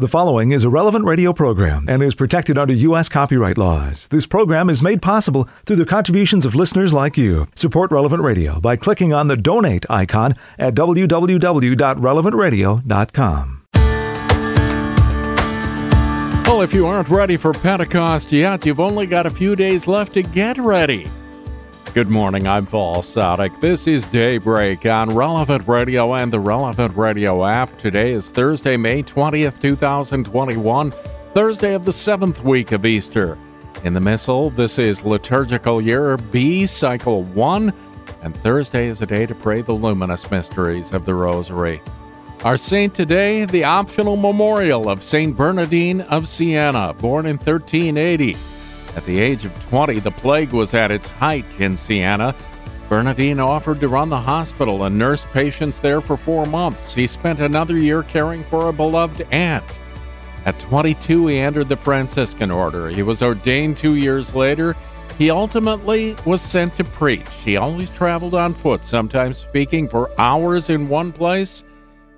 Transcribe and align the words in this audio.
The 0.00 0.06
following 0.06 0.52
is 0.52 0.62
a 0.62 0.70
relevant 0.70 1.06
radio 1.06 1.32
program 1.32 1.86
and 1.88 2.04
is 2.04 2.14
protected 2.14 2.56
under 2.56 2.72
U.S. 2.72 3.08
copyright 3.08 3.58
laws. 3.58 4.06
This 4.06 4.28
program 4.28 4.70
is 4.70 4.80
made 4.80 5.02
possible 5.02 5.48
through 5.66 5.74
the 5.74 5.84
contributions 5.84 6.46
of 6.46 6.54
listeners 6.54 6.92
like 6.92 7.18
you. 7.18 7.48
Support 7.56 7.90
Relevant 7.90 8.22
Radio 8.22 8.60
by 8.60 8.76
clicking 8.76 9.12
on 9.12 9.26
the 9.26 9.36
donate 9.36 9.84
icon 9.90 10.36
at 10.56 10.76
www.relevantradio.com. 10.76 13.62
Well, 16.44 16.62
if 16.62 16.72
you 16.72 16.86
aren't 16.86 17.08
ready 17.08 17.36
for 17.36 17.52
Pentecost 17.52 18.30
yet, 18.30 18.64
you've 18.64 18.78
only 18.78 19.06
got 19.06 19.26
a 19.26 19.30
few 19.30 19.56
days 19.56 19.88
left 19.88 20.14
to 20.14 20.22
get 20.22 20.58
ready. 20.58 21.10
Good 21.98 22.10
morning, 22.10 22.46
I'm 22.46 22.64
Paul 22.64 22.98
Sadek. 22.98 23.60
This 23.60 23.88
is 23.88 24.06
Daybreak 24.06 24.86
on 24.86 25.10
Relevant 25.10 25.66
Radio 25.66 26.14
and 26.14 26.32
the 26.32 26.38
Relevant 26.38 26.96
Radio 26.96 27.44
app. 27.44 27.76
Today 27.76 28.12
is 28.12 28.30
Thursday, 28.30 28.76
May 28.76 29.02
20th, 29.02 29.60
2021, 29.60 30.92
Thursday 31.34 31.74
of 31.74 31.84
the 31.84 31.92
seventh 31.92 32.44
week 32.44 32.70
of 32.70 32.86
Easter. 32.86 33.36
In 33.82 33.94
the 33.94 34.00
Missal, 34.00 34.50
this 34.50 34.78
is 34.78 35.02
Liturgical 35.02 35.82
Year 35.82 36.16
B, 36.16 36.66
Cycle 36.66 37.24
1, 37.24 37.72
and 38.22 38.36
Thursday 38.44 38.86
is 38.86 39.02
a 39.02 39.06
day 39.06 39.26
to 39.26 39.34
pray 39.34 39.62
the 39.62 39.72
luminous 39.72 40.30
mysteries 40.30 40.92
of 40.92 41.04
the 41.04 41.14
Rosary. 41.14 41.82
Our 42.44 42.56
saint 42.56 42.94
today, 42.94 43.44
the 43.44 43.64
optional 43.64 44.14
memorial 44.14 44.88
of 44.88 45.02
Saint 45.02 45.36
Bernardine 45.36 46.02
of 46.02 46.28
Siena, 46.28 46.94
born 46.94 47.26
in 47.26 47.38
1380. 47.38 48.36
At 48.98 49.06
the 49.06 49.20
age 49.20 49.44
of 49.44 49.68
20, 49.68 50.00
the 50.00 50.10
plague 50.10 50.52
was 50.52 50.74
at 50.74 50.90
its 50.90 51.06
height 51.06 51.60
in 51.60 51.76
Siena. 51.76 52.34
Bernardine 52.88 53.38
offered 53.38 53.78
to 53.78 53.86
run 53.86 54.08
the 54.08 54.20
hospital 54.20 54.82
and 54.82 54.98
nurse 54.98 55.24
patients 55.24 55.78
there 55.78 56.00
for 56.00 56.16
four 56.16 56.46
months. 56.46 56.96
He 56.96 57.06
spent 57.06 57.38
another 57.38 57.78
year 57.78 58.02
caring 58.02 58.42
for 58.42 58.68
a 58.68 58.72
beloved 58.72 59.24
aunt. 59.30 59.78
At 60.46 60.58
22, 60.58 61.28
he 61.28 61.38
entered 61.38 61.68
the 61.68 61.76
Franciscan 61.76 62.50
order. 62.50 62.88
He 62.88 63.04
was 63.04 63.22
ordained 63.22 63.76
two 63.76 63.94
years 63.94 64.34
later. 64.34 64.74
He 65.16 65.30
ultimately 65.30 66.16
was 66.26 66.42
sent 66.42 66.74
to 66.74 66.82
preach. 66.82 67.30
He 67.44 67.56
always 67.56 67.90
traveled 67.90 68.34
on 68.34 68.52
foot, 68.52 68.84
sometimes 68.84 69.38
speaking 69.38 69.86
for 69.86 70.10
hours 70.18 70.70
in 70.70 70.88
one 70.88 71.12
place, 71.12 71.62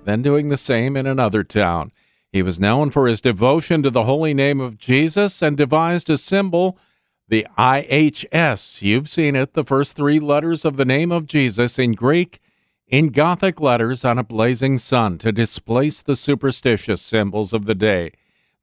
then 0.03 0.23
doing 0.23 0.49
the 0.49 0.57
same 0.57 0.97
in 0.97 1.05
another 1.05 1.43
town. 1.43 1.91
He 2.31 2.41
was 2.41 2.59
known 2.59 2.91
for 2.91 3.07
his 3.07 3.19
devotion 3.19 3.83
to 3.83 3.89
the 3.89 4.05
holy 4.05 4.33
name 4.33 4.61
of 4.61 4.77
Jesus 4.77 5.41
and 5.41 5.57
devised 5.57 6.09
a 6.09 6.17
symbol, 6.17 6.77
the 7.27 7.45
IHS. 7.57 8.81
You've 8.81 9.09
seen 9.09 9.35
it, 9.35 9.53
the 9.53 9.65
first 9.65 9.97
three 9.97 10.19
letters 10.19 10.63
of 10.63 10.77
the 10.77 10.85
name 10.85 11.11
of 11.11 11.27
Jesus 11.27 11.77
in 11.77 11.91
Greek, 11.91 12.39
in 12.87 13.09
Gothic 13.09 13.59
letters 13.59 14.05
on 14.05 14.17
a 14.17 14.23
blazing 14.23 14.77
sun 14.77 15.17
to 15.17 15.33
displace 15.33 16.01
the 16.01 16.15
superstitious 16.15 17.01
symbols 17.01 17.51
of 17.51 17.65
the 17.65 17.75
day. 17.75 18.11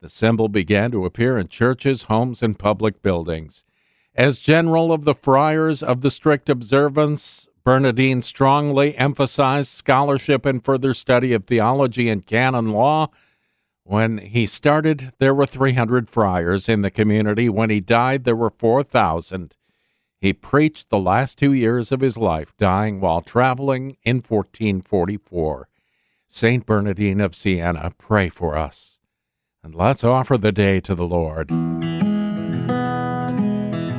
The 0.01 0.09
symbol 0.09 0.49
began 0.49 0.89
to 0.91 1.05
appear 1.05 1.37
in 1.37 1.47
churches, 1.47 2.03
homes, 2.03 2.41
and 2.41 2.57
public 2.57 3.03
buildings. 3.03 3.63
As 4.15 4.39
general 4.39 4.91
of 4.91 5.03
the 5.03 5.15
friars 5.15 5.83
of 5.83 6.01
the 6.01 6.11
strict 6.11 6.49
observance, 6.49 7.47
Bernardine 7.63 8.23
strongly 8.23 8.97
emphasized 8.97 9.69
scholarship 9.69 10.43
and 10.45 10.63
further 10.63 10.95
study 10.95 11.33
of 11.33 11.43
theology 11.43 12.09
and 12.09 12.25
canon 12.25 12.71
law 12.71 13.09
when 13.89 14.19
he 14.19 14.45
started, 14.45 15.13
there 15.17 15.33
were 15.33 15.47
300 15.47 16.07
friars 16.07 16.69
in 16.69 16.83
the 16.83 16.91
community. 16.91 17.49
When 17.49 17.71
he 17.71 17.79
died, 17.79 18.23
there 18.23 18.35
were 18.35 18.51
4,000. 18.51 19.57
He 20.21 20.31
preached 20.31 20.91
the 20.91 20.99
last 20.99 21.39
two 21.39 21.53
years 21.53 21.91
of 21.91 22.01
his 22.01 22.15
life, 22.15 22.55
dying 22.55 23.01
while 23.01 23.21
traveling 23.21 23.97
in 24.03 24.17
1444. 24.17 25.69
Saint 26.27 26.67
Bernardine 26.67 27.19
of 27.19 27.33
Siena, 27.33 27.91
pray 27.97 28.29
for 28.29 28.55
us. 28.55 28.99
And 29.63 29.73
let's 29.73 30.03
offer 30.03 30.37
the 30.37 30.51
day 30.51 30.79
to 30.81 30.93
the 30.93 31.07
Lord. 31.07 31.49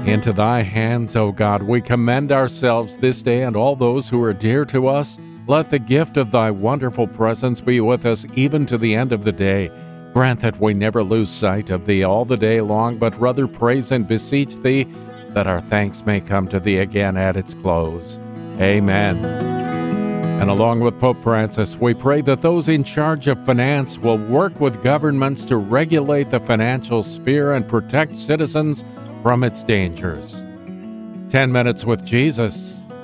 Into 0.06 0.32
thy 0.32 0.62
hands, 0.62 1.16
O 1.16 1.32
God, 1.32 1.64
we 1.64 1.80
commend 1.80 2.30
ourselves 2.30 2.96
this 2.96 3.22
day 3.22 3.42
and 3.42 3.56
all 3.56 3.74
those 3.74 4.08
who 4.08 4.22
are 4.22 4.34
dear 4.34 4.64
to 4.66 4.86
us. 4.86 5.18
Let 5.50 5.68
the 5.68 5.80
gift 5.80 6.16
of 6.16 6.30
thy 6.30 6.52
wonderful 6.52 7.08
presence 7.08 7.60
be 7.60 7.80
with 7.80 8.06
us 8.06 8.24
even 8.36 8.66
to 8.66 8.78
the 8.78 8.94
end 8.94 9.10
of 9.10 9.24
the 9.24 9.32
day. 9.32 9.68
Grant 10.12 10.42
that 10.42 10.60
we 10.60 10.74
never 10.74 11.02
lose 11.02 11.28
sight 11.28 11.70
of 11.70 11.86
thee 11.86 12.04
all 12.04 12.24
the 12.24 12.36
day 12.36 12.60
long, 12.60 12.98
but 12.98 13.20
rather 13.20 13.48
praise 13.48 13.90
and 13.90 14.06
beseech 14.06 14.54
thee 14.54 14.84
that 15.30 15.48
our 15.48 15.60
thanks 15.62 16.06
may 16.06 16.20
come 16.20 16.46
to 16.46 16.60
thee 16.60 16.76
again 16.76 17.16
at 17.16 17.36
its 17.36 17.54
close. 17.54 18.20
Amen. 18.60 19.24
And 19.24 20.50
along 20.50 20.82
with 20.82 21.00
Pope 21.00 21.20
Francis, 21.20 21.74
we 21.74 21.94
pray 21.94 22.20
that 22.20 22.42
those 22.42 22.68
in 22.68 22.84
charge 22.84 23.26
of 23.26 23.44
finance 23.44 23.98
will 23.98 24.18
work 24.18 24.60
with 24.60 24.84
governments 24.84 25.44
to 25.46 25.56
regulate 25.56 26.30
the 26.30 26.38
financial 26.38 27.02
sphere 27.02 27.54
and 27.54 27.68
protect 27.68 28.16
citizens 28.16 28.84
from 29.24 29.42
its 29.42 29.64
dangers. 29.64 30.44
10 31.30 31.50
Minutes 31.50 31.84
with 31.84 32.06
Jesus 32.06 32.79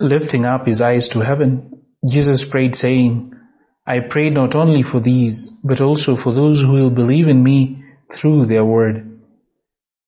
Lifting 0.00 0.44
up 0.44 0.66
his 0.66 0.80
eyes 0.80 1.08
to 1.10 1.20
heaven, 1.20 1.82
Jesus 2.08 2.44
prayed 2.44 2.76
saying, 2.76 3.34
I 3.86 4.00
pray 4.00 4.30
not 4.30 4.54
only 4.54 4.82
for 4.82 5.00
these, 5.00 5.50
but 5.64 5.80
also 5.80 6.14
for 6.14 6.32
those 6.32 6.60
who 6.60 6.72
will 6.72 6.90
believe 6.90 7.26
in 7.26 7.42
me 7.42 7.84
through 8.12 8.46
their 8.46 8.64
word, 8.64 9.20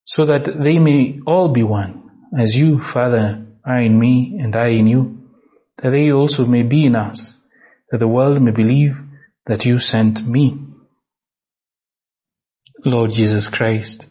so 0.05 0.25
that 0.25 0.45
they 0.45 0.79
may 0.79 1.19
all 1.27 1.49
be 1.49 1.63
one, 1.63 2.09
as 2.37 2.59
you, 2.59 2.79
Father, 2.79 3.45
are 3.65 3.81
in 3.81 3.99
me 3.99 4.37
and 4.39 4.55
I 4.55 4.67
in 4.67 4.87
you, 4.87 5.27
that 5.77 5.89
they 5.89 6.11
also 6.11 6.45
may 6.45 6.63
be 6.63 6.85
in 6.85 6.95
us, 6.95 7.37
that 7.89 7.97
the 7.97 8.07
world 8.07 8.41
may 8.41 8.51
believe 8.51 8.95
that 9.45 9.65
you 9.65 9.77
sent 9.77 10.25
me. 10.25 10.57
Lord 12.85 13.11
Jesus 13.11 13.49
Christ, 13.49 14.07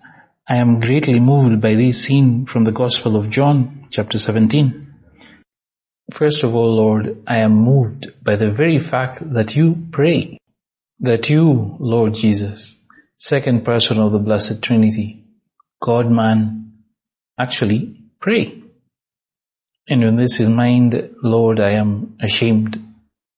I 0.49 0.57
am 0.57 0.81
greatly 0.81 1.21
moved 1.21 1.61
by 1.61 1.75
this 1.75 2.05
scene 2.05 2.47
from 2.47 2.65
the 2.65 2.73
Gospel 2.73 3.17
of 3.17 3.31
John, 3.31 3.87
chapter 3.91 4.19
17. 4.19 4.90
First 6.13 6.43
of 6.43 6.55
all, 6.55 6.75
Lord, 6.75 7.23
I 7.27 7.39
am 7.39 7.53
moved 7.53 8.13
by 8.23 8.37
the 8.37 8.51
very 8.51 8.81
fact 8.81 9.23
that 9.35 9.55
you 9.55 9.87
pray, 9.93 10.39
that 11.01 11.31
you, 11.31 11.77
Lord 11.79 12.15
Jesus, 12.15 12.77
second 13.17 13.65
person 13.65 13.99
of 13.99 14.13
the 14.13 14.19
Blessed 14.19 14.63
Trinity, 14.63 15.25
God 15.81 16.11
man, 16.11 16.73
actually 17.39 18.03
pray. 18.21 18.63
And 19.89 20.03
when 20.03 20.17
this 20.17 20.41
is 20.41 20.49
mind, 20.49 21.11
Lord, 21.23 21.61
I 21.61 21.73
am 21.73 22.17
ashamed, 22.21 22.83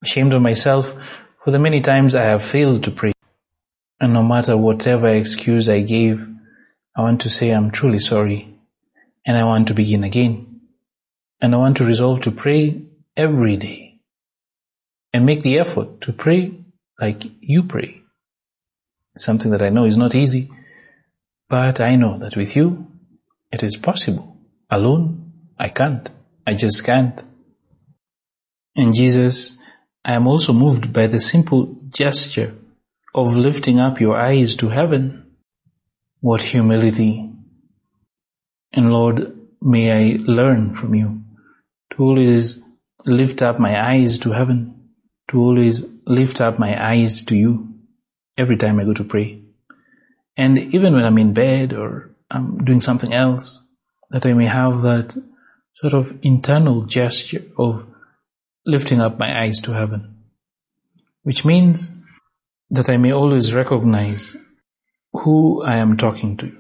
ashamed 0.03 0.33
of 0.33 0.43
myself 0.43 0.93
for 1.45 1.51
the 1.51 1.59
many 1.59 1.81
times 1.81 2.15
I 2.15 2.25
have 2.25 2.45
failed 2.45 2.85
to 2.85 2.91
pray. 2.91 3.13
And 4.01 4.13
no 4.13 4.23
matter 4.23 4.57
whatever 4.57 5.09
excuse 5.09 5.69
I 5.69 5.81
gave, 5.81 6.27
I 6.97 7.03
want 7.03 7.23
to 7.23 7.31
say 7.31 7.51
I'm 7.51 7.71
truly 7.71 7.99
sorry 7.99 8.59
and 9.27 9.37
I 9.37 9.45
want 9.45 9.69
to 9.69 9.75
begin 9.75 10.05
again. 10.05 10.52
And 11.43 11.57
I 11.57 11.59
want 11.59 11.79
to 11.79 11.85
resolve 11.85 12.21
to 12.21 12.31
pray 12.31 12.83
every 13.17 13.57
day 13.57 14.01
and 15.13 15.27
make 15.27 15.43
the 15.43 15.59
effort 15.59 16.03
to 16.03 16.13
pray 16.13 16.53
like 17.01 17.25
you 17.41 17.65
pray. 17.65 18.01
Something 19.19 19.51
that 19.51 19.61
I 19.61 19.71
know 19.71 19.85
is 19.85 19.97
not 19.97 20.15
easy, 20.15 20.53
but 21.51 21.81
I 21.81 21.97
know 21.97 22.17
that 22.19 22.37
with 22.37 22.55
you 22.55 22.87
it 23.51 23.65
is 23.65 23.77
possible. 23.77 24.37
Alone, 24.71 25.33
I 25.59 25.69
can't. 25.69 26.09
I 26.47 26.55
just 26.55 26.85
can't. 26.85 27.21
And 28.77 28.95
Jesus, 28.95 29.59
I 30.05 30.15
am 30.15 30.29
also 30.29 30.53
moved 30.53 30.93
by 30.93 31.09
the 31.09 31.21
simple 31.21 31.77
gesture 31.89 32.55
of 33.15 33.37
lifting 33.37 33.81
up 33.81 34.01
your 34.01 34.17
eyes 34.17 34.55
to 34.57 34.69
heaven. 34.69 35.35
What 36.21 36.41
humility. 36.41 37.29
And 38.73 38.93
Lord, 38.93 39.37
may 39.61 39.91
I 39.91 40.17
learn 40.21 40.77
from 40.77 40.95
you 40.95 41.22
to 41.93 42.03
always 42.03 42.61
lift 43.05 43.43
up 43.43 43.59
my 43.59 43.81
eyes 43.91 44.19
to 44.21 44.31
heaven, 44.31 44.91
to 45.29 45.39
always 45.39 45.85
lift 46.07 46.41
up 46.41 46.59
my 46.59 46.73
eyes 46.91 47.25
to 47.25 47.37
you 47.37 47.69
every 48.37 48.57
time 48.57 48.81
I 48.81 48.85
go 48.85 48.95
to 48.95 49.05
pray. 49.05 49.43
And 50.37 50.59
even 50.75 50.95
when 50.95 51.05
I'm 51.05 51.19
in 51.19 51.35
bed 51.35 51.73
or 51.73 52.15
I'm 52.31 52.65
doing 52.65 52.81
something 52.81 53.13
else, 53.13 53.61
that 54.11 54.27
I 54.27 54.33
may 54.33 54.47
have 54.47 54.83
that 54.83 55.17
sort 55.75 55.95
of 55.95 56.19
internal 56.23 56.87
gesture 56.87 57.45
of 57.59 57.85
lifting 58.65 59.01
up 59.01 59.19
my 59.19 59.43
eyes 59.43 59.61
to 59.63 59.73
heaven. 59.73 60.25
Which 61.23 61.45
means 61.45 61.93
that 62.71 62.89
I 62.89 62.97
may 62.97 63.13
always 63.13 63.55
recognize 63.55 64.37
who 65.13 65.63
I 65.63 65.77
am 65.77 65.97
talking 65.97 66.37
to 66.39 66.57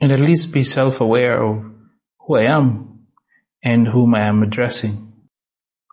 and 0.00 0.12
at 0.12 0.20
least 0.20 0.52
be 0.52 0.64
self-aware 0.64 1.42
of 1.42 1.64
who 2.20 2.36
I 2.36 2.44
am 2.44 2.93
and 3.64 3.88
whom 3.88 4.14
I 4.14 4.26
am 4.26 4.42
addressing. 4.42 5.12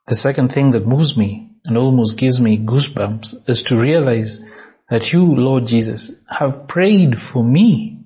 The 0.08 0.16
second 0.16 0.52
thing 0.52 0.72
that 0.72 0.86
moves 0.86 1.16
me 1.16 1.52
and 1.64 1.78
almost 1.78 2.18
gives 2.18 2.40
me 2.42 2.58
goosebumps 2.58 3.50
is 3.50 3.64
to 3.64 3.80
realize 3.80 4.42
that 4.90 5.14
you, 5.14 5.36
Lord 5.36 5.68
Jesus, 5.68 6.12
have 6.30 6.68
prayed 6.68 7.20
for 7.20 7.42
me. 7.42 8.04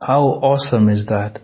How 0.00 0.22
awesome 0.22 0.88
is 0.88 1.06
that? 1.06 1.40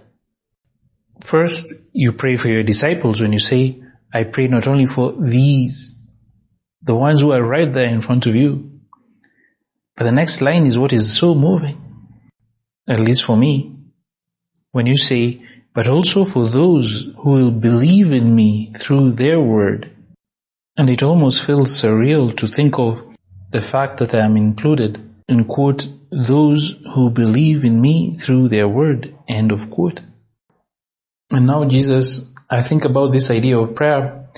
First, 1.21 1.75
you 1.93 2.13
pray 2.13 2.37
for 2.37 2.49
your 2.49 2.63
disciples 2.63 3.21
when 3.21 3.33
you 3.33 3.39
say, 3.39 3.83
I 4.13 4.25
pray 4.25 4.47
not 4.47 4.67
only 4.67 4.87
for 4.87 5.13
these, 5.21 5.95
the 6.83 6.95
ones 6.95 7.21
who 7.21 7.33
are 7.33 7.43
right 7.43 7.73
there 7.73 7.89
in 7.89 8.01
front 8.01 8.27
of 8.27 8.35
you, 8.35 8.81
but 9.97 10.05
the 10.05 10.13
next 10.13 10.41
line 10.41 10.67
is 10.67 10.79
what 10.79 10.93
is 10.93 11.19
so 11.19 11.35
moving, 11.35 11.81
at 12.89 12.99
least 12.99 13.25
for 13.25 13.37
me, 13.37 13.77
when 14.73 14.87
you 14.87 14.97
say, 14.97 15.43
but 15.75 15.89
also 15.89 16.25
for 16.25 16.49
those 16.49 17.11
who 17.19 17.31
will 17.31 17.51
believe 17.51 18.13
in 18.13 18.33
me 18.35 18.73
through 18.77 19.13
their 19.13 19.41
word. 19.41 19.91
And 20.77 20.89
it 20.89 21.03
almost 21.03 21.43
feels 21.43 21.83
surreal 21.83 22.37
to 22.37 22.49
think 22.49 22.79
of 22.79 23.03
the 23.51 23.61
fact 23.61 23.99
that 23.99 24.15
I 24.15 24.25
am 24.25 24.37
included 24.37 25.01
in 25.29 25.45
quote, 25.45 25.89
those 26.11 26.77
who 26.95 27.11
believe 27.11 27.65
in 27.65 27.81
me 27.81 28.17
through 28.19 28.49
their 28.49 28.69
word, 28.69 29.15
end 29.29 29.51
of 29.51 29.71
quote. 29.71 30.01
And 31.31 31.47
now 31.47 31.65
Jesus, 31.65 32.31
I 32.49 32.63
think 32.63 32.85
about 32.85 33.11
this 33.11 33.31
idea 33.31 33.59
of 33.59 33.75
prayer 33.75 34.29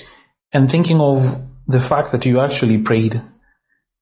and 0.53 0.71
thinking 0.71 1.01
of 1.01 1.43
the 1.67 1.81
fact 1.81 2.13
that 2.13 2.25
you 2.25 2.41
actually 2.41 2.79
prayed 2.79 3.21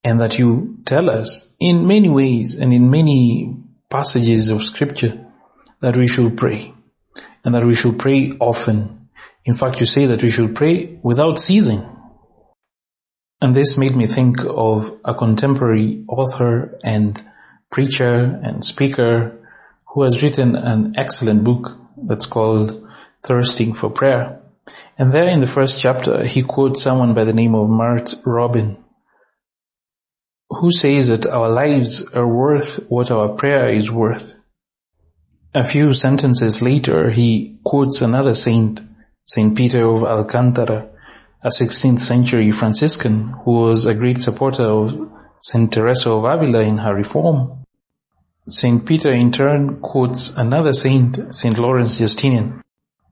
and 0.05 0.21
that 0.21 0.39
you 0.39 0.79
tell 0.85 1.11
us 1.11 1.49
in 1.59 1.87
many 1.87 2.09
ways 2.09 2.57
and 2.57 2.73
in 2.73 2.91
many 2.91 3.57
passages 3.89 4.51
of 4.51 4.63
scripture 4.63 5.27
that 5.81 5.97
we 5.97 6.07
should 6.07 6.37
pray 6.37 6.75
and 7.45 7.55
that 7.55 7.65
we 7.65 7.75
should 7.75 7.99
pray 7.99 8.33
often. 8.41 9.09
In 9.45 9.55
fact, 9.55 9.81
you 9.81 9.87
say 9.87 10.07
that 10.07 10.23
we 10.23 10.31
should 10.31 10.55
pray 10.55 10.99
without 11.03 11.39
ceasing. 11.39 11.87
And 13.41 13.55
this 13.55 13.77
made 13.77 13.95
me 13.95 14.07
think 14.07 14.45
of 14.45 14.99
a 15.05 15.15
contemporary 15.15 16.05
author 16.09 16.79
and 16.83 17.23
preacher 17.71 18.41
and 18.43 18.65
speaker 18.65 19.37
who 19.87 20.05
has 20.05 20.23
written 20.23 20.57
an 20.57 20.95
excellent 20.97 21.45
book 21.45 21.77
that's 21.97 22.27
called 22.27 22.89
Thirsting 23.23 23.75
for 23.75 23.91
Prayer. 23.91 24.41
And 24.97 25.13
there 25.13 25.29
in 25.29 25.41
the 25.41 25.47
first 25.47 25.81
chapter, 25.81 26.25
he 26.25 26.43
quotes 26.43 26.81
someone 26.81 27.15
by 27.15 27.25
the 27.25 27.33
name 27.33 27.55
of 27.55 27.69
Marthe 27.69 28.15
Robin, 28.25 28.83
who 30.49 30.71
says 30.71 31.09
that 31.09 31.27
our 31.27 31.51
lives 31.51 32.09
are 32.13 32.27
worth 32.27 32.77
what 32.89 33.11
our 33.11 33.31
prayer 33.31 33.75
is 33.75 33.91
worth. 33.91 34.35
A 35.57 35.63
few 35.63 35.93
sentences 35.93 36.63
later, 36.63 37.11
he 37.11 37.61
quotes 37.63 38.03
another 38.03 38.35
saint, 38.35 38.81
Saint 39.25 39.57
Peter 39.57 39.87
of 39.87 40.03
Alcantara, 40.03 40.89
a 41.45 41.49
16th 41.49 42.01
century 42.01 42.51
Franciscan 42.51 43.33
who 43.45 43.53
was 43.53 43.87
a 43.87 43.95
great 43.95 44.19
supporter 44.19 44.65
of 44.65 44.99
Saint 45.41 45.73
Teresa 45.73 46.11
of 46.11 46.25
Avila 46.25 46.63
in 46.63 46.79
her 46.79 46.93
reform. 46.93 47.65
Saint 48.49 48.85
Peter 48.85 49.13
in 49.13 49.31
turn 49.31 49.81
quotes 49.81 50.31
another 50.37 50.73
saint, 50.73 51.33
Saint 51.33 51.57
Lawrence 51.57 51.99
Justinian. 51.99 52.61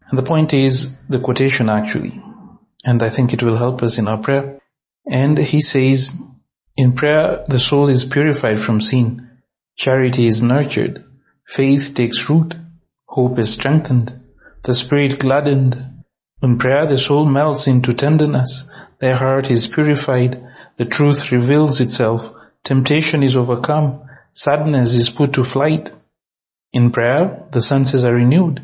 And 0.08 0.18
the 0.18 0.24
point 0.24 0.52
is 0.52 0.88
the 1.08 1.20
quotation 1.20 1.68
actually, 1.68 2.20
and 2.84 3.04
I 3.04 3.10
think 3.10 3.32
it 3.32 3.44
will 3.44 3.56
help 3.56 3.84
us 3.84 3.98
in 3.98 4.08
our 4.08 4.18
prayer. 4.18 4.58
And 5.08 5.38
he 5.38 5.60
says, 5.60 6.12
in 6.76 6.94
prayer, 6.94 7.44
the 7.46 7.60
soul 7.60 7.88
is 7.88 8.04
purified 8.04 8.58
from 8.58 8.80
sin, 8.80 9.30
charity 9.76 10.26
is 10.26 10.42
nurtured, 10.42 11.04
faith 11.46 11.94
takes 11.94 12.28
root, 12.28 12.54
hope 13.06 13.38
is 13.38 13.52
strengthened, 13.52 14.20
the 14.62 14.74
spirit 14.74 15.18
gladdened, 15.18 15.92
in 16.42 16.58
prayer, 16.58 16.86
the 16.86 16.98
soul 16.98 17.24
melts 17.24 17.68
into 17.68 17.94
tenderness, 17.94 18.64
the 18.98 19.16
heart 19.16 19.48
is 19.48 19.68
purified, 19.68 20.44
the 20.76 20.84
truth 20.84 21.30
reveals 21.30 21.80
itself, 21.80 22.32
temptation 22.64 23.22
is 23.22 23.36
overcome, 23.36 24.02
sadness 24.32 24.92
is 24.94 25.08
put 25.08 25.34
to 25.34 25.44
flight. 25.44 25.92
In 26.72 26.90
prayer, 26.90 27.46
the 27.52 27.60
senses 27.60 28.04
are 28.04 28.14
renewed, 28.14 28.60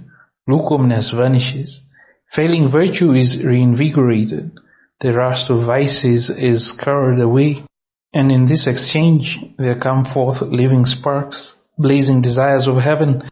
lukewarmness 0.48 1.10
vanishes, 1.10 1.82
failing 2.28 2.66
virtue 2.66 3.12
is 3.12 3.44
reinvigorated, 3.44 4.58
the 4.98 5.12
rust 5.12 5.50
of 5.50 5.62
vices 5.62 6.30
is 6.30 6.70
scoured 6.70 7.20
away, 7.20 7.64
and 8.12 8.32
in 8.32 8.44
this 8.44 8.66
exchange 8.66 9.38
there 9.56 9.78
come 9.78 10.04
forth 10.04 10.42
living 10.42 10.84
sparks, 10.84 11.54
blazing 11.78 12.20
desires 12.20 12.66
of 12.66 12.76
heaven, 12.76 13.22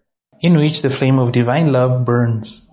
in 0.41 0.57
which 0.57 0.83
the 0.83 0.91
flame 0.91 1.19
of 1.19 1.33
divine 1.33 1.73
love 1.73 2.05
burns. 2.05 2.67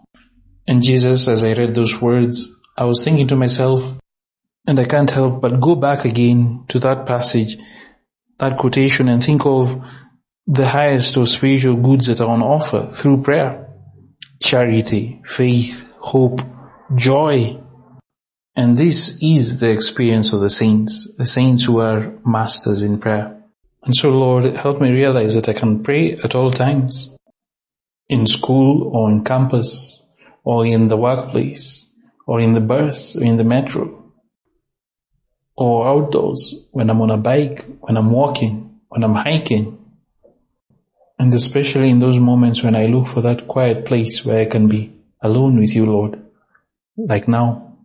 And 0.68 0.84
Jesus, 0.84 1.28
as 1.28 1.44
I 1.44 1.54
read 1.54 1.75
those 1.75 2.00
words, 2.02 2.50
I 2.78 2.86
was 2.86 3.04
thinking 3.04 3.28
to 3.30 3.36
myself, 3.36 3.84
and 4.66 4.80
I 4.80 4.86
can't 4.86 5.10
help 5.10 5.42
but 5.42 5.60
go 5.60 5.75
back 5.75 6.06
again 6.06 6.66
to 6.70 6.80
that 6.80 7.06
passage, 7.06 7.58
that 8.40 8.58
quotation 8.58 9.10
and 9.10 9.22
think 9.22 9.46
of 9.46 9.81
the 10.48 10.68
highest 10.68 11.18
of 11.18 11.30
spiritual 11.30 11.75
goods 11.78 12.08
that 12.08 12.22
are 12.22 12.30
on 12.30 12.42
offer 12.42 12.90
through 12.92 13.24
prayer. 13.24 13.70
Charity, 14.42 15.22
faith, 15.25 15.84
hope, 16.00 16.42
joy. 16.96 17.62
And 18.56 18.78
this 18.78 19.18
is 19.22 19.60
the 19.60 19.72
experience 19.72 20.34
of 20.34 20.42
the 20.42 20.50
saints, 20.50 21.10
the 21.18 21.25
saints 21.25 21.64
who 21.64 21.80
are 21.80 22.14
masters 22.25 22.84
in 22.84 23.00
prayer. 23.00 23.43
And 23.86 23.96
so 23.96 24.10
Lord, 24.10 24.56
help 24.56 24.80
me 24.80 24.90
realize 24.90 25.36
that 25.36 25.50
I 25.50 25.54
can 25.54 25.84
pray 25.84 26.18
at 26.24 26.36
all 26.36 26.52
times. 26.52 27.16
In 28.08 28.26
school 28.26 28.92
or 28.96 29.12
in 29.12 29.24
campus, 29.24 30.04
or 30.44 30.66
in 30.66 30.88
the 30.88 30.98
workplace, 30.98 31.86
or 32.28 32.42
in 32.42 32.54
the 32.54 32.60
bus, 32.60 33.16
or 33.16 33.24
in 33.24 33.38
the 33.38 33.44
metro, 33.44 34.04
or 35.56 35.88
outdoors, 35.88 36.66
when 36.72 36.90
I'm 36.90 37.02
on 37.02 37.12
a 37.12 37.18
bike, 37.18 37.66
when 37.80 37.98
I'm 37.98 38.12
walking, 38.12 38.80
when 38.90 39.04
I'm 39.04 39.16
hiking, 39.16 39.80
and 41.20 41.34
especially 41.34 41.90
in 41.90 42.00
those 42.00 42.20
moments 42.20 42.64
when 42.64 42.76
I 42.76 42.88
look 42.88 43.08
for 43.08 43.22
that 43.22 43.48
quiet 43.48 43.86
place 43.86 44.26
where 44.26 44.40
I 44.40 44.46
can 44.46 44.68
be 44.68 44.94
alone 45.22 45.60
with 45.60 45.74
you, 45.74 45.86
Lord, 45.86 46.22
like 46.98 47.28
now. 47.28 47.78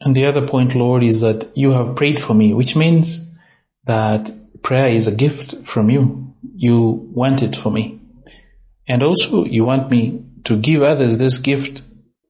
And 0.00 0.14
the 0.14 0.26
other 0.26 0.46
point, 0.48 0.74
Lord, 0.74 1.02
is 1.02 1.20
that 1.20 1.52
you 1.54 1.70
have 1.72 1.96
prayed 1.96 2.20
for 2.20 2.34
me, 2.34 2.52
which 2.52 2.74
means 2.74 3.20
that 3.84 4.30
prayer 4.66 4.92
is 4.92 5.06
a 5.06 5.14
gift 5.14 5.64
from 5.64 5.88
you. 5.90 6.34
You 6.56 6.76
want 7.14 7.40
it 7.40 7.54
for 7.54 7.70
me. 7.70 8.00
And 8.88 9.04
also 9.04 9.44
you 9.44 9.64
want 9.64 9.88
me 9.88 10.24
to 10.42 10.56
give 10.56 10.82
others 10.82 11.16
this 11.16 11.38
gift. 11.38 11.82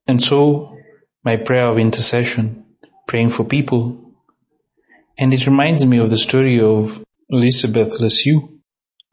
And 0.07 0.23
so 0.23 0.77
my 1.25 1.37
prayer 1.39 1.67
of 1.67 1.79
intercession, 1.79 2.67
praying 3.09 3.31
for 3.31 3.45
people. 3.45 4.13
And 5.17 5.33
it 5.33 5.47
reminds 5.47 5.87
me 5.87 5.99
of 5.99 6.11
the 6.11 6.19
story 6.19 6.61
of 6.61 7.03
Elisabeth 7.31 8.01
Leseur, 8.01 8.47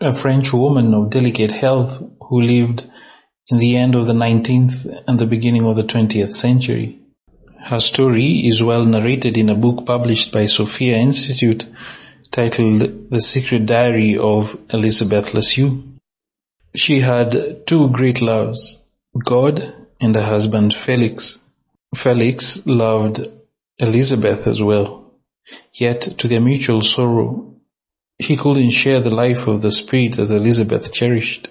a 0.01 0.12
French 0.12 0.51
woman 0.51 0.94
of 0.94 1.10
delicate 1.10 1.51
health 1.51 2.03
who 2.27 2.42
lived 2.42 2.86
in 3.48 3.58
the 3.58 3.77
end 3.77 3.96
of 3.96 4.06
the 4.06 4.20
19th 4.25 5.03
and 5.08 5.18
the 5.18 5.25
beginning 5.25 5.65
of 5.65 5.77
the 5.77 5.84
20th 5.84 6.36
century. 6.36 7.00
Her 7.58 7.80
story 7.80 8.46
is 8.50 8.62
well 8.62 8.84
narrated 8.84 9.38
in 9.38 9.48
a 9.48 9.56
book 9.56 9.86
published 9.86 10.34
by 10.34 10.48
Sophia 10.48 10.98
Institute 10.98 11.65
titled 12.34 13.12
The 13.12 13.22
Secret 13.22 13.68
Diary 13.68 14.18
of 14.18 14.58
Elizabeth 14.72 15.36
Leseur. 15.36 15.84
She 16.74 17.00
had 17.00 17.68
two 17.68 17.90
great 17.90 18.24
loves, 18.24 18.82
God 19.24 19.72
and 20.02 20.16
her 20.16 20.24
husband 20.24 20.74
Felix. 20.74 21.38
Felix 21.96 22.66
loved 22.66 23.28
Elizabeth 23.78 24.48
as 24.48 24.63
well, 24.63 25.13
yet 25.75 26.02
to 26.18 26.28
their 26.28 26.42
mutual 26.42 26.82
sorrow, 26.82 27.54
he 28.18 28.36
couldn't 28.36 28.72
share 28.72 29.02
the 29.02 29.13
life 29.13 29.46
of 29.46 29.62
the 29.62 29.72
spirit 29.72 30.16
that 30.16 30.32
Elizabeth 30.32 30.92
cherished. 30.92 31.50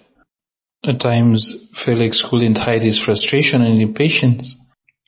At 0.85 0.99
times, 0.99 1.69
Felix 1.73 2.23
couldn't 2.23 2.59
hide 2.59 2.83
his 2.83 2.99
frustration 2.99 3.62
and 3.62 3.81
impatience. 3.81 4.57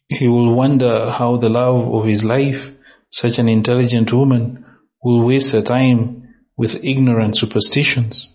He 0.09 0.28
would 0.28 0.54
wonder 0.54 1.11
how 1.11 1.38
the 1.38 1.49
love 1.49 1.93
of 1.93 2.04
his 2.04 2.25
life, 2.25 2.71
such 3.11 3.40
an 3.40 3.49
intelligent 3.49 4.12
woman, 4.12 4.63
will 5.04 5.25
waste 5.25 5.52
her 5.52 5.62
time 5.62 6.34
with 6.56 6.82
ignorant 6.82 7.37
superstitions. 7.37 8.34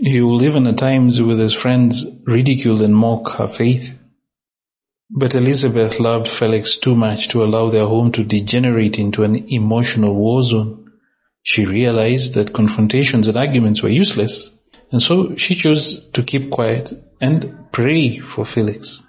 He 0.00 0.22
will 0.22 0.42
even 0.42 0.66
at 0.66 0.78
times 0.78 1.20
with 1.20 1.38
his 1.38 1.52
friends 1.52 2.06
ridicule 2.24 2.82
and 2.82 2.96
mock 2.96 3.32
her 3.32 3.48
faith. 3.48 3.98
But 5.10 5.34
Elizabeth 5.34 6.00
loved 6.00 6.26
Felix 6.26 6.78
too 6.78 6.94
much 6.94 7.28
to 7.28 7.44
allow 7.44 7.68
their 7.68 7.86
home 7.86 8.12
to 8.12 8.24
degenerate 8.24 8.98
into 8.98 9.24
an 9.24 9.52
emotional 9.52 10.14
war 10.14 10.42
zone. 10.42 10.90
She 11.42 11.66
realized 11.66 12.34
that 12.34 12.52
confrontations 12.52 13.28
and 13.28 13.36
arguments 13.36 13.82
were 13.82 13.88
useless, 13.88 14.52
and 14.92 15.02
so 15.02 15.34
she 15.36 15.54
chose 15.54 16.08
to 16.10 16.22
keep 16.22 16.50
quiet 16.50 16.92
and 17.20 17.66
pray 17.72 18.18
for 18.18 18.44
Felix. 18.44 19.02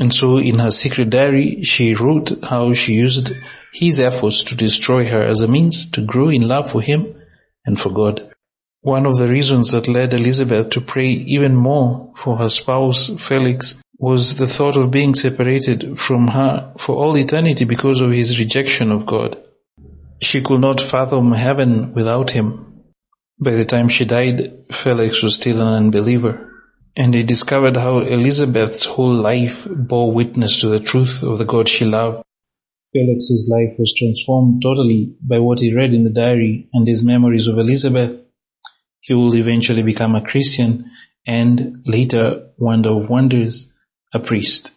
And 0.00 0.14
so 0.14 0.38
in 0.38 0.58
her 0.58 0.70
secret 0.70 1.10
diary, 1.10 1.62
she 1.62 1.92
wrote 1.92 2.42
how 2.42 2.72
she 2.72 2.94
used 2.94 3.34
his 3.70 4.00
efforts 4.00 4.44
to 4.44 4.56
destroy 4.56 5.04
her 5.04 5.22
as 5.22 5.40
a 5.40 5.46
means 5.46 5.90
to 5.90 6.00
grow 6.00 6.30
in 6.30 6.48
love 6.48 6.70
for 6.70 6.80
him 6.80 7.14
and 7.66 7.78
for 7.78 7.90
God. 7.90 8.32
One 8.80 9.04
of 9.04 9.18
the 9.18 9.28
reasons 9.28 9.72
that 9.72 9.88
led 9.88 10.14
Elizabeth 10.14 10.70
to 10.70 10.80
pray 10.80 11.10
even 11.10 11.54
more 11.54 12.14
for 12.16 12.38
her 12.38 12.48
spouse, 12.48 13.10
Felix, 13.18 13.76
was 13.98 14.38
the 14.38 14.46
thought 14.46 14.78
of 14.78 14.90
being 14.90 15.14
separated 15.14 16.00
from 16.00 16.28
her 16.28 16.72
for 16.78 16.96
all 16.96 17.14
eternity 17.18 17.66
because 17.66 18.00
of 18.00 18.10
his 18.10 18.38
rejection 18.38 18.90
of 18.92 19.04
God. 19.04 19.36
She 20.22 20.40
could 20.40 20.62
not 20.62 20.80
fathom 20.80 21.32
heaven 21.32 21.92
without 21.92 22.30
him. 22.30 22.84
By 23.38 23.50
the 23.50 23.66
time 23.66 23.90
she 23.90 24.06
died, 24.06 24.64
Felix 24.72 25.22
was 25.22 25.34
still 25.34 25.60
an 25.60 25.68
unbeliever. 25.68 26.49
And 26.96 27.14
they 27.14 27.22
discovered 27.22 27.76
how 27.76 27.98
Elizabeth's 27.98 28.84
whole 28.84 29.14
life 29.14 29.66
bore 29.70 30.12
witness 30.12 30.60
to 30.60 30.68
the 30.68 30.80
truth 30.80 31.22
of 31.22 31.38
the 31.38 31.44
God 31.44 31.68
she 31.68 31.84
loved. 31.84 32.24
Felix's 32.92 33.48
life 33.50 33.78
was 33.78 33.94
transformed 33.96 34.62
totally 34.62 35.14
by 35.20 35.38
what 35.38 35.60
he 35.60 35.72
read 35.72 35.94
in 35.94 36.02
the 36.02 36.10
diary 36.10 36.68
and 36.72 36.88
his 36.88 37.04
memories 37.04 37.46
of 37.46 37.58
Elizabeth. 37.58 38.24
He 39.00 39.14
will 39.14 39.36
eventually 39.36 39.82
become 39.82 40.16
a 40.16 40.24
Christian 40.24 40.90
and 41.26 41.82
later, 41.86 42.50
wonder 42.58 42.90
of 42.90 43.08
wonders, 43.08 43.68
a 44.12 44.18
priest. 44.18 44.72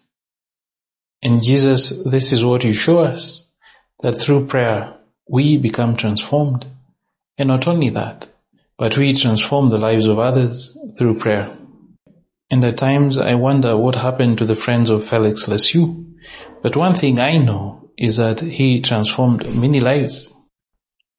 And 1.24 1.42
Jesus, 1.42 2.04
this 2.04 2.32
is 2.32 2.46
what 2.46 2.64
you 2.64 2.74
show 2.74 3.00
us, 3.00 3.48
that 4.02 4.18
through 4.18 4.48
prayer 4.48 4.98
we 5.28 5.58
become 5.58 5.96
transformed. 5.96 6.66
And 7.38 7.48
not 7.48 7.68
only 7.68 7.90
that, 7.90 8.30
but 8.78 8.98
we 8.98 9.14
transform 9.16 9.70
the 9.70 9.80
lives 9.80 10.06
of 10.06 10.20
others 10.20 10.78
through 10.98 11.20
prayer. 11.20 11.58
And 12.50 12.64
at 12.64 12.78
times 12.78 13.18
I 13.18 13.36
wonder 13.36 13.76
what 13.78 13.96
happened 13.96 14.38
to 14.38 14.46
the 14.46 14.56
friends 14.56 14.90
of 14.90 15.08
Felix 15.08 15.48
Leseur. 15.48 15.96
But 16.62 16.76
one 16.78 16.96
thing 16.96 17.20
I 17.20 17.38
know 17.38 17.90
is 17.98 18.18
that 18.18 18.40
he 18.40 18.82
transformed 18.82 19.46
many 19.46 19.80
lives. 19.80 20.32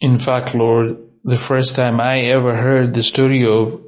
In 0.01 0.19
fact, 0.19 0.55
Lord, 0.55 0.99
the 1.25 1.37
first 1.37 1.75
time 1.75 2.01
I 2.01 2.21
ever 2.21 2.55
heard 2.57 2.95
the 2.95 3.03
story 3.03 3.47
of 3.47 3.81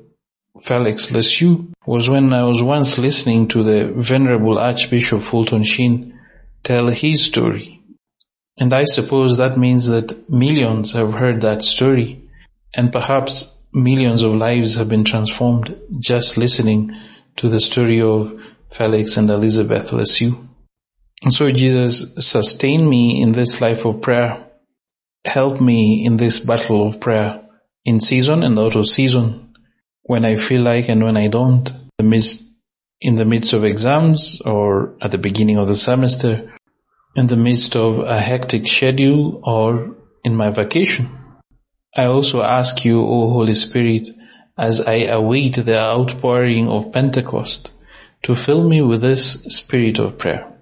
Felix 0.62 1.10
Leseur 1.10 1.66
was 1.86 2.08
when 2.08 2.32
I 2.32 2.44
was 2.44 2.62
once 2.62 2.98
listening 2.98 3.48
to 3.48 3.62
the 3.62 3.92
Venerable 3.94 4.58
Archbishop 4.58 5.22
Fulton 5.22 5.64
Sheen 5.64 6.18
tell 6.62 6.88
his 6.88 7.24
story. 7.24 7.80
And 8.58 8.72
I 8.72 8.84
suppose 8.84 9.36
that 9.36 9.58
means 9.58 9.88
that 9.88 10.30
millions 10.30 10.94
have 10.94 11.12
heard 11.12 11.42
that 11.42 11.62
story 11.62 12.22
and 12.74 12.90
perhaps 12.90 13.52
millions 13.72 14.22
of 14.22 14.34
lives 14.34 14.76
have 14.76 14.88
been 14.88 15.04
transformed 15.04 15.76
just 16.00 16.38
listening 16.38 16.92
to 17.36 17.48
the 17.48 17.60
story 17.60 18.00
of 18.02 18.40
Felix 18.70 19.16
and 19.16 19.30
Elizabeth 19.30 19.90
Leseur. 19.90 20.36
And 21.22 21.32
so 21.32 21.50
Jesus, 21.50 22.14
sustain 22.18 22.88
me 22.88 23.22
in 23.22 23.32
this 23.32 23.60
life 23.60 23.86
of 23.86 24.02
prayer. 24.02 24.46
Help 25.24 25.60
me 25.60 26.04
in 26.04 26.16
this 26.16 26.40
battle 26.40 26.88
of 26.88 27.00
prayer, 27.00 27.42
in 27.84 28.00
season 28.00 28.42
and 28.42 28.58
out 28.58 28.76
of 28.76 28.86
season, 28.86 29.54
when 30.02 30.24
I 30.24 30.36
feel 30.36 30.62
like 30.62 30.88
and 30.88 31.02
when 31.02 31.16
I 31.16 31.28
don't, 31.28 31.72
in 31.98 33.14
the 33.16 33.24
midst 33.24 33.52
of 33.52 33.64
exams 33.64 34.40
or 34.44 34.96
at 35.00 35.10
the 35.10 35.18
beginning 35.18 35.58
of 35.58 35.68
the 35.68 35.74
semester, 35.74 36.52
in 37.16 37.26
the 37.26 37.36
midst 37.36 37.76
of 37.76 37.98
a 38.00 38.20
hectic 38.20 38.66
schedule 38.68 39.40
or 39.42 39.96
in 40.22 40.36
my 40.36 40.50
vacation. 40.50 41.10
I 41.96 42.04
also 42.04 42.42
ask 42.42 42.84
you, 42.84 43.00
O 43.00 43.30
Holy 43.30 43.54
Spirit, 43.54 44.08
as 44.58 44.80
I 44.80 45.04
await 45.04 45.56
the 45.56 45.78
outpouring 45.78 46.68
of 46.68 46.92
Pentecost, 46.92 47.72
to 48.22 48.34
fill 48.34 48.68
me 48.68 48.80
with 48.82 49.02
this 49.02 49.32
spirit 49.48 49.98
of 49.98 50.18
prayer. 50.18 50.52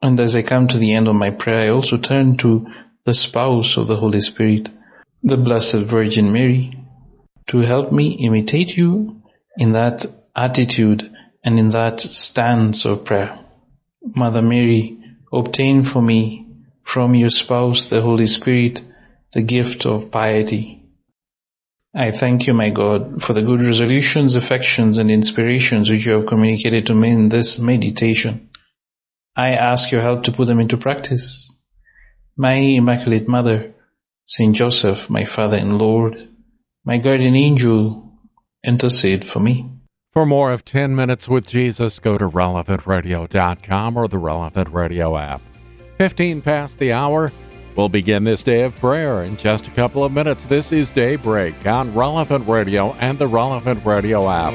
And 0.00 0.18
as 0.20 0.36
I 0.36 0.42
come 0.42 0.68
to 0.68 0.78
the 0.78 0.94
end 0.94 1.08
of 1.08 1.14
my 1.14 1.30
prayer, 1.30 1.66
I 1.66 1.74
also 1.74 1.98
turn 1.98 2.36
to 2.38 2.66
the 3.04 3.14
spouse 3.14 3.76
of 3.76 3.86
the 3.86 3.96
Holy 3.96 4.20
Spirit, 4.20 4.70
the 5.22 5.36
Blessed 5.36 5.86
Virgin 5.86 6.32
Mary, 6.32 6.78
to 7.48 7.58
help 7.58 7.92
me 7.92 8.12
imitate 8.12 8.76
you 8.76 9.22
in 9.56 9.72
that 9.72 10.06
attitude 10.36 11.10
and 11.42 11.58
in 11.58 11.70
that 11.70 12.00
stance 12.00 12.84
of 12.84 13.04
prayer. 13.04 13.38
Mother 14.02 14.42
Mary, 14.42 14.98
obtain 15.32 15.82
for 15.82 16.00
me 16.00 16.46
from 16.82 17.14
your 17.14 17.30
spouse, 17.30 17.86
the 17.86 18.00
Holy 18.00 18.26
Spirit, 18.26 18.82
the 19.32 19.42
gift 19.42 19.84
of 19.84 20.10
piety. 20.10 20.77
I 21.98 22.12
thank 22.12 22.46
you, 22.46 22.54
my 22.54 22.70
God, 22.70 23.24
for 23.24 23.32
the 23.32 23.42
good 23.42 23.66
resolutions, 23.66 24.36
affections, 24.36 24.98
and 24.98 25.10
inspirations 25.10 25.90
which 25.90 26.06
you 26.06 26.12
have 26.12 26.28
communicated 26.28 26.86
to 26.86 26.94
me 26.94 27.10
in 27.10 27.28
this 27.28 27.58
meditation. 27.58 28.50
I 29.34 29.54
ask 29.54 29.90
your 29.90 30.00
help 30.00 30.22
to 30.24 30.32
put 30.32 30.46
them 30.46 30.60
into 30.60 30.76
practice. 30.76 31.50
My 32.36 32.54
Immaculate 32.54 33.26
Mother, 33.26 33.74
Saint 34.26 34.54
Joseph, 34.54 35.10
my 35.10 35.24
Father 35.24 35.56
and 35.56 35.76
Lord, 35.76 36.28
my 36.84 36.98
guardian 36.98 37.34
angel, 37.34 38.12
intercede 38.64 39.26
for 39.26 39.40
me. 39.40 39.68
For 40.12 40.24
more 40.24 40.52
of 40.52 40.64
10 40.64 40.94
Minutes 40.94 41.28
with 41.28 41.48
Jesus, 41.48 41.98
go 41.98 42.16
to 42.16 42.28
relevantradio.com 42.28 43.96
or 43.96 44.06
the 44.06 44.18
Relevant 44.18 44.68
Radio 44.68 45.16
app. 45.16 45.42
15 45.96 46.42
past 46.42 46.78
the 46.78 46.92
hour. 46.92 47.32
We'll 47.78 47.88
begin 47.88 48.24
this 48.24 48.42
day 48.42 48.62
of 48.62 48.74
prayer 48.74 49.22
in 49.22 49.36
just 49.36 49.68
a 49.68 49.70
couple 49.70 50.02
of 50.02 50.10
minutes. 50.10 50.46
This 50.46 50.72
is 50.72 50.90
Daybreak 50.90 51.64
on 51.64 51.94
Relevant 51.94 52.48
Radio 52.48 52.92
and 52.94 53.16
the 53.20 53.28
Relevant 53.28 53.84
Radio 53.84 54.28
app. 54.28 54.52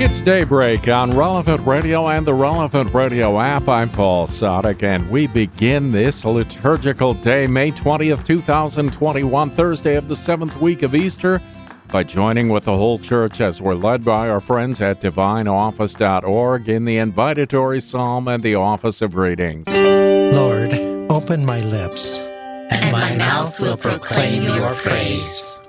It's 0.00 0.20
Daybreak 0.20 0.86
on 0.86 1.16
Relevant 1.16 1.66
Radio 1.66 2.06
and 2.06 2.24
the 2.24 2.32
Relevant 2.32 2.94
Radio 2.94 3.40
app. 3.40 3.68
I'm 3.68 3.88
Paul 3.88 4.28
Sadek, 4.28 4.84
and 4.84 5.10
we 5.10 5.26
begin 5.26 5.90
this 5.90 6.24
liturgical 6.24 7.14
day, 7.14 7.48
May 7.48 7.72
20th, 7.72 8.24
2021, 8.24 9.50
Thursday 9.50 9.96
of 9.96 10.06
the 10.06 10.14
seventh 10.14 10.60
week 10.60 10.84
of 10.84 10.94
Easter, 10.94 11.42
by 11.88 12.04
joining 12.04 12.48
with 12.48 12.64
the 12.64 12.76
whole 12.76 12.98
church 12.98 13.40
as 13.40 13.60
we're 13.60 13.74
led 13.74 14.04
by 14.04 14.28
our 14.28 14.40
friends 14.40 14.80
at 14.80 15.00
divineoffice.org 15.00 16.68
in 16.68 16.84
the 16.84 16.96
invitatory 16.96 17.82
psalm 17.82 18.28
and 18.28 18.42
the 18.42 18.54
office 18.54 19.02
of 19.02 19.16
readings. 19.16 19.66
Lord, 19.68 20.74
open 21.10 21.44
my 21.44 21.60
lips, 21.60 22.16
and 22.16 22.92
my 22.92 23.16
mouth 23.16 23.58
will 23.60 23.76
proclaim 23.76 24.42
your 24.42 24.74
praise. 24.74 25.60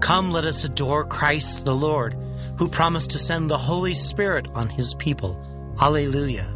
Come, 0.00 0.30
let 0.30 0.44
us 0.44 0.64
adore 0.64 1.04
Christ 1.04 1.64
the 1.64 1.74
Lord, 1.74 2.16
who 2.58 2.68
promised 2.68 3.10
to 3.10 3.18
send 3.18 3.50
the 3.50 3.58
Holy 3.58 3.94
Spirit 3.94 4.48
on 4.54 4.68
his 4.68 4.94
people. 4.94 5.38
Alleluia. 5.80 6.54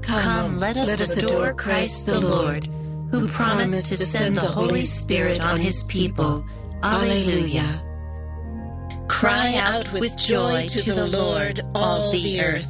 Come, 0.00 0.58
let 0.58 0.76
us, 0.76 0.86
let 0.86 1.00
us 1.00 1.16
adore 1.22 1.52
Christ 1.52 2.06
the 2.06 2.20
Lord, 2.20 2.68
who 3.10 3.26
promised 3.28 3.86
to 3.86 3.96
send 3.96 4.36
the 4.36 4.40
Holy 4.40 4.82
Spirit 4.82 5.40
on 5.40 5.58
his 5.58 5.82
people. 5.84 6.44
Alleluia. 6.82 7.82
Cry 9.08 9.56
out 9.56 9.92
with 9.92 10.16
joy 10.16 10.68
to 10.68 10.92
the 10.92 11.06
Lord, 11.06 11.60
all 11.74 12.12
the 12.12 12.40
earth. 12.40 12.68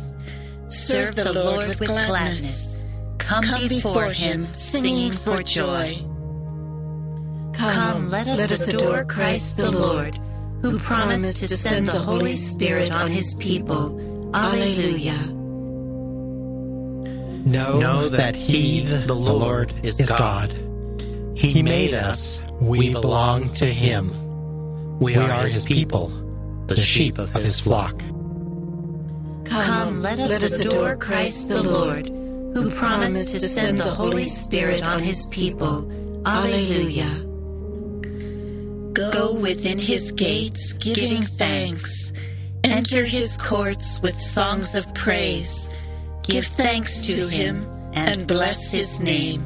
Serve 0.69 1.17
the 1.17 1.33
Lord 1.33 1.69
with 1.69 1.87
gladness. 1.87 2.85
Come 3.19 3.69
before 3.69 4.11
him, 4.11 4.47
singing 4.55 5.13
for 5.13 5.43
joy. 5.43 5.97
Come, 7.53 8.09
let 8.09 8.29
us, 8.29 8.39
let 8.39 8.53
us 8.53 8.69
adore 8.69 9.05
Christ 9.05 9.57
the 9.57 9.71
Lord, 9.71 10.19
who 10.63 10.79
promised 10.79 11.39
to 11.39 11.49
send 11.49 11.89
the 11.89 11.99
Holy 11.99 12.37
Spirit 12.37 12.93
on 12.93 13.11
his 13.11 13.35
people. 13.35 14.01
Alleluia. 14.35 15.38
Know, 17.45 17.79
Know 17.79 18.09
that 18.09 18.37
He, 18.37 18.81
the 18.81 19.15
Lord, 19.15 19.73
is 19.83 20.01
God. 20.01 20.53
He 21.35 21.63
made 21.63 21.95
us, 21.95 22.41
we 22.61 22.91
belong 22.91 23.51
to 23.53 23.65
Him. 23.67 24.99
We 24.99 25.17
are 25.17 25.45
His 25.45 25.65
people, 25.65 26.09
the 26.67 26.77
sheep 26.77 27.19
of 27.19 27.33
His 27.33 27.61
flock. 27.61 28.03
Come, 29.49 30.03
let 30.03 30.21
us, 30.21 30.31
let 30.31 30.43
us 30.43 30.53
adore 30.65 30.97
Christ 30.97 31.49
the 31.49 31.63
Lord, 31.63 32.09
who 32.09 32.71
promised 32.71 33.31
to 33.31 33.41
send 33.41 33.79
the 33.79 33.85
Holy 33.85 34.25
Spirit 34.25 34.83
on 34.83 35.01
his 35.01 35.27
people. 35.27 35.91
Alleluia. 36.27 37.25
Go 38.93 39.41
within 39.41 39.79
his 39.79 40.13
gates, 40.13 40.75
giving 40.75 41.23
thanks. 41.23 42.13
Enter 42.65 43.05
his 43.05 43.37
courts 43.39 44.03
with 44.03 44.21
songs 44.21 44.75
of 44.75 44.93
praise. 44.95 45.69
Give 46.29 46.45
thanks 46.45 47.01
to 47.07 47.27
him 47.27 47.67
and 47.95 48.27
bless 48.27 48.71
his 48.71 49.01
name. 49.01 49.43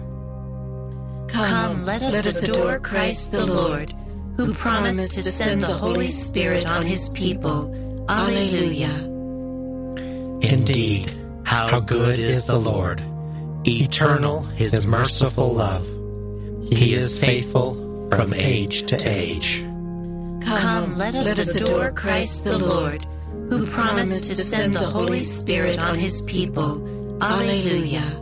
Come, 1.29 1.85
let 1.85 2.03
us, 2.03 2.13
let 2.13 2.27
us 2.27 2.43
adore 2.43 2.81
Christ 2.81 3.31
the 3.31 3.47
Lord, 3.47 3.95
who 4.37 4.53
promised 4.53 5.13
to 5.13 5.23
send 5.23 5.63
the 5.63 5.69
Holy 5.69 6.09
Spirit 6.09 6.67
on 6.67 6.85
his 6.85 7.09
people. 7.11 7.73
Alleluia. 8.09 8.91
Indeed, 10.43 11.17
how 11.45 11.79
good 11.79 12.19
is 12.19 12.47
the 12.47 12.59
Lord! 12.59 13.01
Eternal 13.65 14.43
his 14.43 14.85
merciful 14.85 15.53
love. 15.53 15.87
He 16.73 16.95
is 16.95 17.19
faithful 17.19 18.09
from 18.11 18.35
age 18.35 18.87
to 18.87 18.97
age. 19.09 19.63
Come, 20.45 20.97
let 20.97 21.15
us, 21.15 21.25
let 21.25 21.39
us 21.39 21.55
adore 21.55 21.93
Christ 21.93 22.43
the 22.43 22.59
Lord, 22.59 23.07
who 23.51 23.67
promised 23.67 24.25
to 24.25 24.35
send 24.35 24.75
the 24.75 24.81
Holy 24.81 25.19
Spirit 25.19 25.79
on 25.79 25.95
his 25.95 26.23
people. 26.23 26.89
Alleluia. 27.23 28.19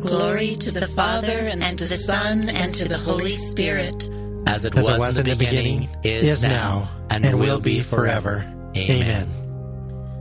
Glory 0.00 0.54
to 0.54 0.72
the 0.72 0.86
Father, 0.86 1.50
and 1.50 1.62
to 1.78 1.84
the 1.84 1.98
Son, 1.98 2.48
and 2.48 2.72
to 2.74 2.88
the 2.88 2.98
Holy 2.98 3.30
Spirit. 3.30 4.08
As 4.46 4.64
it, 4.64 4.74
was, 4.74 4.88
As 4.88 4.94
it 4.94 4.98
was 4.98 5.18
in 5.18 5.26
the 5.26 5.36
beginning, 5.36 5.88
is 6.04 6.42
now, 6.42 6.88
and 7.10 7.38
will 7.38 7.60
be 7.60 7.80
forever. 7.80 8.44
Amen. 8.76 9.28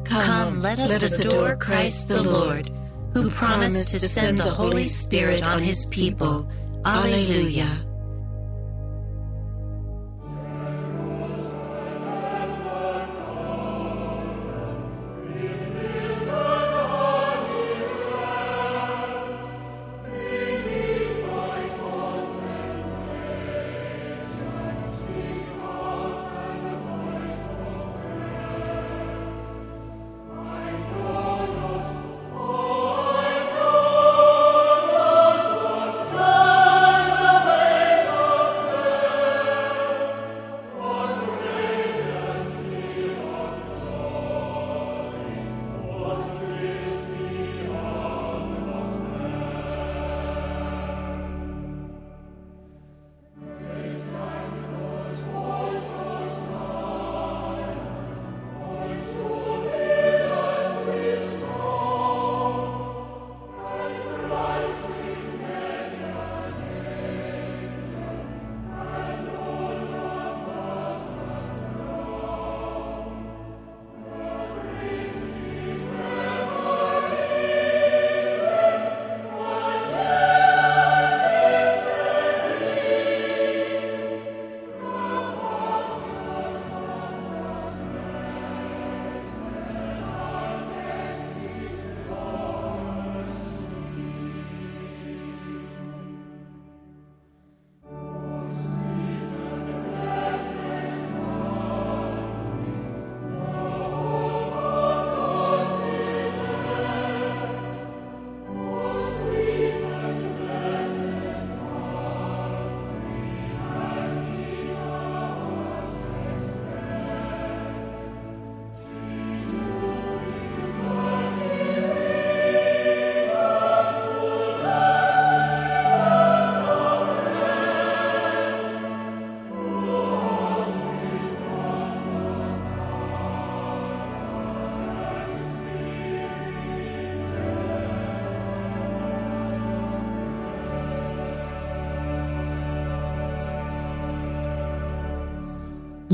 Come, 0.06 0.62
let 0.62 0.80
us, 0.80 0.90
let 0.90 1.04
us 1.04 1.20
adore 1.20 1.56
Christ 1.56 2.08
the 2.08 2.24
Lord, 2.24 2.72
who 3.14 3.30
promised 3.30 3.90
to 3.90 4.00
send 4.00 4.40
the 4.40 4.44
Holy 4.50 4.84
Spirit 4.84 5.44
on 5.44 5.60
his 5.60 5.86
people. 5.86 6.50
Alleluia. 6.86 7.87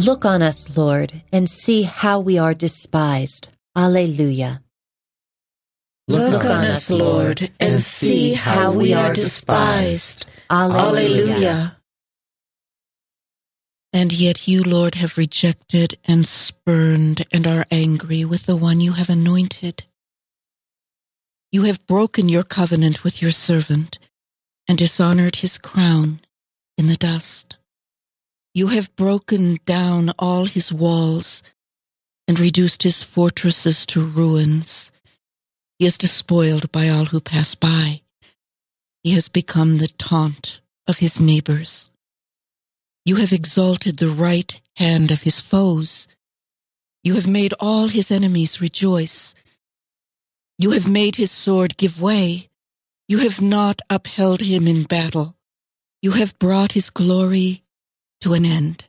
Look 0.04 0.26
on 0.26 0.42
us, 0.42 0.68
Lord, 0.76 1.24
and 1.32 1.50
see 1.50 1.84
how 1.84 2.20
we 2.20 2.38
are 2.38 2.54
despised. 2.54 3.48
Alleluia. 3.74 4.62
Look 6.10 6.44
on 6.44 6.66
us, 6.66 6.90
Lord, 6.90 7.50
and 7.58 7.80
see 7.80 8.34
how 8.34 8.74
we 8.74 8.94
are 8.94 9.14
despised. 9.14 10.26
Alleluia. 10.50 11.78
And 13.94 14.12
yet 14.12 14.46
you, 14.46 14.62
Lord, 14.62 14.96
have 14.96 15.18
rejected 15.18 15.98
and 16.04 16.28
spurned 16.28 17.26
and 17.32 17.48
are 17.48 17.66
angry 17.72 18.26
with 18.26 18.46
the 18.46 18.58
one 18.58 18.82
you 18.82 18.94
have 18.94 19.10
anointed. 19.10 19.86
You 21.50 21.64
have 21.64 21.88
broken 21.88 22.28
your 22.28 22.44
covenant 22.44 23.06
with 23.06 23.22
your 23.22 23.32
servant 23.32 24.00
and 24.68 24.78
dishonored 24.78 25.38
his 25.38 25.58
crown 25.58 26.20
in 26.78 26.88
the 26.88 26.98
dust. 26.98 27.56
You 28.56 28.68
have 28.68 28.96
broken 28.96 29.58
down 29.66 30.12
all 30.20 30.46
his 30.46 30.72
walls 30.72 31.42
and 32.28 32.40
reduced 32.40 32.84
his 32.84 33.02
fortresses 33.02 33.84
to 33.88 34.06
ruins. 34.06 34.92
He 35.80 35.88
is 35.88 35.98
despoiled 35.98 36.72
by 36.72 36.88
all 36.88 37.06
who 37.06 37.20
pass 37.20 37.56
by. 37.56 38.02
He 39.04 39.14
has 39.14 39.28
become 39.28 39.80
the 39.80 39.88
taunt 39.88 40.62
of 40.88 41.00
his 41.00 41.20
neighbors. 41.20 41.90
You 43.06 43.16
have 43.16 43.34
exalted 43.34 43.98
the 43.98 44.10
right 44.10 44.62
hand 44.76 45.10
of 45.10 45.24
his 45.24 45.40
foes. 45.40 46.08
You 47.04 47.16
have 47.16 47.28
made 47.28 47.56
all 47.60 47.88
his 47.88 48.12
enemies 48.12 48.62
rejoice. 48.62 49.34
You 50.60 50.72
have 50.72 50.88
made 50.88 51.16
his 51.16 51.32
sword 51.32 51.76
give 51.76 52.00
way. 52.00 52.50
You 53.08 53.18
have 53.18 53.42
not 53.42 53.82
upheld 53.90 54.42
him 54.42 54.68
in 54.68 54.84
battle. 54.84 55.36
You 56.04 56.12
have 56.12 56.38
brought 56.38 56.74
his 56.74 56.92
glory 56.92 57.63
to 58.24 58.34
an 58.34 58.46
end. 58.46 58.86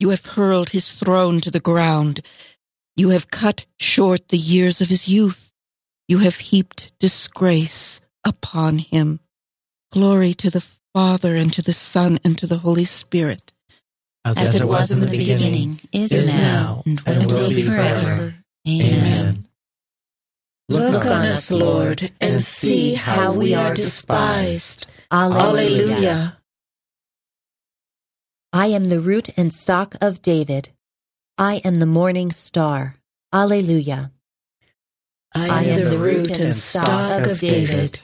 You 0.00 0.10
have 0.10 0.26
hurled 0.26 0.70
his 0.70 0.92
throne 0.92 1.40
to 1.42 1.50
the 1.50 1.60
ground. 1.60 2.20
You 2.96 3.10
have 3.10 3.30
cut 3.30 3.66
short 3.78 4.28
the 4.28 4.36
years 4.36 4.80
of 4.80 4.88
his 4.88 5.08
youth. 5.08 5.52
You 6.08 6.18
have 6.18 6.36
heaped 6.36 6.92
disgrace 6.98 8.00
upon 8.24 8.78
him. 8.78 9.20
Glory 9.92 10.34
to 10.34 10.50
the 10.50 10.64
Father 10.92 11.36
and 11.36 11.52
to 11.52 11.62
the 11.62 11.72
Son 11.72 12.18
and 12.24 12.36
to 12.38 12.46
the 12.46 12.58
Holy 12.58 12.84
Spirit. 12.84 13.52
As, 14.24 14.38
As 14.38 14.54
it 14.54 14.66
was 14.66 14.90
in 14.90 15.00
the 15.00 15.06
beginning, 15.06 15.80
is, 15.92 16.10
is 16.10 16.26
now, 16.40 16.82
and 16.84 17.00
will, 17.00 17.20
and 17.20 17.30
will 17.30 17.48
be 17.50 17.62
forever. 17.62 18.34
Amen. 18.68 19.46
Look 20.68 21.04
on 21.04 21.26
us, 21.26 21.50
Lord, 21.50 22.10
and 22.20 22.42
see 22.42 22.94
how 22.94 23.32
we 23.32 23.54
are 23.54 23.74
despised. 23.74 24.86
Alleluia. 25.12 26.38
I 28.54 28.68
am 28.68 28.84
the 28.84 29.00
root 29.00 29.30
and 29.36 29.52
stock 29.52 29.96
of 30.00 30.22
David. 30.22 30.68
I 31.36 31.56
am 31.64 31.74
the 31.74 31.86
morning 31.86 32.30
star. 32.30 32.94
Alleluia. 33.32 34.12
I, 35.34 35.48
I 35.48 35.62
am, 35.64 35.82
the 35.82 35.98
root 35.98 36.30
and 36.30 36.54
stock 36.54 37.26
of 37.26 37.40
David. 37.40 37.98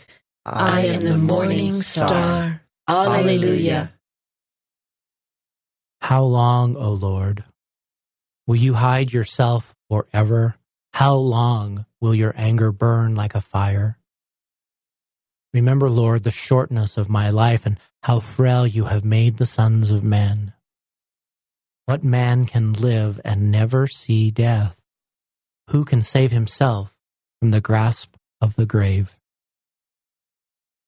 I 0.45 0.87
am 0.87 1.05
the 1.05 1.17
morning 1.17 1.71
star. 1.71 2.63
Alleluia. 2.89 3.93
How 6.01 6.25
long, 6.25 6.75
O 6.75 6.95
Lord? 6.95 7.45
Will 8.49 8.57
you 8.57 8.75
hide 8.75 9.13
yourself 9.13 9.77
forever? 9.89 10.57
How 10.95 11.15
long 11.15 11.87
will 12.01 12.17
your 12.17 12.35
anger 12.37 12.73
burn 12.73 13.15
like 13.15 13.37
a 13.37 13.41
fire? 13.41 13.99
Remember, 15.55 15.89
Lord, 15.89 16.25
the 16.25 16.33
shortness 16.33 16.97
of 16.97 17.09
my 17.09 17.31
life 17.31 17.67
and 17.67 17.79
how 18.03 18.21
frail 18.21 18.67
you 18.67 18.85
have 18.85 19.05
made 19.05 19.37
the 19.37 19.47
sons 19.47 19.91
of 19.91 20.03
men. 20.03 20.53
What 21.87 22.05
man 22.05 22.47
can 22.47 22.73
live 22.73 23.21
and 23.25 23.51
never 23.51 23.87
see 23.87 24.31
death? 24.31 24.81
Who 25.71 25.85
can 25.85 26.03
save 26.03 26.31
himself 26.31 26.95
from 27.41 27.51
the 27.51 27.61
grasp 27.61 28.15
of 28.41 28.57
the 28.57 28.67
grave? 28.67 29.17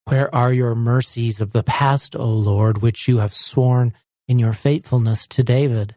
Where 0.07 0.35
are 0.35 0.53
your 0.53 0.75
mercies 0.75 1.41
of 1.41 1.53
the 1.53 1.63
past, 1.63 2.17
O 2.17 2.27
Lord, 2.27 2.83
which 2.83 3.07
you 3.07 3.19
have 3.19 3.35
sworn 3.35 3.95
in 4.29 4.39
your 4.39 4.53
faithfulness 4.53 5.27
to 5.27 5.43
David. 5.43 5.95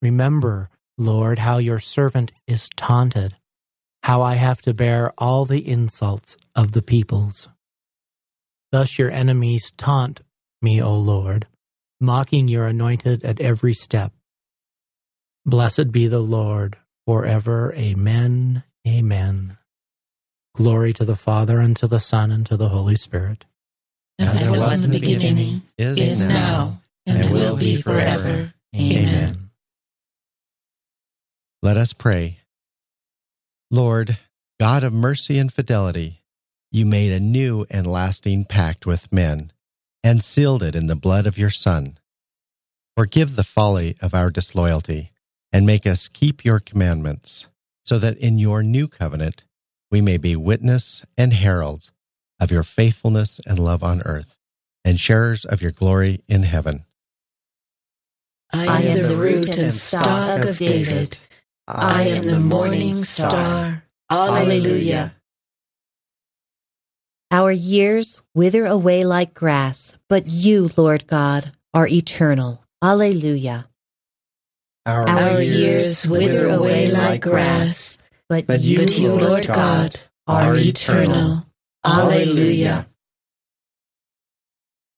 Remember, 0.00 0.70
Lord, 0.96 1.38
how 1.40 1.58
your 1.58 1.78
servant 1.78 2.32
is 2.46 2.68
taunted, 2.76 3.36
how 4.02 4.22
I 4.22 4.36
have 4.36 4.62
to 4.62 4.74
bear 4.74 5.12
all 5.18 5.44
the 5.44 5.68
insults 5.68 6.36
of 6.54 6.72
the 6.72 6.82
peoples. 6.82 7.48
Thus 8.70 8.98
your 8.98 9.10
enemies 9.10 9.72
taunt 9.76 10.20
me, 10.60 10.82
O 10.82 10.94
Lord, 10.94 11.46
mocking 12.00 12.48
your 12.48 12.66
anointed 12.66 13.24
at 13.24 13.40
every 13.40 13.74
step. 13.74 14.12
Blessed 15.46 15.90
be 15.90 16.06
the 16.06 16.20
Lord 16.20 16.76
forever. 17.06 17.72
Amen. 17.74 18.64
Amen. 18.86 19.56
Glory 20.54 20.92
to 20.92 21.04
the 21.04 21.16
Father, 21.16 21.60
and 21.60 21.76
to 21.76 21.86
the 21.86 22.00
Son, 22.00 22.30
and 22.30 22.44
to 22.46 22.56
the 22.56 22.68
Holy 22.68 22.96
Spirit. 22.96 23.44
As, 24.18 24.34
As 24.34 24.52
it 24.52 24.58
was 24.58 24.84
in 24.84 24.90
the 24.90 24.98
beginning, 24.98 25.62
is, 25.78 25.98
is 25.98 26.28
now, 26.28 26.80
and, 27.06 27.22
and 27.22 27.30
will 27.30 27.56
be 27.56 27.80
forever. 27.80 28.52
Amen. 28.74 29.50
Let 31.62 31.76
us 31.76 31.92
pray. 31.92 32.38
Lord, 33.70 34.18
God 34.58 34.82
of 34.82 34.92
mercy 34.92 35.38
and 35.38 35.52
fidelity, 35.52 36.22
you 36.70 36.84
made 36.84 37.12
a 37.12 37.20
new 37.20 37.66
and 37.70 37.86
lasting 37.86 38.44
pact 38.44 38.86
with 38.86 39.12
men 39.12 39.52
and 40.02 40.22
sealed 40.22 40.62
it 40.62 40.74
in 40.74 40.86
the 40.86 40.96
blood 40.96 41.26
of 41.26 41.38
your 41.38 41.50
Son. 41.50 41.98
Forgive 42.96 43.36
the 43.36 43.44
folly 43.44 43.96
of 44.00 44.14
our 44.14 44.30
disloyalty 44.30 45.12
and 45.52 45.66
make 45.66 45.86
us 45.86 46.08
keep 46.08 46.44
your 46.44 46.60
commandments, 46.60 47.46
so 47.84 47.98
that 47.98 48.18
in 48.18 48.38
your 48.38 48.62
new 48.62 48.86
covenant 48.86 49.44
we 49.90 50.00
may 50.00 50.18
be 50.18 50.36
witness 50.36 51.02
and 51.16 51.32
heralds 51.32 51.90
of 52.38 52.50
your 52.50 52.62
faithfulness 52.62 53.40
and 53.46 53.58
love 53.58 53.82
on 53.82 54.02
earth, 54.02 54.36
and 54.84 55.00
sharers 55.00 55.44
of 55.44 55.62
your 55.62 55.72
glory 55.72 56.22
in 56.28 56.42
heaven. 56.42 56.84
I 58.52 58.82
am 58.82 59.02
the 59.02 59.16
root 59.16 59.48
and 59.48 59.72
stock 59.72 60.44
of 60.44 60.58
David. 60.58 61.18
I 61.66 62.02
am 62.04 62.26
the 62.26 62.38
morning 62.38 62.94
star. 62.94 63.84
Alleluia. 64.10 65.14
Our 67.30 67.52
years 67.52 68.18
wither 68.34 68.64
away 68.64 69.04
like 69.04 69.34
grass, 69.34 69.94
but 70.08 70.26
you, 70.26 70.70
Lord 70.78 71.06
God, 71.06 71.52
are 71.74 71.86
eternal. 71.86 72.64
Alleluia. 72.82 73.68
Our, 74.86 75.06
Our 75.06 75.42
years 75.42 76.06
wither 76.06 76.48
away 76.48 76.90
like 76.90 77.20
grass, 77.20 78.00
but, 78.30 78.46
but 78.46 78.62
you, 78.62 78.78
but 78.78 78.98
you, 78.98 79.12
Lord 79.12 79.46
God, 79.46 80.00
are 80.26 80.56
eternal. 80.56 81.44
Alleluia. 81.84 82.86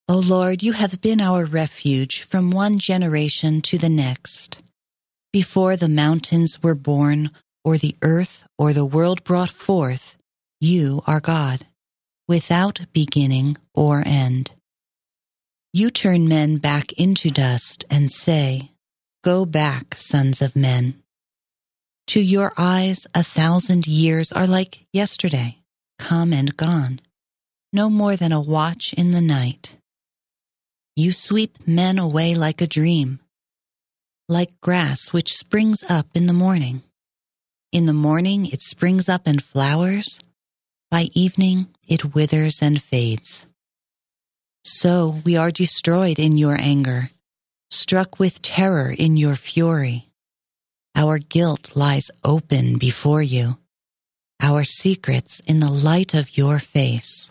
O 0.08 0.18
Lord, 0.18 0.62
you 0.62 0.72
have 0.72 1.00
been 1.00 1.20
our 1.20 1.44
refuge 1.44 2.22
from 2.22 2.52
one 2.52 2.78
generation 2.78 3.60
to 3.62 3.76
the 3.76 3.88
next. 3.88 4.62
Before 5.32 5.74
the 5.74 5.88
mountains 5.88 6.62
were 6.62 6.76
born, 6.76 7.32
or 7.64 7.76
the 7.76 7.96
earth 8.02 8.44
or 8.56 8.72
the 8.72 8.86
world 8.86 9.24
brought 9.24 9.50
forth, 9.50 10.16
you 10.60 11.02
are 11.08 11.20
God 11.20 11.66
without 12.30 12.78
beginning 12.92 13.56
or 13.74 14.04
end. 14.06 14.52
You 15.72 15.90
turn 15.90 16.28
men 16.28 16.58
back 16.58 16.92
into 16.92 17.28
dust 17.28 17.84
and 17.90 18.12
say, 18.12 18.70
Go 19.24 19.44
back, 19.44 19.96
sons 19.96 20.40
of 20.40 20.54
men. 20.54 21.02
To 22.06 22.20
your 22.20 22.52
eyes, 22.56 23.08
a 23.16 23.24
thousand 23.24 23.88
years 23.88 24.30
are 24.30 24.46
like 24.46 24.86
yesterday, 24.92 25.58
come 25.98 26.32
and 26.32 26.56
gone, 26.56 27.00
no 27.72 27.90
more 27.90 28.14
than 28.14 28.30
a 28.30 28.40
watch 28.40 28.92
in 28.92 29.10
the 29.10 29.20
night. 29.20 29.74
You 30.94 31.10
sweep 31.10 31.58
men 31.66 31.98
away 31.98 32.36
like 32.36 32.60
a 32.60 32.68
dream, 32.78 33.18
like 34.28 34.60
grass 34.60 35.12
which 35.12 35.36
springs 35.36 35.82
up 35.88 36.06
in 36.14 36.26
the 36.26 36.32
morning. 36.46 36.84
In 37.72 37.86
the 37.86 38.00
morning 38.08 38.46
it 38.46 38.62
springs 38.62 39.08
up 39.08 39.26
and 39.26 39.42
flowers 39.42 40.20
by 40.90 41.08
evening, 41.14 41.68
it 41.90 42.14
withers 42.14 42.62
and 42.62 42.80
fades. 42.80 43.44
So 44.64 45.20
we 45.24 45.36
are 45.36 45.50
destroyed 45.50 46.18
in 46.18 46.38
your 46.38 46.56
anger, 46.58 47.10
struck 47.70 48.18
with 48.18 48.40
terror 48.40 48.94
in 48.96 49.16
your 49.16 49.36
fury. 49.36 50.08
Our 50.94 51.18
guilt 51.18 51.76
lies 51.76 52.10
open 52.24 52.78
before 52.78 53.22
you, 53.22 53.58
our 54.40 54.64
secrets 54.64 55.40
in 55.40 55.60
the 55.60 55.72
light 55.72 56.14
of 56.14 56.38
your 56.38 56.58
face. 56.60 57.30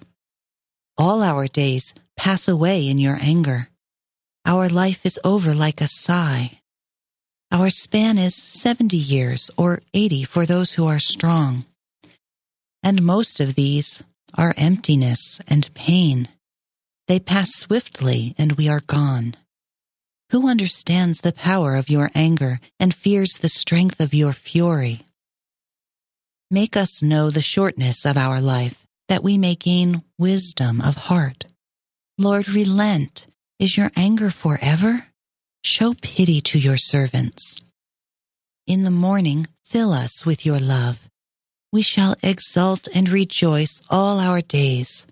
All 0.98 1.24
our 1.24 1.48
days 1.48 1.94
pass 2.18 2.48
away 2.48 2.88
in 2.88 3.00
your 3.00 3.18
anger. 3.22 3.70
Our 4.46 4.68
life 4.68 5.06
is 5.06 5.20
over 5.24 5.56
like 5.56 5.80
a 5.82 5.88
sigh. 5.88 6.60
Our 7.52 7.70
span 7.70 8.18
is 8.18 8.36
70 8.36 8.98
years 8.98 9.50
or 9.58 9.82
80 9.94 10.26
for 10.26 10.46
those 10.46 10.74
who 10.74 10.86
are 10.86 11.00
strong 11.00 11.66
and 12.84 13.02
most 13.02 13.40
of 13.40 13.56
these 13.56 14.04
are 14.36 14.54
emptiness 14.58 15.40
and 15.48 15.74
pain. 15.74 16.28
They 17.08 17.20
pass 17.20 17.56
swiftly 17.56 18.36
and 18.38 18.54
we 18.54 18.68
are 18.70 18.82
gone. 18.82 19.36
Who 20.32 20.48
understands 20.48 21.22
the 21.22 21.34
power 21.34 21.76
of 21.76 21.90
your 21.90 22.12
anger 22.14 22.60
and 22.80 22.94
fears 22.94 23.34
the 23.34 23.50
strength 23.50 24.00
of 24.00 24.14
your 24.14 24.34
fury? 24.34 25.02
Make 26.52 26.78
us 26.78 27.02
know 27.02 27.30
the 27.30 27.42
shortness 27.42 28.06
of 28.06 28.18
our 28.18 28.42
life, 28.42 28.86
that 29.08 29.24
we 29.24 29.38
may 29.38 29.56
gain 29.56 30.04
wisdom 30.18 30.82
of 30.82 30.96
heart. 30.96 31.46
Lord, 32.18 32.50
relent. 32.50 33.28
Is 33.60 33.78
your 33.78 33.92
anger 33.96 34.30
forever? 34.30 35.06
Show 35.64 35.94
pity 36.02 36.42
to 36.42 36.60
your 36.60 36.78
servants. 36.78 37.60
In 38.68 38.84
the 38.84 38.92
morning, 38.92 39.48
fill 39.64 39.94
us 39.94 40.26
with 40.26 40.46
your 40.46 40.60
love 40.60 41.10
we 41.72 41.82
shall 41.82 42.16
exult 42.24 42.88
and 42.94 43.10
rejoice 43.10 43.82
all 43.90 44.20
our 44.20 44.42
days. 44.42 45.06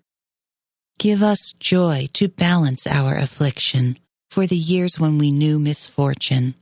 Give 0.98 1.22
us 1.22 1.54
joy 1.60 2.08
to 2.14 2.28
balance 2.28 2.88
our 2.88 3.16
affliction 3.16 4.00
for 4.32 4.48
the 4.48 4.58
years 4.58 5.00
when 5.00 5.18
we 5.18 5.32
knew 5.32 5.60
misfortune. 5.60 6.56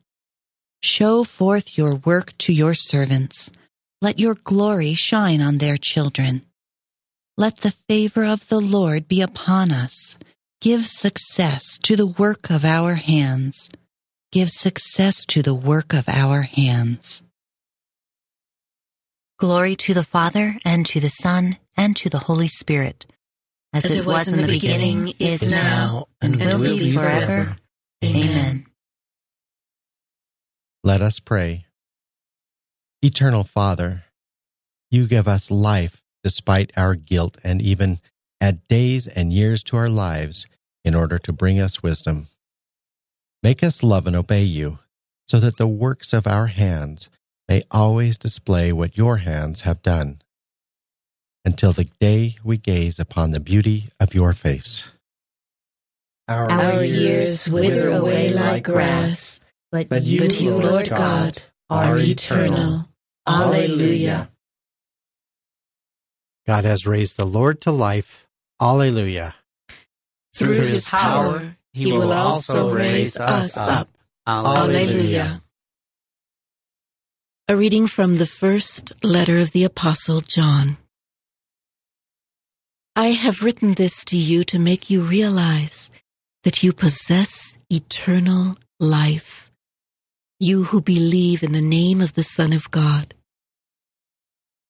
Show 0.84 1.24
forth 1.24 1.78
your 1.78 1.96
work 1.96 2.38
to 2.40 2.54
your 2.54 2.74
servants. 2.74 3.52
Let 4.02 4.20
your 4.20 4.36
glory 4.36 4.94
shine 4.94 5.42
on 5.42 5.58
their 5.58 5.78
children. 5.78 6.44
Let 7.38 7.58
the 7.58 7.72
favor 7.72 8.24
of 8.26 8.48
the 8.50 8.60
Lord 8.60 9.08
be 9.08 9.22
upon 9.22 9.72
us. 9.72 10.18
Give 10.62 10.86
success 10.86 11.80
to 11.80 11.96
the 11.96 12.06
work 12.06 12.50
of 12.50 12.64
our 12.64 12.96
hands. 12.96 13.70
Give 14.32 14.50
success 14.50 15.26
to 15.28 15.42
the 15.42 15.54
work 15.54 15.94
of 15.94 16.08
our 16.08 16.44
hands. 16.44 17.22
Glory 19.38 19.76
to 19.76 19.94
the 19.94 20.04
Father, 20.04 20.58
and 20.64 20.86
to 20.86 21.02
the 21.02 21.10
Son, 21.10 21.58
and 21.76 21.94
to 21.98 22.10
the 22.10 22.20
Holy 22.20 22.48
Spirit, 22.48 23.06
as, 23.74 23.84
as 23.84 23.98
it, 23.98 24.06
was, 24.06 24.32
in 24.32 24.38
the 24.38 24.48
beginning, 24.48 25.06
beginning 25.06 25.16
is 25.20 25.52
now, 25.52 26.08
and, 26.22 26.42
and 26.42 26.54
will, 26.54 26.60
will 26.60 26.78
be 26.78 26.94
forever. 26.94 27.26
forever. 27.26 27.58
Amen. 28.06 28.66
Let 30.86 31.02
us 31.02 31.20
pray. 31.20 31.66
Eternal 33.02 33.44
Father, 33.44 34.06
you 34.90 35.06
give 35.06 35.28
us 35.28 35.52
life 35.52 36.02
despite 36.24 36.72
our 36.78 36.96
guilt 36.96 37.38
and 37.44 37.62
even 37.62 38.00
add 38.40 38.66
days 38.70 39.06
and 39.06 39.34
years 39.34 39.64
to 39.64 39.76
our 39.76 39.90
lives 39.90 40.46
in 40.86 40.96
order 40.96 41.18
to 41.18 41.34
bring 41.34 41.60
us 41.60 41.84
wisdom. 41.84 42.28
Make 43.44 43.64
us 43.64 43.84
love 43.84 44.08
and 44.08 44.16
obey 44.16 44.44
you 44.44 44.80
so 45.28 45.42
that 45.42 45.58
the 45.58 45.68
works 45.68 46.14
of 46.14 46.26
our 46.26 46.48
hands 46.48 47.10
may 47.48 47.64
always 47.72 48.18
display 48.18 48.74
what 48.74 48.98
your 48.98 49.18
hands 49.18 49.62
have 49.62 49.82
done, 49.82 50.22
until 51.44 51.74
the 51.74 51.86
day 52.00 52.38
we 52.44 52.58
gaze 52.58 53.00
upon 53.00 53.32
the 53.32 53.40
beauty 53.40 53.90
of 54.00 54.14
your 54.14 54.34
face. 54.34 54.90
Our, 56.28 56.52
Our 56.52 56.84
years 56.84 57.48
wither 57.48 57.92
away 57.92 58.34
like 58.34 58.64
grass, 58.64 59.44
but, 59.72 59.90
but 59.90 60.04
you, 60.04 60.22
but 60.22 60.42
you 60.42 60.56
Lord 60.56 60.90
God, 60.90 61.42
are 61.70 61.98
eternal. 62.00 62.90
Alleluia. 63.28 64.30
God 66.48 66.66
has 66.66 66.86
raised 66.88 67.18
the 67.18 67.26
Lord 67.26 67.62
to 67.62 67.72
life. 67.72 68.28
Alleluia. 68.62 69.36
Through 70.34 70.62
his 70.62 70.90
power, 70.90 71.58
he 71.74 71.92
will 71.92 72.12
also 72.12 72.70
raise 72.70 73.18
us 73.18 73.58
up. 73.58 73.90
Alleluia. 74.28 75.42
A 77.48 77.56
reading 77.56 77.86
from 77.86 78.18
the 78.18 78.26
first 78.26 78.92
letter 79.04 79.38
of 79.38 79.52
the 79.52 79.66
Apostle 79.66 80.22
John. 80.22 80.78
I 82.96 83.10
have 83.10 83.44
written 83.44 83.76
this 83.76 84.04
to 84.06 84.18
you 84.18 84.44
to 84.46 84.58
make 84.58 84.90
you 84.90 85.04
realize 85.04 85.92
that 86.44 86.64
you 86.64 86.74
possess 86.74 87.60
eternal 87.70 88.58
life, 88.80 89.52
you 90.40 90.64
who 90.64 90.82
believe 90.82 91.44
in 91.44 91.52
the 91.52 91.62
name 91.62 92.02
of 92.02 92.14
the 92.16 92.24
Son 92.24 92.52
of 92.52 92.72
God. 92.72 93.14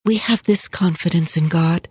We 0.03 0.17
have 0.17 0.43
this 0.43 0.67
confidence 0.67 1.38
in 1.38 1.47
God 1.47 1.88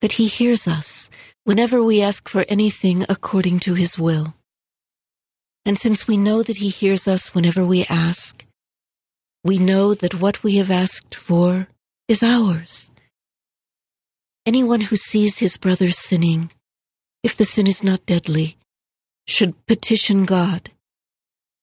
that 0.00 0.18
He 0.18 0.26
hears 0.26 0.66
us 0.66 1.10
whenever 1.44 1.80
we 1.80 2.02
ask 2.02 2.28
for 2.28 2.44
anything 2.48 3.06
according 3.08 3.60
to 3.60 3.74
His 3.74 3.96
will. 3.96 4.34
And 5.64 5.78
since 5.78 6.08
we 6.08 6.16
know 6.16 6.42
that 6.42 6.56
He 6.56 6.70
hears 6.70 7.06
us 7.06 7.36
whenever 7.36 7.64
we 7.64 7.84
ask, 7.88 8.45
we 9.46 9.58
know 9.58 9.94
that 9.94 10.20
what 10.20 10.42
we 10.42 10.56
have 10.56 10.70
asked 10.70 11.14
for 11.14 11.68
is 12.08 12.22
ours. 12.22 12.90
Anyone 14.44 14.80
who 14.80 14.96
sees 14.96 15.38
his 15.38 15.56
brother 15.56 15.90
sinning, 15.90 16.50
if 17.22 17.36
the 17.36 17.44
sin 17.44 17.66
is 17.66 17.82
not 17.84 18.04
deadly, 18.06 18.56
should 19.26 19.54
petition 19.66 20.24
God, 20.24 20.70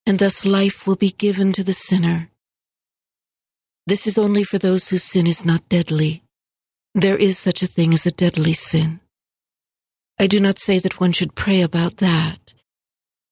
and 0.06 0.20
thus 0.20 0.46
life 0.46 0.88
will 0.88 0.96
be 0.96 1.12
given 1.12 1.52
to 1.54 1.64
the 1.64 1.74
sinner. 1.74 2.30
This 3.86 4.08
is 4.08 4.18
only 4.18 4.44
for 4.44 4.58
those 4.58 4.90
whose 4.90 5.04
sin 5.04 5.28
is 5.28 5.44
not 5.46 5.68
deadly. 5.68 6.24
There 6.96 7.18
is 7.18 7.38
such 7.38 7.64
a 7.64 7.68
thing 7.68 7.94
as 7.94 8.06
a 8.06 8.12
deadly 8.12 8.54
sin. 8.54 9.02
I 10.18 10.28
do 10.28 10.40
not 10.40 10.60
say 10.60 10.80
that 10.80 11.00
one 11.02 11.12
should 11.12 11.36
pray 11.36 11.62
about 11.62 11.98
that. 11.98 12.54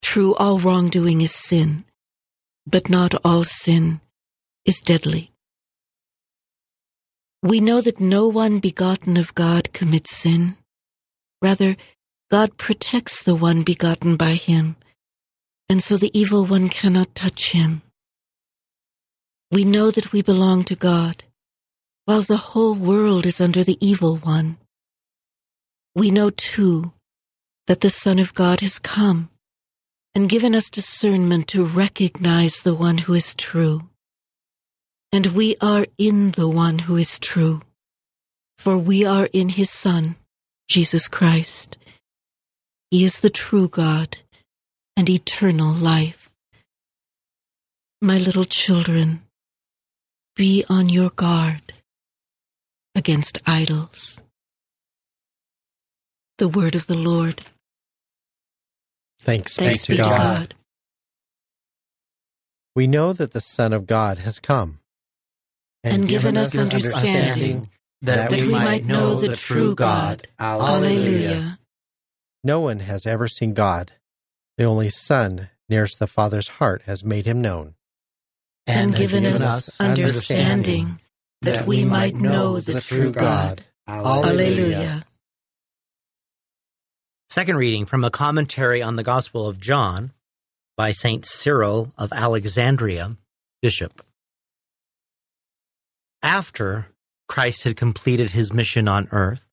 True, 0.02 0.36
all 0.36 0.60
wrongdoing 0.60 1.22
is 1.22 1.34
sin, 1.34 1.86
but 2.66 2.90
not 2.90 3.14
all 3.24 3.44
sin 3.44 4.02
is 4.66 4.82
deadly. 4.82 5.32
We 7.44 7.60
know 7.60 7.82
that 7.82 8.00
no 8.00 8.28
one 8.28 8.60
begotten 8.60 9.18
of 9.18 9.34
God 9.34 9.74
commits 9.74 10.16
sin. 10.16 10.58
Rather, 11.42 11.76
God 12.30 12.58
protects 12.58 13.24
the 13.24 13.36
one 13.36 13.64
begotten 13.64 14.16
by 14.16 14.34
him, 14.34 14.76
and 15.68 15.82
so 15.82 15.98
the 15.98 16.18
evil 16.18 16.46
one 16.46 16.70
cannot 16.70 17.16
touch 17.16 17.52
him. 17.52 17.82
We 19.52 19.66
know 19.66 19.92
that 19.92 20.14
we 20.14 20.22
belong 20.22 20.64
to 20.66 20.76
God, 20.76 21.24
while 22.06 22.22
the 22.22 22.38
whole 22.38 22.76
world 22.76 23.26
is 23.26 23.42
under 23.42 23.64
the 23.64 23.78
evil 23.86 24.18
one. 24.18 24.58
We 25.96 26.12
know 26.12 26.30
too 26.30 26.94
that 27.68 27.82
the 27.82 27.90
Son 27.90 28.20
of 28.20 28.34
God 28.34 28.62
has 28.62 28.80
come 28.80 29.30
and 30.14 30.30
given 30.30 30.56
us 30.56 30.70
discernment 30.70 31.48
to 31.50 31.66
recognize 31.66 32.62
the 32.62 32.76
one 32.76 33.00
who 33.00 33.14
is 33.14 33.34
true. 33.34 33.91
And 35.14 35.28
we 35.28 35.56
are 35.60 35.88
in 35.98 36.32
the 36.32 36.48
one 36.48 36.80
who 36.80 36.96
is 36.96 37.20
true, 37.20 37.62
for 38.58 38.78
we 38.78 39.04
are 39.06 39.28
in 39.34 39.50
his 39.50 39.70
Son, 39.70 40.16
Jesus 40.70 41.10
Christ. 41.10 41.78
He 42.90 43.04
is 43.04 43.20
the 43.20 43.30
true 43.30 43.68
God 43.68 44.20
and 44.96 45.10
eternal 45.10 45.74
life. 45.74 46.30
My 48.02 48.18
little 48.18 48.46
children, 48.46 49.22
be 50.36 50.64
on 50.70 50.90
your 50.90 51.10
guard 51.10 51.74
against 52.96 53.38
idols. 53.46 54.22
The 56.38 56.48
word 56.48 56.76
of 56.76 56.88
the 56.88 56.98
Lord. 56.98 57.42
Thanks, 59.20 59.56
Thanks 59.56 59.86
be 59.86 59.98
to 59.98 60.04
God. 60.04 60.56
We 62.76 62.88
know 62.88 63.14
that 63.14 63.34
the 63.34 63.42
Son 63.42 63.74
of 63.74 63.86
God 63.86 64.20
has 64.20 64.40
come 64.40 64.81
And 65.84 66.08
given 66.08 66.38
us 66.38 66.56
understanding 66.56 67.70
that 68.02 68.32
we 68.32 68.48
might 68.48 68.86
know 68.86 69.16
the 69.16 69.36
true 69.36 69.76
God. 69.76 70.28
Alleluia. 70.40 71.60
No 72.44 72.60
one 72.60 72.80
has 72.80 73.06
ever 73.06 73.28
seen 73.28 73.54
God. 73.54 73.92
The 74.58 74.64
only 74.64 74.90
Son, 74.90 75.50
nearest 75.70 76.00
the 76.00 76.08
Father's 76.08 76.48
heart, 76.48 76.84
has 76.86 77.04
made 77.04 77.26
him 77.26 77.42
known. 77.42 77.76
And 78.68 78.96
given 78.96 79.26
us 79.26 79.80
understanding 79.80 81.00
that 81.42 81.66
we 81.66 81.86
might 81.86 82.16
know 82.16 82.60
the 82.60 82.82
true 82.82 83.12
God. 83.12 83.64
Alleluia. 83.88 85.04
Second 87.30 87.58
reading 87.58 87.86
from 87.86 88.04
a 88.04 88.12
commentary 88.12 88.82
on 88.82 88.98
the 88.98 89.04
Gospel 89.04 89.48
of 89.48 89.60
John 89.60 90.12
by 90.78 90.92
St. 90.92 91.26
Cyril 91.26 91.92
of 91.98 92.12
Alexandria, 92.12 93.16
Bishop. 93.62 94.04
After 96.24 96.88
Christ 97.28 97.64
had 97.64 97.76
completed 97.76 98.32
his 98.32 98.54
mission 98.54 98.88
on 98.88 99.08
earth, 99.12 99.48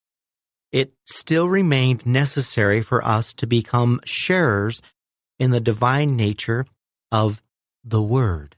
it 0.70 0.92
still 1.06 1.48
remained 1.48 2.04
necessary 2.04 2.82
for 2.82 3.02
us 3.04 3.32
to 3.34 3.46
become 3.46 4.00
sharers 4.04 4.82
in 5.38 5.50
the 5.50 5.60
divine 5.60 6.16
nature 6.16 6.66
of 7.10 7.42
the 7.84 8.02
Word. 8.02 8.56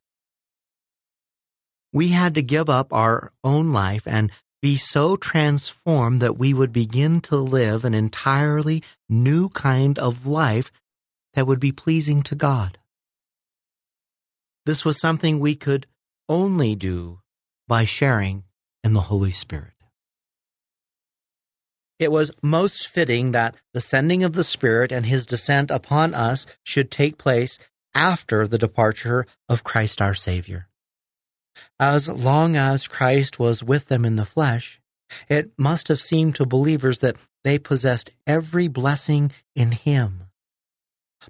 We 1.93 2.09
had 2.09 2.35
to 2.35 2.43
give 2.43 2.69
up 2.69 2.93
our 2.93 3.33
own 3.45 3.73
life 3.73 4.07
and 4.07 4.33
be 4.63 4.77
so 4.77 5.17
transformed 5.17 6.21
that 6.21 6.37
we 6.37 6.53
would 6.53 6.73
begin 6.73 7.21
to 7.23 7.37
live 7.37 7.85
an 7.85 7.95
entirely 7.95 8.83
new 9.09 9.49
kind 9.51 9.99
of 9.99 10.27
life 10.27 10.71
that 11.35 11.47
would 11.47 11.61
be 11.61 11.73
pleasing 11.73 12.23
to 12.25 12.35
God. 12.35 12.79
This 14.67 14.85
was 14.85 15.01
something 15.01 15.39
we 15.39 15.55
could 15.55 15.87
only 16.29 16.75
do 16.75 17.21
by 17.71 17.85
sharing 17.85 18.43
in 18.83 18.95
the 18.95 19.03
Holy 19.03 19.31
Spirit. 19.31 19.75
It 22.01 22.11
was 22.11 22.33
most 22.43 22.89
fitting 22.89 23.31
that 23.31 23.55
the 23.73 23.81
sending 23.81 24.25
of 24.25 24.33
the 24.33 24.43
Spirit 24.43 24.91
and 24.91 25.07
his 25.07 25.25
descent 25.25 25.71
upon 25.71 26.13
us 26.13 26.47
should 26.65 26.91
take 26.91 27.17
place 27.17 27.61
after 27.95 28.49
the 28.49 28.59
departure 28.59 29.25
of 29.49 29.63
Christ 29.63 30.03
our 30.03 30.15
Savior. 30.15 30.67
As 31.79 32.09
long 32.09 32.57
as 32.57 32.89
Christ 32.89 33.39
was 33.39 33.63
with 33.63 33.87
them 33.87 34.05
in 34.05 34.17
the 34.17 34.25
flesh, 34.25 34.81
it 35.29 35.53
must 35.57 35.87
have 35.87 36.01
seemed 36.01 36.35
to 36.35 36.47
believers 36.47 36.99
that 36.99 37.15
they 37.45 37.57
possessed 37.57 38.11
every 38.27 38.67
blessing 38.67 39.31
in 39.55 39.71
him. 39.71 40.25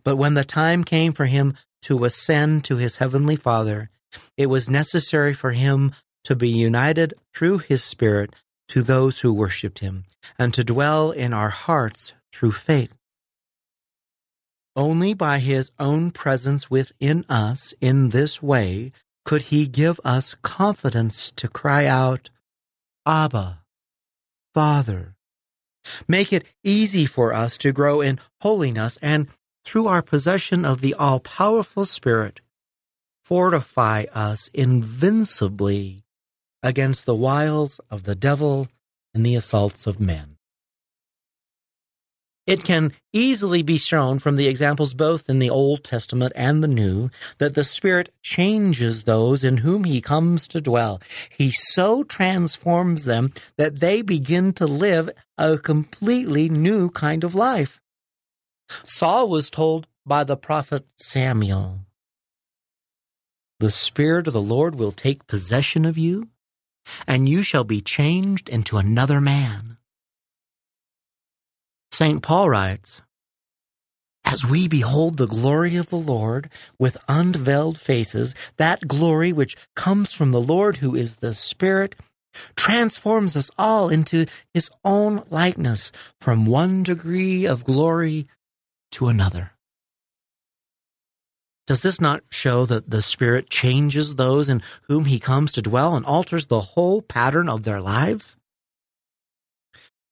But 0.05 0.17
when 0.17 0.33
the 0.33 0.45
time 0.45 0.85
came 0.85 1.13
for 1.13 1.27
him 1.27 1.53
to 1.83 2.03
ascend 2.07 2.65
to 2.65 2.77
his 2.77 2.97
heavenly 2.97 3.37
Father, 3.37 3.91
it 4.39 4.47
was 4.47 4.71
necessary 4.71 5.35
for 5.35 5.53
him 5.53 5.93
to 6.25 6.37
be 6.37 6.49
united 6.49 7.15
through 7.35 7.59
his 7.59 7.83
Spirit 7.83 8.35
to 8.69 8.83
those 8.83 9.21
who 9.21 9.33
worshipped 9.33 9.81
him, 9.81 10.05
and 10.39 10.55
to 10.55 10.63
dwell 10.63 11.11
in 11.11 11.33
our 11.33 11.51
hearts 11.51 12.13
through 12.33 12.53
faith. 12.53 12.95
Only 14.77 15.15
by 15.15 15.41
his 15.41 15.73
own 15.79 16.13
presence 16.13 16.71
within 16.71 17.25
us 17.29 17.75
in 17.81 18.11
this 18.11 18.43
way 18.43 18.93
could 19.25 19.45
he 19.45 19.67
give 19.67 19.99
us 20.05 20.35
confidence 20.35 21.31
to 21.33 21.49
cry 21.49 21.87
out, 21.87 22.31
Abba, 23.05 23.63
Father. 24.55 25.17
Make 26.07 26.33
it 26.33 26.47
easy 26.63 27.07
for 27.07 27.33
us 27.33 27.59
to 27.59 27.73
grow 27.73 28.01
in 28.01 28.21
holiness 28.41 28.99
and, 29.03 29.27
through 29.65 29.89
our 29.89 30.03
possession 30.03 30.65
of 30.65 30.81
the 30.81 30.95
all 30.95 31.21
powerful 31.21 31.85
Spirit, 31.85 32.41
fortify 33.25 34.05
us 34.13 34.49
invincibly 34.55 36.05
against 36.63 37.07
the 37.07 37.15
wiles 37.15 37.81
of 37.91 38.05
the 38.05 38.15
devil 38.15 38.69
and 39.15 39.25
the 39.25 39.35
assaults 39.35 39.87
of 39.87 40.01
men. 40.01 40.37
It 42.47 42.65
can 42.65 42.95
easily 43.13 43.63
be 43.63 43.79
shown 43.79 44.19
from 44.19 44.35
the 44.35 44.49
examples 44.49 44.93
both 44.93 45.29
in 45.29 45.39
the 45.39 45.51
Old 45.51 45.85
Testament 45.85 46.33
and 46.35 46.65
the 46.65 46.69
New 46.69 47.11
that 47.39 47.55
the 47.55 47.63
Spirit 47.63 48.13
changes 48.23 49.05
those 49.05 49.45
in 49.45 49.59
whom 49.59 49.85
He 49.85 50.01
comes 50.01 50.49
to 50.49 50.61
dwell. 50.61 51.01
He 51.37 51.53
so 51.53 52.03
transforms 52.03 53.05
them 53.05 53.33
that 53.57 53.79
they 53.79 54.03
begin 54.03 54.53
to 54.55 54.67
live 54.67 55.11
a 55.39 55.59
completely 55.59 56.49
new 56.49 56.91
kind 56.91 57.23
of 57.23 57.37
life. 57.37 57.81
Saul 58.83 59.29
was 59.29 59.49
told 59.49 59.87
by 60.05 60.25
the 60.25 60.37
prophet 60.37 60.87
Samuel, 60.97 61.81
The 63.61 63.71
Spirit 63.71 64.27
of 64.27 64.33
the 64.33 64.43
Lord 64.43 64.75
will 64.75 64.93
take 64.93 65.29
possession 65.29 65.85
of 65.85 65.97
you, 65.97 66.29
and 67.07 67.29
you 67.29 67.43
shall 67.43 67.65
be 67.65 67.81
changed 67.81 68.49
into 68.49 68.79
another 68.79 69.21
man. 69.21 69.77
St. 71.93 72.23
Paul 72.23 72.49
writes, 72.51 73.03
As 74.25 74.47
we 74.47 74.69
behold 74.69 75.17
the 75.17 75.27
glory 75.27 75.77
of 75.77 75.89
the 75.89 75.99
Lord 75.99 76.51
with 76.79 76.97
unveiled 77.09 77.79
faces, 77.79 78.35
that 78.57 78.87
glory 78.89 79.33
which 79.33 79.57
comes 79.75 80.13
from 80.13 80.31
the 80.31 80.41
Lord 80.41 80.79
who 80.79 80.95
is 80.95 81.17
the 81.17 81.35
Spirit 81.35 81.95
transforms 82.57 83.37
us 83.37 83.51
all 83.59 83.89
into 83.89 84.27
his 84.55 84.71
own 84.85 85.25
likeness 85.31 85.93
from 86.21 86.47
one 86.47 86.83
degree 86.83 87.45
of 87.45 87.65
glory 87.65 88.29
to 88.93 89.09
another. 89.09 89.53
Does 91.71 91.83
this 91.83 92.01
not 92.01 92.25
show 92.31 92.67
that 92.67 92.91
the 92.91 93.01
Spirit 93.01 93.49
changes 93.49 94.17
those 94.17 94.49
in 94.49 94.61
whom 94.89 95.05
He 95.05 95.21
comes 95.21 95.53
to 95.53 95.63
dwell 95.63 95.95
and 95.95 96.05
alters 96.05 96.47
the 96.47 96.61
whole 96.61 97.01
pattern 97.01 97.49
of 97.49 97.63
their 97.63 97.81
lives? 97.81 98.35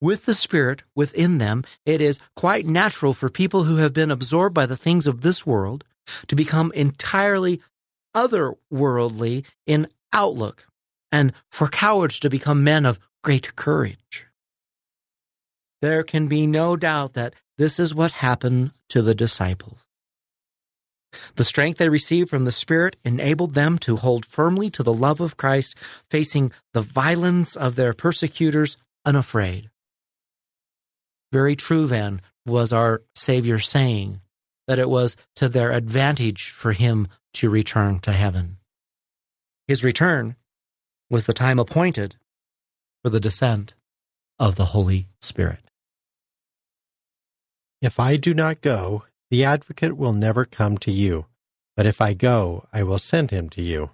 With 0.01 0.25
the 0.25 0.35
Spirit 0.35 0.85
within 0.95 1.39
them, 1.39 1.65
it 1.85 2.01
is 2.01 2.21
quite 2.37 2.65
natural 2.65 3.13
for 3.13 3.29
people 3.29 3.65
who 3.65 3.79
have 3.79 3.93
been 3.93 4.13
absorbed 4.13 4.55
by 4.55 4.67
the 4.67 4.77
things 4.77 5.09
of 5.09 5.23
this 5.23 5.45
world 5.45 5.83
to 6.29 6.37
become 6.37 6.71
entirely 6.77 7.61
otherworldly 8.15 9.45
in 9.67 9.89
outlook, 10.13 10.65
and 11.11 11.33
for 11.51 11.67
cowards 11.67 12.21
to 12.21 12.31
become 12.31 12.63
men 12.63 12.87
of 12.87 13.01
great 13.25 13.57
courage. 13.57 14.27
There 15.83 16.05
can 16.05 16.29
be 16.29 16.47
no 16.47 16.77
doubt 16.77 17.15
that 17.15 17.35
this 17.57 17.81
is 17.81 17.97
what 17.97 18.13
happened 18.13 18.71
to 18.91 19.03
the 19.03 19.17
disciples. 19.17 19.88
The 21.37 21.45
strength 21.45 21.79
they 21.79 21.89
received 21.89 22.31
from 22.31 22.45
the 22.45 22.53
Spirit 22.53 22.97
enabled 23.05 23.55
them 23.55 23.79
to 23.79 23.97
hold 23.97 24.25
firmly 24.25 24.71
to 24.71 24.83
the 24.83 24.93
love 24.93 25.21
of 25.21 25.37
Christ, 25.37 25.75
facing 26.11 26.53
the 26.73 26.83
violence 26.83 27.57
of 27.57 27.77
their 27.77 27.95
persecutors 27.95 28.77
unafraid. 29.05 29.71
Very 31.33 31.57
true, 31.57 31.87
then, 31.87 32.21
was 32.47 32.73
our 32.73 33.03
Savior 33.15 33.59
saying 33.59 34.21
that 34.67 34.79
it 34.79 34.89
was 34.89 35.17
to 35.37 35.49
their 35.49 35.73
advantage 35.73 36.51
for 36.51 36.73
him 36.73 37.09
to 37.35 37.51
return 37.51 38.01
to 38.01 38.13
heaven. 38.13 38.59
His 39.67 39.85
return 39.85 40.37
was 41.11 41.27
the 41.27 41.35
time 41.35 41.59
appointed 41.59 42.17
for 43.03 43.11
the 43.11 43.21
descent 43.21 43.75
of 44.39 44.57
the 44.57 44.67
Holy 44.67 45.09
Spirit. 45.21 45.71
If 47.81 48.01
I 48.01 48.17
do 48.17 48.35
not 48.35 48.61
go, 48.61 49.05
the 49.31 49.45
advocate 49.45 49.97
will 49.97 50.13
never 50.13 50.45
come 50.45 50.79
to 50.79 50.91
you, 50.91 51.27
but 51.77 51.87
if 51.87 52.01
I 52.01 52.15
go, 52.15 52.67
I 52.73 52.83
will 52.83 52.99
send 52.99 53.31
him 53.31 53.49
to 53.51 53.63
you. 53.63 53.91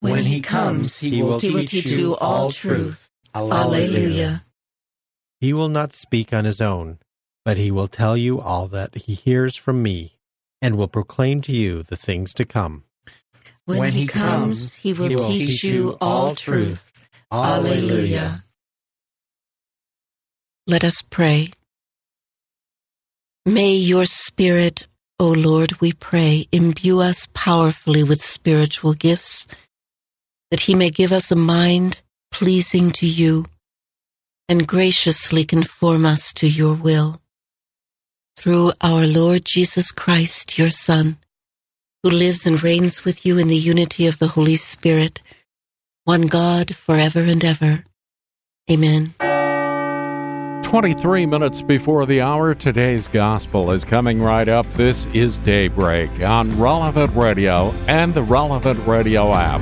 When 0.00 0.24
he 0.24 0.40
comes, 0.40 1.00
he 1.00 1.22
will 1.22 1.40
teach 1.40 1.72
you 1.72 2.16
all 2.16 2.50
truth. 2.52 3.10
Alleluia. 3.34 4.42
He 5.40 5.52
will 5.52 5.68
not 5.68 5.94
speak 5.94 6.32
on 6.32 6.44
his 6.44 6.60
own, 6.60 6.98
but 7.44 7.56
he 7.56 7.70
will 7.70 7.88
tell 7.88 8.16
you 8.16 8.40
all 8.40 8.68
that 8.68 8.94
he 8.94 9.14
hears 9.14 9.56
from 9.56 9.82
me, 9.82 10.18
and 10.60 10.76
will 10.76 10.88
proclaim 10.88 11.40
to 11.42 11.52
you 11.52 11.82
the 11.82 11.96
things 11.96 12.34
to 12.34 12.44
come. 12.44 12.84
When, 13.64 13.78
when 13.78 13.92
he 13.92 14.06
comes, 14.06 14.76
he 14.76 14.92
will, 14.92 15.08
he 15.08 15.16
will 15.16 15.30
teach, 15.30 15.62
teach 15.62 15.64
you 15.64 15.96
all 16.00 16.34
truth. 16.34 16.92
Alleluia. 17.32 18.36
Let 20.66 20.84
us 20.84 21.02
pray. 21.02 21.48
May 23.46 23.74
your 23.74 24.06
Spirit, 24.06 24.86
O 25.20 25.28
Lord, 25.28 25.78
we 25.78 25.92
pray, 25.92 26.46
imbue 26.50 27.00
us 27.00 27.28
powerfully 27.34 28.02
with 28.02 28.24
spiritual 28.24 28.94
gifts, 28.94 29.46
that 30.50 30.60
he 30.60 30.74
may 30.74 30.88
give 30.88 31.12
us 31.12 31.30
a 31.30 31.36
mind 31.36 32.00
pleasing 32.30 32.90
to 32.92 33.06
you 33.06 33.44
and 34.48 34.66
graciously 34.66 35.44
conform 35.44 36.06
us 36.06 36.32
to 36.32 36.48
your 36.48 36.72
will. 36.72 37.20
Through 38.38 38.72
our 38.80 39.06
Lord 39.06 39.42
Jesus 39.44 39.92
Christ, 39.92 40.58
your 40.58 40.70
Son, 40.70 41.18
who 42.02 42.08
lives 42.08 42.46
and 42.46 42.62
reigns 42.62 43.04
with 43.04 43.26
you 43.26 43.36
in 43.36 43.48
the 43.48 43.56
unity 43.56 44.06
of 44.06 44.18
the 44.18 44.28
Holy 44.28 44.56
Spirit, 44.56 45.20
one 46.04 46.28
God 46.28 46.74
forever 46.74 47.20
and 47.20 47.44
ever. 47.44 47.84
Amen. 48.70 49.14
23 50.74 51.24
minutes 51.26 51.62
before 51.62 52.04
the 52.04 52.20
hour, 52.20 52.52
today's 52.52 53.06
gospel 53.06 53.70
is 53.70 53.84
coming 53.84 54.20
right 54.20 54.48
up. 54.48 54.66
This 54.72 55.06
is 55.14 55.36
Daybreak 55.36 56.20
on 56.20 56.50
Relevant 56.58 57.14
Radio 57.14 57.70
and 57.86 58.12
the 58.12 58.24
Relevant 58.24 58.84
Radio 58.84 59.32
app. 59.32 59.60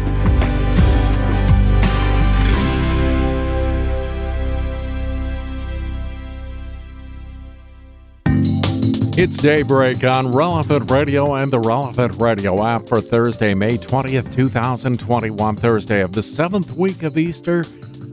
It's 9.19 9.37
Daybreak 9.37 10.03
on 10.05 10.33
Relevant 10.33 10.91
Radio 10.91 11.35
and 11.35 11.53
the 11.53 11.61
Relevant 11.61 12.17
Radio 12.17 12.65
app 12.65 12.89
for 12.89 13.03
Thursday, 13.03 13.53
May 13.53 13.77
20th, 13.77 14.35
2021, 14.35 15.57
Thursday 15.57 16.01
of 16.01 16.13
the 16.13 16.23
seventh 16.23 16.73
week 16.73 17.03
of 17.03 17.19
Easter. 17.19 17.67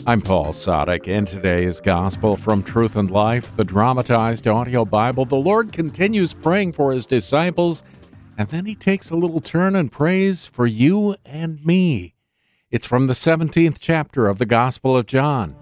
I'm 0.08 0.22
Paul 0.22 0.48
Sadek. 0.48 1.08
In 1.08 1.26
today's 1.26 1.82
Gospel 1.82 2.38
from 2.38 2.64
Truth 2.64 2.96
and 2.96 3.12
Life, 3.12 3.56
the 3.58 3.66
dramatized 3.66 4.48
audio 4.48 4.86
Bible, 4.86 5.26
the 5.26 5.36
Lord 5.36 5.74
continues 5.74 6.32
praying 6.32 6.72
for 6.72 6.94
his 6.94 7.06
disciples, 7.06 7.84
and 8.38 8.48
then 8.48 8.66
he 8.66 8.76
takes 8.76 9.10
a 9.10 9.16
little 9.16 9.42
turn 9.42 9.76
and 9.76 9.92
prays 9.92 10.46
for 10.46 10.66
you 10.66 11.16
and 11.26 11.64
me. 11.66 12.16
It's 12.72 12.86
from 12.86 13.08
the 13.08 13.14
17th 13.14 13.78
chapter 13.80 14.28
of 14.28 14.40
the 14.40 14.46
Gospel 14.46 14.98
of 14.98 15.06
John. 15.06 15.56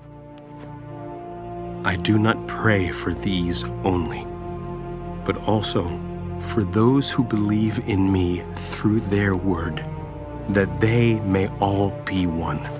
I 1.83 1.95
do 1.95 2.19
not 2.19 2.47
pray 2.47 2.91
for 2.91 3.13
these 3.13 3.63
only, 3.83 4.25
but 5.25 5.37
also 5.47 5.89
for 6.41 6.63
those 6.63 7.09
who 7.09 7.23
believe 7.23 7.79
in 7.89 8.11
me 8.11 8.43
through 8.55 8.99
their 9.01 9.35
word, 9.35 9.83
that 10.49 10.79
they 10.79 11.19
may 11.21 11.49
all 11.59 11.89
be 12.05 12.27
one 12.27 12.76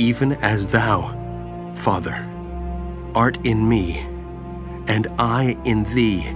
even 0.00 0.32
as 0.40 0.66
thou, 0.68 1.12
Father, 1.74 2.26
art 3.14 3.36
in 3.44 3.68
me, 3.68 3.98
and 4.88 5.06
I 5.18 5.58
in 5.66 5.84
thee, 5.94 6.34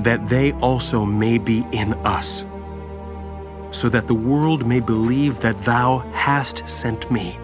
that 0.00 0.28
they 0.28 0.50
also 0.54 1.04
may 1.04 1.38
be 1.38 1.64
in 1.70 1.94
us, 2.04 2.44
so 3.70 3.88
that 3.88 4.08
the 4.08 4.14
world 4.14 4.66
may 4.66 4.80
believe 4.80 5.38
that 5.40 5.64
thou 5.64 5.98
hast 6.12 6.68
sent 6.68 7.08
me. 7.12 7.38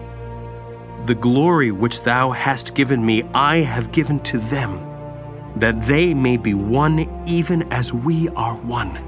The 1.05 1.15
glory 1.15 1.71
which 1.71 2.01
thou 2.01 2.31
hast 2.31 2.75
given 2.75 3.05
me, 3.05 3.23
I 3.33 3.57
have 3.59 3.93
given 3.93 4.19
to 4.31 4.37
them, 4.37 4.79
that 5.55 5.81
they 5.83 6.13
may 6.13 6.35
be 6.35 6.53
one 6.53 7.07
even 7.25 7.71
as 7.71 7.93
we 7.93 8.27
are 8.29 8.55
one. 8.55 8.99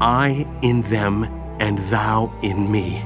I 0.00 0.46
in 0.62 0.80
them, 0.82 1.24
and 1.60 1.78
thou 1.90 2.32
in 2.42 2.70
me 2.70 3.02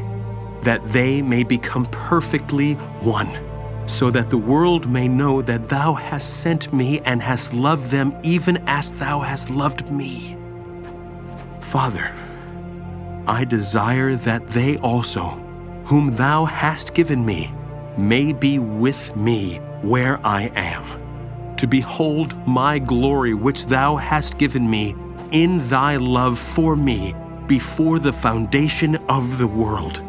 that 0.62 0.84
they 0.92 1.22
may 1.22 1.42
become 1.42 1.86
perfectly 1.86 2.74
one, 3.02 3.30
so 3.86 4.10
that 4.10 4.30
the 4.30 4.38
world 4.38 4.88
may 4.88 5.08
know 5.08 5.42
that 5.42 5.68
thou 5.68 5.94
hast 5.94 6.40
sent 6.40 6.72
me 6.72 7.00
and 7.00 7.22
hast 7.22 7.54
loved 7.54 7.86
them 7.86 8.14
even 8.22 8.56
as 8.66 8.92
thou 8.92 9.20
hast 9.20 9.50
loved 9.50 9.90
me. 9.90 10.36
Father, 11.60 12.10
I 13.26 13.44
desire 13.44 14.16
that 14.16 14.46
they 14.48 14.76
also, 14.78 15.28
whom 15.84 16.16
thou 16.16 16.44
hast 16.44 16.94
given 16.94 17.24
me, 17.24 17.50
may 17.96 18.32
be 18.32 18.58
with 18.58 19.14
me 19.16 19.56
where 19.82 20.24
I 20.26 20.50
am, 20.54 21.56
to 21.56 21.66
behold 21.66 22.34
my 22.46 22.78
glory 22.78 23.34
which 23.34 23.66
thou 23.66 23.96
hast 23.96 24.38
given 24.38 24.68
me 24.68 24.94
in 25.32 25.66
thy 25.68 25.96
love 25.96 26.38
for 26.38 26.76
me 26.76 27.14
before 27.46 27.98
the 27.98 28.12
foundation 28.12 28.96
of 29.08 29.38
the 29.38 29.46
world. 29.46 30.02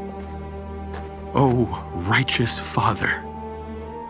O 1.33 1.65
righteous 2.09 2.59
Father, 2.59 3.23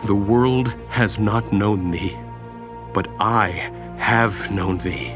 the 0.06 0.14
world 0.14 0.74
has 0.88 1.20
not 1.20 1.52
known 1.52 1.92
thee, 1.92 2.16
but 2.92 3.06
I 3.20 3.70
have 3.98 4.50
known 4.50 4.78
thee. 4.78 5.14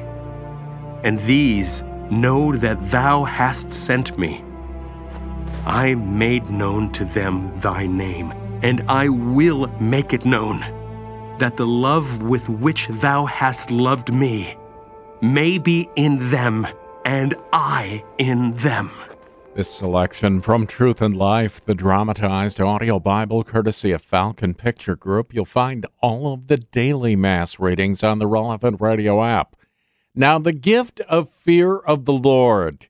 And 1.02 1.18
these 1.20 1.82
know 2.08 2.54
that 2.54 2.90
thou 2.90 3.24
hast 3.24 3.72
sent 3.72 4.16
me. 4.16 4.44
I 5.66 5.96
made 5.96 6.48
known 6.48 6.92
to 6.92 7.04
them 7.04 7.50
thy 7.58 7.86
name, 7.86 8.32
and 8.62 8.82
I 8.88 9.08
will 9.08 9.66
make 9.80 10.12
it 10.12 10.24
known, 10.24 10.60
that 11.38 11.56
the 11.56 11.66
love 11.66 12.22
with 12.22 12.48
which 12.48 12.86
thou 12.86 13.24
hast 13.24 13.72
loved 13.72 14.12
me 14.12 14.54
may 15.20 15.58
be 15.58 15.88
in 15.96 16.30
them, 16.30 16.68
and 17.04 17.34
I 17.52 18.04
in 18.18 18.52
them. 18.58 18.92
This 19.56 19.70
selection 19.70 20.42
from 20.42 20.66
Truth 20.66 21.00
and 21.00 21.16
Life, 21.16 21.64
the 21.64 21.74
dramatized 21.74 22.60
audio 22.60 23.00
Bible 23.00 23.42
courtesy 23.42 23.90
of 23.90 24.02
Falcon 24.02 24.52
Picture 24.52 24.96
Group. 24.96 25.32
You'll 25.32 25.46
find 25.46 25.86
all 26.02 26.34
of 26.34 26.48
the 26.48 26.58
daily 26.58 27.16
Mass 27.16 27.58
readings 27.58 28.04
on 28.04 28.18
the 28.18 28.26
relevant 28.26 28.82
radio 28.82 29.24
app. 29.24 29.56
Now, 30.14 30.38
the 30.38 30.52
gift 30.52 31.00
of 31.08 31.30
fear 31.30 31.78
of 31.78 32.04
the 32.04 32.12
Lord 32.12 32.88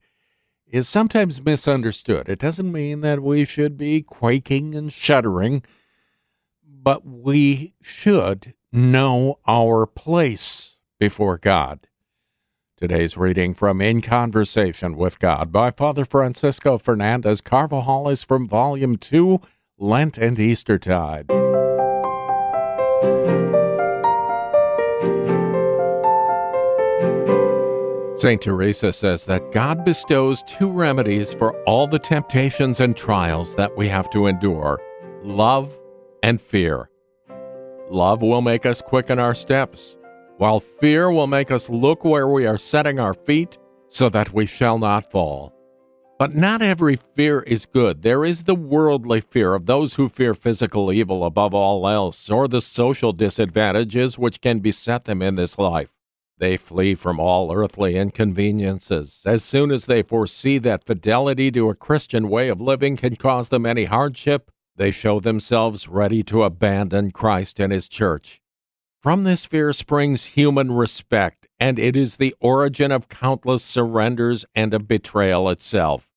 is 0.66 0.88
sometimes 0.88 1.44
misunderstood. 1.44 2.28
It 2.28 2.40
doesn't 2.40 2.72
mean 2.72 3.00
that 3.02 3.22
we 3.22 3.44
should 3.44 3.78
be 3.78 4.02
quaking 4.02 4.74
and 4.74 4.92
shuddering, 4.92 5.62
but 6.66 7.06
we 7.06 7.74
should 7.80 8.54
know 8.72 9.38
our 9.46 9.86
place 9.86 10.78
before 10.98 11.38
God. 11.38 11.86
Today's 12.78 13.16
reading 13.16 13.54
from 13.54 13.80
In 13.80 14.02
Conversation 14.02 14.98
with 14.98 15.18
God 15.18 15.50
by 15.50 15.70
Father 15.70 16.04
Francisco 16.04 16.76
Fernandez 16.76 17.40
Carvajal 17.40 18.10
is 18.10 18.22
from 18.22 18.46
Volume 18.46 18.98
2, 18.98 19.40
Lent 19.78 20.18
and 20.18 20.38
Eastertide. 20.38 21.26
St. 28.18 28.42
Teresa 28.42 28.92
says 28.92 29.24
that 29.24 29.52
God 29.52 29.82
bestows 29.82 30.42
two 30.42 30.70
remedies 30.70 31.32
for 31.32 31.58
all 31.62 31.86
the 31.86 31.98
temptations 31.98 32.80
and 32.80 32.94
trials 32.94 33.54
that 33.54 33.74
we 33.74 33.88
have 33.88 34.10
to 34.10 34.26
endure 34.26 34.78
love 35.24 35.74
and 36.22 36.38
fear. 36.38 36.90
Love 37.88 38.20
will 38.20 38.42
make 38.42 38.66
us 38.66 38.82
quicken 38.82 39.18
our 39.18 39.34
steps 39.34 39.96
while 40.38 40.60
fear 40.60 41.10
will 41.10 41.26
make 41.26 41.50
us 41.50 41.70
look 41.70 42.04
where 42.04 42.28
we 42.28 42.46
are 42.46 42.58
setting 42.58 43.00
our 43.00 43.14
feet 43.14 43.58
so 43.88 44.08
that 44.08 44.32
we 44.32 44.46
shall 44.46 44.78
not 44.78 45.10
fall. 45.10 45.52
But 46.18 46.34
not 46.34 46.62
every 46.62 46.98
fear 47.14 47.40
is 47.40 47.66
good. 47.66 48.00
There 48.00 48.24
is 48.24 48.44
the 48.44 48.54
worldly 48.54 49.20
fear 49.20 49.54
of 49.54 49.66
those 49.66 49.94
who 49.94 50.08
fear 50.08 50.32
physical 50.32 50.90
evil 50.90 51.24
above 51.24 51.52
all 51.52 51.86
else, 51.86 52.30
or 52.30 52.48
the 52.48 52.62
social 52.62 53.12
disadvantages 53.12 54.18
which 54.18 54.40
can 54.40 54.60
beset 54.60 55.04
them 55.04 55.20
in 55.20 55.34
this 55.34 55.58
life. 55.58 55.90
They 56.38 56.56
flee 56.56 56.94
from 56.94 57.20
all 57.20 57.52
earthly 57.52 57.96
inconveniences 57.96 59.22
as 59.26 59.42
soon 59.42 59.70
as 59.70 59.86
they 59.86 60.02
foresee 60.02 60.58
that 60.58 60.84
fidelity 60.84 61.50
to 61.52 61.68
a 61.68 61.74
Christian 61.74 62.28
way 62.28 62.48
of 62.48 62.60
living 62.60 62.96
can 62.96 63.16
cause 63.16 63.50
them 63.50 63.66
any 63.66 63.84
hardship. 63.84 64.50
They 64.76 64.90
show 64.90 65.20
themselves 65.20 65.88
ready 65.88 66.22
to 66.24 66.44
abandon 66.44 67.10
Christ 67.10 67.60
and 67.60 67.72
His 67.72 67.88
church. 67.88 68.40
From 69.02 69.24
this 69.24 69.44
fear 69.44 69.72
springs 69.72 70.24
human 70.24 70.72
respect, 70.72 71.46
and 71.60 71.78
it 71.78 71.94
is 71.96 72.16
the 72.16 72.34
origin 72.40 72.90
of 72.90 73.08
countless 73.08 73.62
surrenders 73.62 74.44
and 74.54 74.74
of 74.74 74.88
betrayal 74.88 75.48
itself. 75.48 76.08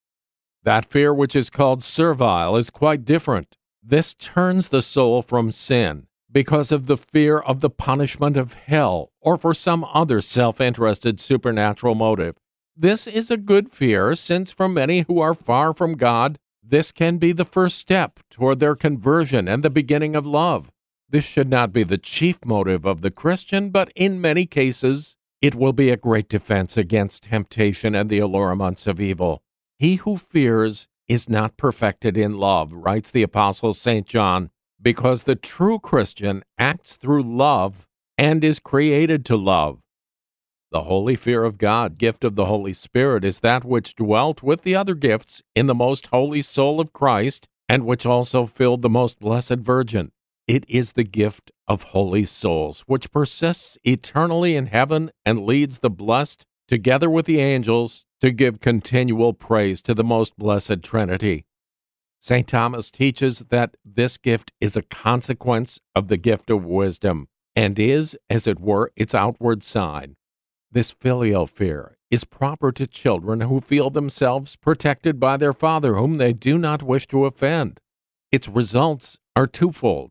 That 0.64 0.86
fear 0.86 1.14
which 1.14 1.36
is 1.36 1.50
called 1.50 1.84
servile 1.84 2.56
is 2.56 2.70
quite 2.70 3.06
different. 3.06 3.56
This 3.84 4.14
turns 4.14 4.70
the 4.70 4.82
soul 4.82 5.22
from 5.22 5.52
sin 5.52 6.08
because 6.32 6.72
of 6.72 6.88
the 6.88 6.98
fear 6.98 7.40
of 7.40 7.62
the 7.62 7.70
punishment 7.70 8.38
of 8.38 8.54
hell 8.54 9.12
or 9.22 9.38
for 9.38 9.54
some 9.54 9.86
other 9.94 10.22
self 10.22 10.60
interested 10.62 11.20
supernatural 11.20 11.96
motive. 11.96 12.36
This 12.76 13.08
is 13.08 13.30
a 13.30 13.38
good 13.38 13.72
fear, 13.72 14.16
since 14.16 14.52
for 14.52 14.70
many 14.70 15.02
who 15.02 15.20
are 15.20 15.34
far 15.34 15.74
from 15.74 15.96
God, 15.96 16.40
this 16.64 16.92
can 16.92 17.18
be 17.18 17.32
the 17.32 17.46
first 17.46 17.78
step 17.78 18.20
toward 18.30 18.60
their 18.60 18.76
conversion 18.76 19.48
and 19.48 19.64
the 19.64 19.70
beginning 19.70 20.16
of 20.16 20.26
love. 20.26 20.72
This 21.12 21.26
should 21.26 21.50
not 21.50 21.74
be 21.74 21.84
the 21.84 21.98
chief 21.98 22.46
motive 22.46 22.86
of 22.86 23.02
the 23.02 23.10
Christian, 23.10 23.72
but 23.72 23.92
in 23.96 24.22
many 24.22 24.46
cases, 24.46 25.16
it 25.42 25.56
will 25.56 25.74
be 25.74 25.90
a 25.90 25.98
great 25.98 26.30
defense 26.30 26.78
against 26.78 27.24
temptation 27.24 27.96
and 27.96 28.10
the 28.10 28.20
allurements 28.20 28.86
of 28.86 29.02
evil. 29.02 29.42
He 29.80 29.96
who 29.96 30.18
fears 30.18 30.88
is 31.08 31.28
not 31.28 31.58
perfected 31.58 32.16
in 32.16 32.38
love, 32.38 32.72
writes 32.72 33.10
the 33.10 33.24
Apostle 33.24 33.74
St. 33.74 34.06
John 34.06 34.52
because 34.80 35.24
the 35.24 35.36
true 35.36 35.80
Christian 35.80 36.44
acts 36.60 36.96
through 36.96 37.24
love 37.24 37.88
and 38.16 38.44
is 38.44 38.60
created 38.60 39.26
to 39.26 39.36
love. 39.36 39.80
The 40.72 40.84
holy 40.84 41.16
fear 41.16 41.44
of 41.44 41.58
God, 41.58 41.98
gift 41.98 42.24
of 42.24 42.36
the 42.36 42.46
Holy 42.46 42.74
Spirit, 42.74 43.26
is 43.26 43.40
that 43.40 43.66
which 43.66 43.96
dwelt 43.96 44.44
with 44.44 44.62
the 44.62 44.76
other 44.76 44.94
gifts 44.94 45.42
in 45.56 45.66
the 45.66 45.74
most 45.74 46.08
holy 46.08 46.44
soul 46.44 46.80
of 46.80 46.94
Christ 46.94 47.48
and 47.68 47.86
which 47.86 48.06
also 48.06 48.46
filled 48.46 48.84
the 48.84 48.90
most 48.90 49.20
blessed 49.20 49.58
Virgin. 49.58 50.12
It 50.50 50.66
is 50.68 50.94
the 50.94 51.04
gift 51.04 51.52
of 51.68 51.84
holy 51.84 52.26
souls, 52.26 52.84
which 52.88 53.12
persists 53.12 53.78
eternally 53.84 54.56
in 54.56 54.66
heaven 54.66 55.12
and 55.24 55.46
leads 55.46 55.78
the 55.78 55.92
blessed, 55.92 56.44
together 56.68 57.08
with 57.08 57.28
the 57.28 57.40
angels, 57.40 58.04
to 58.22 58.32
give 58.32 58.60
continual 58.60 59.34
praise 59.34 59.80
to 59.84 59.94
the 59.94 60.04
most 60.04 60.36
blessed 60.38 60.82
Trinity. 60.82 61.46
St. 62.20 62.48
Thomas 62.48 62.90
teaches 62.90 63.44
that 63.50 63.78
this 63.86 64.18
gift 64.18 64.52
is 64.60 64.76
a 64.76 64.82
consequence 64.82 65.80
of 65.94 66.08
the 66.08 66.18
gift 66.18 66.50
of 66.50 66.66
wisdom 66.66 67.28
and 67.56 67.78
is, 67.78 68.18
as 68.28 68.48
it 68.48 68.60
were, 68.60 68.92
its 68.96 69.14
outward 69.14 69.64
sign. 69.64 70.16
This 70.72 70.90
filial 70.90 71.46
fear 71.46 71.96
is 72.10 72.24
proper 72.24 72.72
to 72.72 72.88
children 72.88 73.42
who 73.42 73.62
feel 73.62 73.92
themselves 73.92 74.56
protected 74.56 75.20
by 75.20 75.38
their 75.38 75.54
father, 75.54 75.94
whom 75.94 76.18
they 76.18 76.34
do 76.34 76.58
not 76.58 76.82
wish 76.82 77.06
to 77.10 77.26
offend. 77.26 77.80
Its 78.32 78.48
results 78.48 79.20
are 79.36 79.46
twofold 79.46 80.10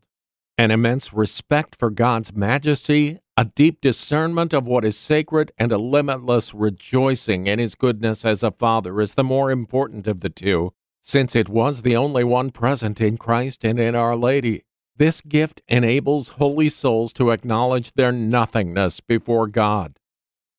an 0.59 0.71
immense 0.71 1.13
respect 1.13 1.73
for 1.79 1.89
God's 1.89 2.33
majesty, 2.35 3.17
a 3.37 3.45
deep 3.45 3.79
discernment 3.79 4.51
of 4.51 4.67
what 4.67 4.83
is 4.83 4.97
sacred, 4.97 5.53
and 5.57 5.71
a 5.71 5.77
limitless 5.77 6.53
rejoicing 6.53 7.47
in 7.47 7.59
His 7.59 7.75
goodness 7.75 8.25
as 8.25 8.43
a 8.43 8.51
father 8.51 8.99
is 8.99 9.13
the 9.13 9.23
more 9.23 9.51
important 9.51 10.05
of 10.05 10.19
the 10.19 10.29
two, 10.29 10.73
since 11.01 11.33
it 11.33 11.47
was 11.47 11.81
the 11.81 11.95
only 11.95 12.25
one 12.25 12.51
present 12.51 12.99
in 12.99 13.15
Christ 13.15 13.63
and 13.63 13.79
in 13.79 13.95
Our 13.95 14.17
Lady. 14.17 14.65
This 14.97 15.21
gift 15.21 15.61
enables 15.69 16.27
holy 16.27 16.67
souls 16.67 17.13
to 17.13 17.31
acknowledge 17.31 17.93
their 17.93 18.11
nothingness 18.11 18.99
before 18.99 19.47
God. 19.47 19.97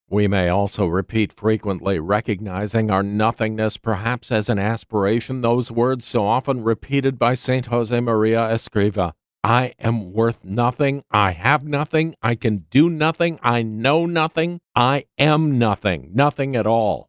We 0.09 0.27
may 0.27 0.49
also 0.49 0.87
repeat 0.87 1.35
frequently, 1.35 1.99
recognizing 1.99 2.91
our 2.91 3.03
nothingness 3.03 3.77
perhaps 3.77 4.33
as 4.33 4.49
an 4.49 4.59
aspiration, 4.59 5.43
those 5.43 5.71
words 5.71 6.07
so 6.07 6.27
often 6.27 6.65
repeated 6.65 7.19
by 7.19 7.35
St. 7.35 7.69
Josemaria 7.69 8.51
Escriva 8.51 9.13
I 9.43 9.73
am 9.79 10.13
worth 10.13 10.45
nothing, 10.45 11.03
I 11.11 11.33
have 11.33 11.65
nothing, 11.65 12.15
I 12.23 12.35
can 12.35 12.67
do 12.71 12.91
nothing, 12.91 13.39
I 13.43 13.63
know 13.63 14.05
nothing, 14.05 14.61
I 14.75 15.07
am 15.19 15.59
nothing, 15.59 16.11
nothing 16.13 16.55
at 16.57 16.67
all. 16.67 17.09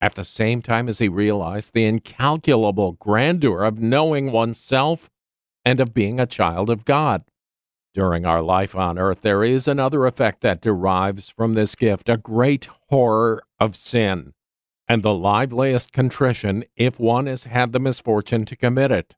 At 0.00 0.14
the 0.14 0.24
same 0.24 0.62
time 0.62 0.88
as 0.88 0.98
he 0.98 1.08
realized 1.08 1.72
the 1.72 1.86
incalculable 1.86 2.92
grandeur 2.92 3.64
of 3.64 3.80
knowing 3.80 4.30
oneself 4.30 5.10
and 5.64 5.80
of 5.80 5.94
being 5.94 6.20
a 6.20 6.26
child 6.26 6.70
of 6.70 6.84
God. 6.84 7.24
During 7.92 8.24
our 8.24 8.42
life 8.42 8.74
on 8.74 8.98
earth, 8.98 9.22
there 9.22 9.42
is 9.42 9.66
another 9.66 10.06
effect 10.06 10.42
that 10.42 10.60
derives 10.60 11.28
from 11.28 11.54
this 11.54 11.74
gift 11.74 12.08
a 12.08 12.16
great 12.16 12.68
horror 12.88 13.42
of 13.58 13.76
sin, 13.76 14.32
and 14.88 15.02
the 15.02 15.14
liveliest 15.14 15.92
contrition 15.92 16.64
if 16.76 17.00
one 17.00 17.26
has 17.26 17.44
had 17.44 17.72
the 17.72 17.80
misfortune 17.80 18.44
to 18.44 18.56
commit 18.56 18.90
it. 18.90 19.14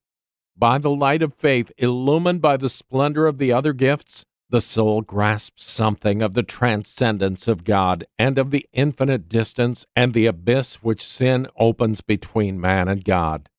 By 0.58 0.78
the 0.78 0.90
light 0.90 1.22
of 1.22 1.34
faith, 1.34 1.70
illumined 1.76 2.40
by 2.40 2.56
the 2.56 2.70
splendor 2.70 3.26
of 3.26 3.36
the 3.36 3.52
other 3.52 3.74
gifts, 3.74 4.24
the 4.48 4.62
soul 4.62 5.02
grasps 5.02 5.64
something 5.64 6.22
of 6.22 6.32
the 6.32 6.42
transcendence 6.42 7.46
of 7.46 7.64
God 7.64 8.06
and 8.18 8.38
of 8.38 8.50
the 8.50 8.64
infinite 8.72 9.28
distance 9.28 9.84
and 9.94 10.14
the 10.14 10.24
abyss 10.24 10.76
which 10.76 11.04
sin 11.04 11.46
opens 11.58 12.00
between 12.00 12.58
man 12.58 12.88
and 12.88 13.04
God. 13.04 13.50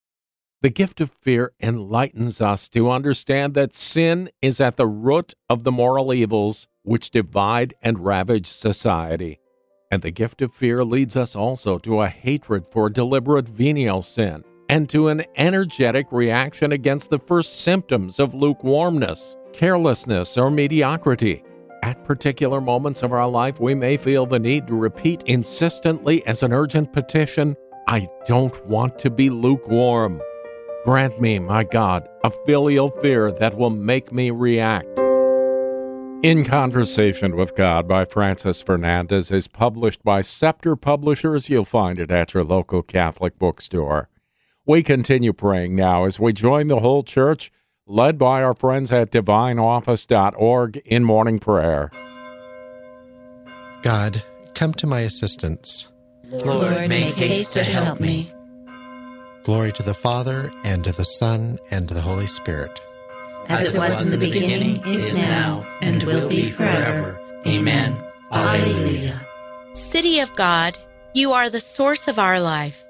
The 0.63 0.71
gift 0.71 0.99
of 0.99 1.11
fear 1.11 1.51
enlightens 1.61 2.41
us 2.41 2.67
to 2.69 2.89
understand 2.89 3.53
that 3.53 3.75
sin 3.75 4.31
is 4.41 4.59
at 4.59 4.77
the 4.77 4.87
root 4.87 5.35
of 5.49 5.63
the 5.63 5.71
moral 5.71 6.11
evils 6.11 6.67
which 6.81 7.11
divide 7.11 7.75
and 7.83 7.99
ravage 7.99 8.47
society. 8.47 9.39
And 9.91 10.01
the 10.01 10.09
gift 10.09 10.41
of 10.41 10.51
fear 10.51 10.83
leads 10.83 11.15
us 11.15 11.35
also 11.35 11.77
to 11.79 12.01
a 12.01 12.07
hatred 12.07 12.67
for 12.71 12.89
deliberate 12.89 13.47
venial 13.47 14.01
sin 14.01 14.43
and 14.69 14.89
to 14.89 15.07
an 15.07 15.23
energetic 15.35 16.07
reaction 16.11 16.71
against 16.71 17.09
the 17.09 17.19
first 17.19 17.61
symptoms 17.61 18.19
of 18.19 18.33
lukewarmness 18.33 19.37
carelessness, 19.57 20.37
or 20.37 20.51
mediocrity. 20.51 21.43
At 21.83 22.05
particular 22.05 22.61
moments 22.61 23.01
of 23.01 23.11
our 23.11 23.27
life, 23.27 23.59
we 23.59 23.73
may 23.73 23.97
feel 23.97 24.25
the 24.25 24.39
need 24.39 24.67
to 24.67 24.75
repeat 24.75 25.23
insistently 25.23 26.25
as 26.27 26.43
an 26.43 26.53
urgent 26.53 26.93
petition 26.93 27.55
I 27.87 28.07
don't 28.25 28.65
want 28.67 28.99
to 28.99 29.09
be 29.09 29.29
lukewarm. 29.29 30.21
Grant 30.85 31.19
me, 31.21 31.39
my 31.39 31.63
God, 31.63 32.07
a 32.23 32.31
filial 32.45 32.91
fear 33.01 33.31
that 33.31 33.57
will 33.57 33.69
make 33.69 34.11
me 34.11 34.29
react. 34.29 34.99
In 36.23 36.43
Conversation 36.43 37.35
with 37.35 37.55
God 37.55 37.87
by 37.87 38.03
Francis 38.05 38.61
Fernandez 38.61 39.31
is 39.31 39.47
published 39.47 40.03
by 40.03 40.21
Scepter 40.21 40.75
Publishers. 40.75 41.49
You'll 41.49 41.63
find 41.65 41.99
it 41.99 42.11
at 42.11 42.33
your 42.33 42.43
local 42.43 42.83
Catholic 42.83 43.39
bookstore. 43.39 44.09
We 44.67 44.83
continue 44.83 45.31
praying 45.31 45.75
now 45.77 46.03
as 46.03 46.19
we 46.19 46.33
join 46.33 46.67
the 46.67 46.81
whole 46.81 47.01
church 47.01 47.51
led 47.85 48.17
by 48.17 48.43
our 48.43 48.53
friends 48.53 48.91
at 48.91 49.11
divineoffice.org 49.11 50.81
in 50.85 51.05
morning 51.05 51.39
prayer. 51.39 51.89
God, 53.81 54.21
come 54.55 54.73
to 54.73 54.85
my 54.85 54.99
assistance. 54.99 55.87
Lord, 56.25 56.89
make 56.89 57.15
haste 57.15 57.53
to 57.53 57.63
help 57.63 58.01
me. 58.01 58.29
Glory 59.45 59.71
to 59.71 59.83
the 59.83 59.93
Father, 59.93 60.51
and 60.65 60.83
to 60.83 60.91
the 60.91 61.05
Son, 61.05 61.57
and 61.71 61.87
to 61.87 61.93
the 61.93 62.01
Holy 62.01 62.27
Spirit. 62.27 62.81
As 63.47 63.73
it 63.73 63.77
was 63.77 64.11
in 64.11 64.19
the 64.19 64.25
beginning, 64.25 64.85
is 64.85 65.15
now, 65.15 65.65
and 65.79 66.03
will 66.03 66.27
be 66.27 66.51
forever. 66.51 67.17
Amen. 67.47 67.97
Alleluia. 68.33 69.25
City 69.71 70.19
of 70.19 70.35
God, 70.35 70.77
you 71.13 71.31
are 71.31 71.49
the 71.49 71.61
source 71.61 72.09
of 72.09 72.19
our 72.19 72.41
life. 72.41 72.86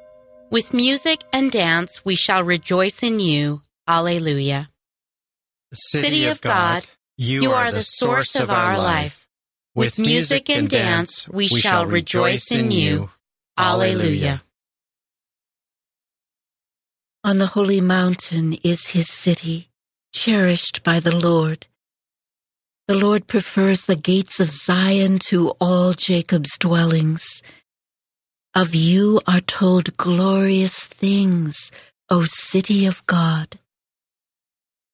With 0.50 0.74
music 0.74 1.24
and 1.34 1.52
dance, 1.52 2.06
we 2.06 2.16
shall 2.16 2.42
rejoice 2.44 3.04
in 3.04 3.20
you. 3.20 3.64
Alleluia. 3.86 4.70
City 5.74 6.26
of 6.26 6.40
God, 6.40 6.86
you 7.18 7.52
are 7.52 7.72
the 7.72 7.84
source 7.84 8.36
of 8.36 8.50
our 8.50 8.78
life. 8.78 9.28
With 9.76 10.00
music 10.00 10.50
and 10.50 10.70
dance, 10.70 11.28
we 11.28 11.48
shall 11.48 11.86
rejoice 11.86 12.52
in 12.52 12.72
you. 12.72 13.10
Alleluia. 13.58 14.42
On 17.24 17.40
the 17.40 17.48
holy 17.48 17.82
mountain 17.82 18.54
is 18.64 18.90
his 18.90 19.10
city, 19.10 19.70
cherished 20.14 20.82
by 20.84 21.02
the 21.02 21.16
Lord. 21.16 21.68
The 22.88 22.96
Lord 22.96 23.28
prefers 23.28 23.84
the 23.84 23.98
gates 23.98 24.40
of 24.40 24.50
Zion 24.50 25.20
to 25.28 25.50
all 25.60 25.92
Jacob's 25.92 26.58
dwellings. 26.58 27.44
Of 28.58 28.74
you 28.74 29.22
are 29.28 29.42
told 29.42 29.96
glorious 29.98 30.88
things, 30.88 31.72
O 32.10 32.24
city 32.26 32.88
of 32.88 33.06
God. 33.06 33.60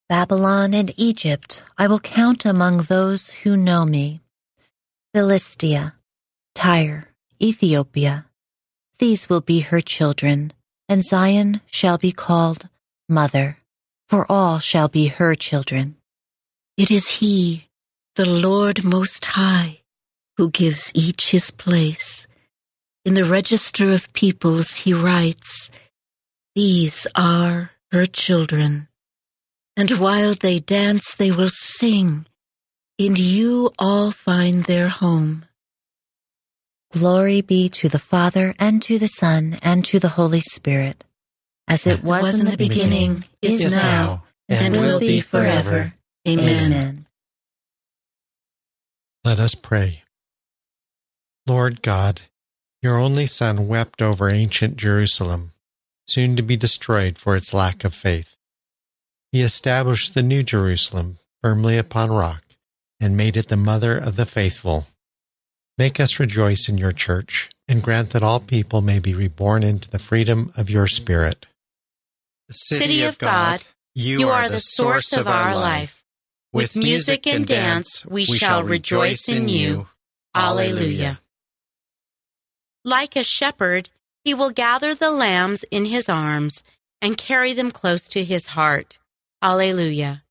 Babylon 0.10 0.74
and 0.74 0.92
Egypt 0.98 1.64
I 1.78 1.88
will 1.88 2.02
count 2.02 2.46
among 2.46 2.80
those 2.80 3.30
who 3.30 3.56
know 3.56 3.86
me. 3.86 4.20
Philistia, 5.14 5.94
Tyre, 6.54 7.08
Ethiopia, 7.42 8.26
these 9.00 9.30
will 9.30 9.40
be 9.40 9.62
her 9.62 9.80
children, 9.80 10.52
and 10.90 11.02
Zion 11.02 11.62
shall 11.66 11.98
be 11.98 12.12
called 12.12 12.68
Mother, 13.08 13.60
for 14.10 14.30
all 14.30 14.60
shall 14.60 14.90
be 14.90 15.08
her 15.08 15.36
children. 15.36 15.96
It 16.76 16.92
is 16.92 17.20
He, 17.20 17.70
the 18.18 18.28
Lord 18.28 18.84
Most 18.84 19.24
High, 19.24 19.84
who 20.36 20.50
gives 20.50 20.92
each 20.94 21.32
his 21.32 21.50
place. 21.50 22.28
In 23.06 23.16
the 23.16 23.26
register 23.26 23.92
of 23.92 24.12
peoples 24.14 24.76
he 24.76 24.94
writes, 24.94 25.70
These 26.56 27.06
are 27.16 27.72
her 27.92 28.06
children. 28.06 28.88
And 29.76 29.92
while 29.92 30.34
they 30.34 30.60
dance, 30.60 31.14
they 31.14 31.32
will 31.32 31.50
sing. 31.50 32.26
In 32.98 33.16
you 33.18 33.72
all 33.78 34.12
find 34.12 34.64
their 34.64 34.88
home. 34.88 35.46
Glory 36.94 37.42
be 37.42 37.70
to 37.70 37.90
the 37.90 38.00
Father, 38.00 38.54
and 38.60 38.82
to 38.84 39.00
the 39.00 39.08
Son, 39.08 39.58
and 39.64 39.84
to 39.86 40.00
the 40.00 40.10
Holy 40.10 40.42
Spirit, 40.42 41.04
as 41.68 41.88
it, 41.88 42.00
As 42.00 42.06
was, 42.06 42.24
was 42.24 42.40
in 42.40 42.46
the 42.46 42.56
beginning, 42.56 43.26
is, 43.42 43.62
is 43.62 43.76
now, 43.76 44.24
and, 44.48 44.76
and 44.76 44.78
will 44.78 45.00
be 45.00 45.20
forever. 45.20 45.94
Amen. 46.28 46.72
Amen. 46.72 47.08
Let 49.24 49.40
us 49.40 49.56
pray. 49.56 50.04
Lord 51.48 51.82
God, 51.82 52.22
your 52.84 52.98
only 52.98 53.26
Son 53.26 53.68
wept 53.70 54.02
over 54.02 54.30
ancient 54.30 54.76
Jerusalem, 54.76 55.54
soon 56.06 56.36
to 56.36 56.44
be 56.44 56.58
destroyed 56.58 57.18
for 57.18 57.38
its 57.38 57.54
lack 57.54 57.86
of 57.86 57.94
faith. 57.94 58.36
He 59.32 59.42
established 59.42 60.14
the 60.14 60.22
new 60.22 60.44
Jerusalem 60.44 61.18
firmly 61.42 61.78
upon 61.78 62.12
rock 62.12 62.44
and 63.00 63.16
made 63.16 63.38
it 63.38 63.48
the 63.48 63.58
mother 63.58 63.98
of 63.98 64.18
the 64.18 64.26
faithful. 64.26 64.88
Make 65.78 66.00
us 66.00 66.20
rejoice 66.20 66.68
in 66.68 66.78
your 66.78 66.92
church 66.92 67.50
and 67.70 67.82
grant 67.82 68.10
that 68.10 68.22
all 68.22 68.42
people 68.42 68.82
may 68.82 69.00
be 69.00 69.16
reborn 69.16 69.64
into 69.64 69.90
the 69.90 69.98
freedom 69.98 70.52
of 70.58 70.70
your 70.70 70.88
Spirit. 70.88 71.46
City 72.52 73.04
of 73.04 73.18
God, 73.18 73.64
you 73.96 74.28
are 74.28 74.50
the 74.50 74.60
source 74.60 75.14
of 75.14 75.28
our 75.28 75.56
life. 75.56 76.04
With 76.52 76.76
music 76.76 77.26
and 77.26 77.48
dance, 77.48 78.06
we 78.06 78.26
shall 78.26 78.62
rejoice 78.62 79.30
in 79.30 79.48
you. 79.48 79.88
Alleluia. 80.36 81.20
Like 82.86 83.16
a 83.16 83.24
shepherd, 83.24 83.90
he 84.24 84.34
will 84.34 84.52
gather 84.52 84.94
the 84.94 85.12
lambs 85.12 85.64
in 85.72 85.86
his 85.86 86.10
arms 86.10 86.64
and 87.02 87.18
carry 87.18 87.54
them 87.54 87.72
close 87.72 88.08
to 88.10 88.24
his 88.24 88.48
heart. 88.48 89.00
Alleluia. 89.42 90.24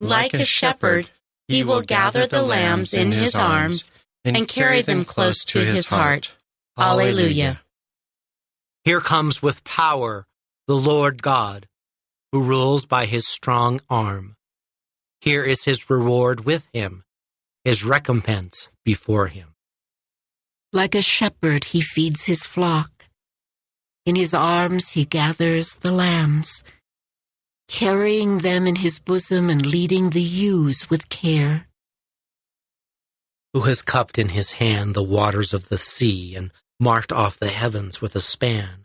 Like 0.00 0.34
a 0.34 0.44
shepherd, 0.44 1.10
he 1.48 1.64
will 1.64 1.82
gather 1.82 2.26
the 2.26 2.42
lambs 2.42 2.92
in 2.92 3.12
his 3.12 3.34
arms 3.34 3.90
and 4.24 4.48
carry 4.48 4.82
them 4.82 5.04
close 5.04 5.44
to 5.46 5.60
his 5.60 5.88
heart. 5.88 6.34
Alleluia. 6.78 7.60
Here 8.84 9.00
comes 9.00 9.42
with 9.42 9.64
power 9.64 10.26
the 10.66 10.76
Lord 10.76 11.22
God, 11.22 11.68
who 12.30 12.42
rules 12.42 12.86
by 12.86 13.06
his 13.06 13.26
strong 13.26 13.80
arm. 13.90 14.36
Here 15.20 15.44
is 15.44 15.64
his 15.64 15.90
reward 15.90 16.44
with 16.44 16.68
him, 16.72 17.04
his 17.64 17.84
recompense 17.84 18.70
before 18.84 19.28
him. 19.28 19.51
Like 20.72 20.94
a 20.94 21.02
shepherd, 21.02 21.64
he 21.64 21.80
feeds 21.80 22.24
his 22.24 22.46
flock. 22.46 23.06
In 24.06 24.16
his 24.16 24.34
arms, 24.34 24.90
he 24.90 25.04
gathers 25.04 25.76
the 25.76 25.92
lambs 25.92 26.64
carrying 27.72 28.38
them 28.38 28.66
in 28.66 28.76
his 28.76 28.98
bosom 28.98 29.48
and 29.48 29.64
leading 29.64 30.10
the 30.10 30.22
ewes 30.22 30.90
with 30.90 31.08
care. 31.08 31.66
Who 33.54 33.62
has 33.62 33.80
cupped 33.80 34.18
in 34.18 34.28
his 34.28 34.52
hand 34.52 34.94
the 34.94 35.02
waters 35.02 35.54
of 35.54 35.70
the 35.70 35.78
sea 35.78 36.36
and 36.36 36.52
marked 36.78 37.12
off 37.12 37.38
the 37.38 37.48
heavens 37.48 37.98
with 37.98 38.14
a 38.14 38.20
span? 38.20 38.84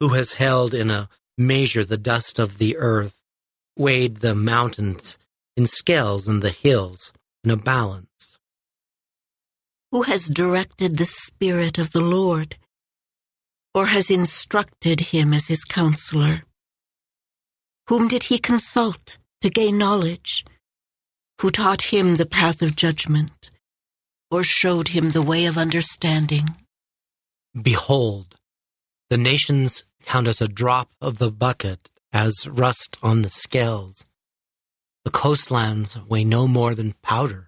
Who 0.00 0.10
has 0.14 0.40
held 0.44 0.72
in 0.72 0.90
a 0.90 1.10
measure 1.36 1.84
the 1.84 1.98
dust 1.98 2.38
of 2.38 2.56
the 2.56 2.78
earth, 2.78 3.20
weighed 3.76 4.18
the 4.18 4.34
mountains 4.34 5.18
in 5.54 5.66
scales 5.66 6.26
and 6.26 6.40
the 6.40 6.56
hills 6.64 7.12
in 7.44 7.50
a 7.50 7.58
balance? 7.58 8.15
Who 9.96 10.02
has 10.02 10.26
directed 10.26 10.98
the 10.98 11.06
Spirit 11.06 11.78
of 11.78 11.92
the 11.92 12.02
Lord, 12.02 12.58
or 13.72 13.86
has 13.86 14.10
instructed 14.10 15.00
him 15.00 15.32
as 15.32 15.46
his 15.48 15.64
counselor? 15.64 16.42
Whom 17.88 18.06
did 18.06 18.24
he 18.24 18.36
consult 18.36 19.16
to 19.40 19.48
gain 19.48 19.78
knowledge? 19.78 20.44
Who 21.40 21.50
taught 21.50 21.94
him 21.94 22.16
the 22.16 22.26
path 22.26 22.60
of 22.60 22.76
judgment, 22.76 23.50
or 24.30 24.44
showed 24.44 24.88
him 24.88 25.08
the 25.08 25.22
way 25.22 25.46
of 25.46 25.56
understanding? 25.56 26.54
Behold, 27.58 28.34
the 29.08 29.16
nations 29.16 29.84
count 30.04 30.28
as 30.28 30.42
a 30.42 30.46
drop 30.62 30.90
of 31.00 31.16
the 31.16 31.30
bucket, 31.30 31.90
as 32.12 32.46
rust 32.46 32.98
on 33.02 33.22
the 33.22 33.30
scales. 33.30 34.04
The 35.06 35.10
coastlands 35.10 35.98
weigh 36.06 36.24
no 36.24 36.46
more 36.46 36.74
than 36.74 36.92
powder. 37.00 37.45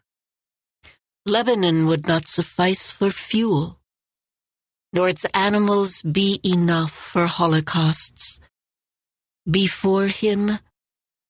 Lebanon 1.29 1.87
would 1.87 2.07
not 2.07 2.27
suffice 2.27 2.91
for 2.91 3.11
fuel, 3.11 3.79
nor 4.93 5.09
its 5.09 5.25
animals 5.35 6.03
be 6.03 6.41
enough 6.45 6.93
for 6.93 7.27
holocausts. 7.27 8.41
Before 9.49 10.07
him, 10.07 10.59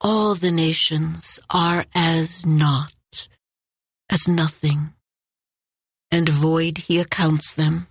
all 0.01 0.35
the 0.35 0.51
nations 0.51 1.41
are 1.51 1.87
as 1.95 2.47
naught, 2.47 3.29
as 4.09 4.29
nothing, 4.29 4.95
and 6.11 6.29
void 6.29 6.79
he 6.79 6.99
accounts 6.99 7.53
them. 7.53 7.89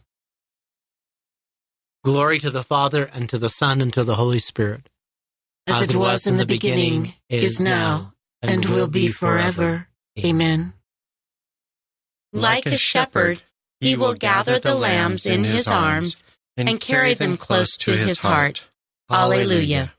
Glory 2.03 2.39
to 2.39 2.49
the 2.49 2.63
Father, 2.63 3.09
and 3.13 3.27
to 3.29 3.37
the 3.37 3.49
Son, 3.49 3.81
and 3.81 3.91
to 3.93 4.03
the 4.03 4.15
Holy 4.15 4.39
Spirit. 4.39 4.89
As, 5.67 5.81
as 5.81 5.89
it 5.89 5.95
was, 5.97 6.05
was 6.05 6.27
in 6.27 6.37
the 6.37 6.45
beginning, 6.45 7.01
beginning 7.01 7.13
is 7.29 7.59
now, 7.59 8.13
and, 8.41 8.51
and 8.51 8.65
will 8.65 8.87
be 8.87 9.09
forever. 9.09 9.89
Amen. 10.17 10.73
Like 12.33 12.65
a 12.65 12.77
shepherd, 12.77 13.41
he 13.79 13.95
will 13.95 14.13
gather 14.13 14.59
the 14.59 14.75
lambs 14.75 15.25
in 15.25 15.43
his 15.43 15.67
arms 15.67 16.23
and 16.57 16.79
carry 16.79 17.13
them 17.13 17.37
close 17.37 17.77
to 17.77 17.91
his 17.91 18.19
heart. 18.19 18.67
Alleluia. 19.09 19.93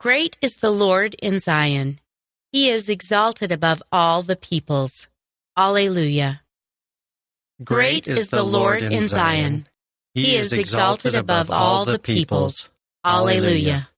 Great 0.00 0.38
is 0.40 0.56
the 0.56 0.70
Lord 0.70 1.14
in 1.22 1.40
Zion. 1.40 2.00
He 2.52 2.68
is 2.68 2.88
exalted 2.88 3.52
above 3.52 3.82
all 3.92 4.22
the 4.22 4.36
peoples. 4.36 5.06
Alleluia. 5.56 6.40
Great 7.62 8.08
is 8.08 8.28
the 8.28 8.42
Lord 8.42 8.82
in 8.82 9.02
Zion. 9.02 9.68
He 10.14 10.34
is 10.34 10.52
exalted 10.52 11.14
above 11.14 11.50
all 11.50 11.84
the 11.84 11.98
peoples. 11.98 12.70
Alleluia. 13.04 13.88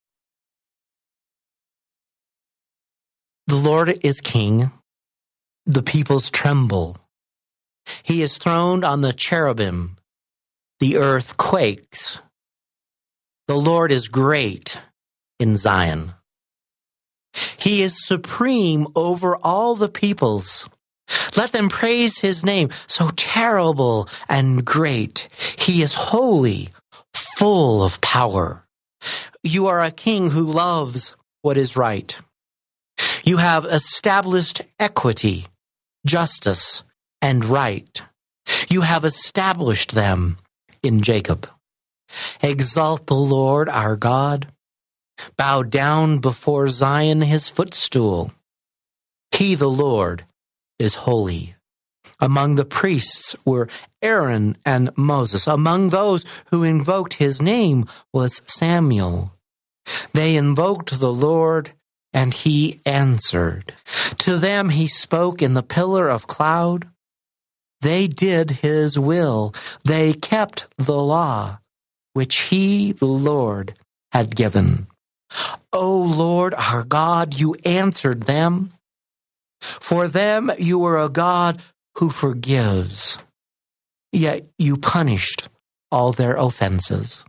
The 3.46 3.56
Lord 3.56 3.98
is 4.02 4.20
king. 4.20 4.72
The 5.66 5.82
peoples 5.82 6.30
tremble. 6.30 6.96
He 8.02 8.22
is 8.22 8.38
throned 8.38 8.84
on 8.84 9.00
the 9.00 9.12
cherubim. 9.12 9.96
The 10.80 10.96
earth 10.96 11.36
quakes. 11.36 12.20
The 13.46 13.54
Lord 13.56 13.92
is 13.92 14.08
great 14.08 14.78
in 15.38 15.56
Zion. 15.56 16.14
He 17.56 17.82
is 17.82 18.04
supreme 18.04 18.88
over 18.96 19.36
all 19.36 19.76
the 19.76 19.88
peoples. 19.88 20.68
Let 21.36 21.52
them 21.52 21.68
praise 21.68 22.18
his 22.18 22.44
name, 22.44 22.70
so 22.86 23.10
terrible 23.16 24.08
and 24.28 24.64
great. 24.64 25.28
He 25.58 25.82
is 25.82 25.94
holy, 25.94 26.70
full 27.14 27.82
of 27.82 28.00
power. 28.00 28.66
You 29.42 29.66
are 29.66 29.82
a 29.82 29.90
king 29.90 30.30
who 30.30 30.42
loves 30.42 31.16
what 31.42 31.56
is 31.56 31.76
right. 31.76 32.18
You 33.24 33.38
have 33.38 33.64
established 33.64 34.62
equity, 34.78 35.46
justice, 36.07 36.82
and 37.20 37.44
right. 37.44 38.03
You 38.68 38.82
have 38.82 39.05
established 39.05 39.94
them 39.94 40.38
in 40.82 41.03
Jacob. 41.03 41.48
Exalt 42.42 43.07
the 43.07 43.14
Lord 43.14 43.68
our 43.68 43.96
God 43.96 44.48
bow 45.36 45.62
down 45.62 46.18
before 46.18 46.68
Zion 46.68 47.22
his 47.22 47.48
footstool. 47.48 48.32
He, 49.30 49.55
the 49.55 49.70
Lord, 49.70 50.24
is 50.78 51.07
holy. 51.07 51.55
Among 52.20 52.55
the 52.55 52.64
priests 52.64 53.34
were 53.44 53.68
Aaron 54.00 54.57
and 54.64 54.90
Moses. 54.96 55.46
Among 55.46 55.88
those 55.88 56.24
who 56.50 56.62
invoked 56.62 57.14
his 57.14 57.42
name 57.42 57.86
was 58.12 58.42
Samuel. 58.46 59.32
They 60.12 60.36
invoked 60.36 61.00
the 61.00 61.12
Lord, 61.12 61.72
and 62.12 62.34
he 62.34 62.80
answered. 62.84 63.72
To 64.18 64.38
them 64.38 64.70
he 64.70 64.86
spoke 64.86 65.42
in 65.42 65.54
the 65.54 65.62
pillar 65.62 66.08
of 66.08 66.26
cloud. 66.26 66.88
They 67.80 68.06
did 68.06 68.50
his 68.62 68.98
will. 68.98 69.54
They 69.84 70.12
kept 70.12 70.66
the 70.76 71.02
law, 71.02 71.58
which 72.12 72.36
he, 72.50 72.92
the 72.92 73.06
Lord, 73.06 73.74
had 74.12 74.36
given. 74.36 74.86
O 75.72 76.02
Lord 76.02 76.54
our 76.54 76.84
God, 76.84 77.38
you 77.38 77.54
answered 77.64 78.24
them. 78.24 78.72
For 79.60 80.08
them 80.08 80.50
you 80.58 80.78
were 80.78 80.98
a 80.98 81.08
God 81.08 81.62
who 81.96 82.10
forgives, 82.10 83.18
yet 84.12 84.46
you 84.58 84.76
punished 84.76 85.48
all 85.90 86.12
their 86.12 86.36
offenses. 86.36 87.24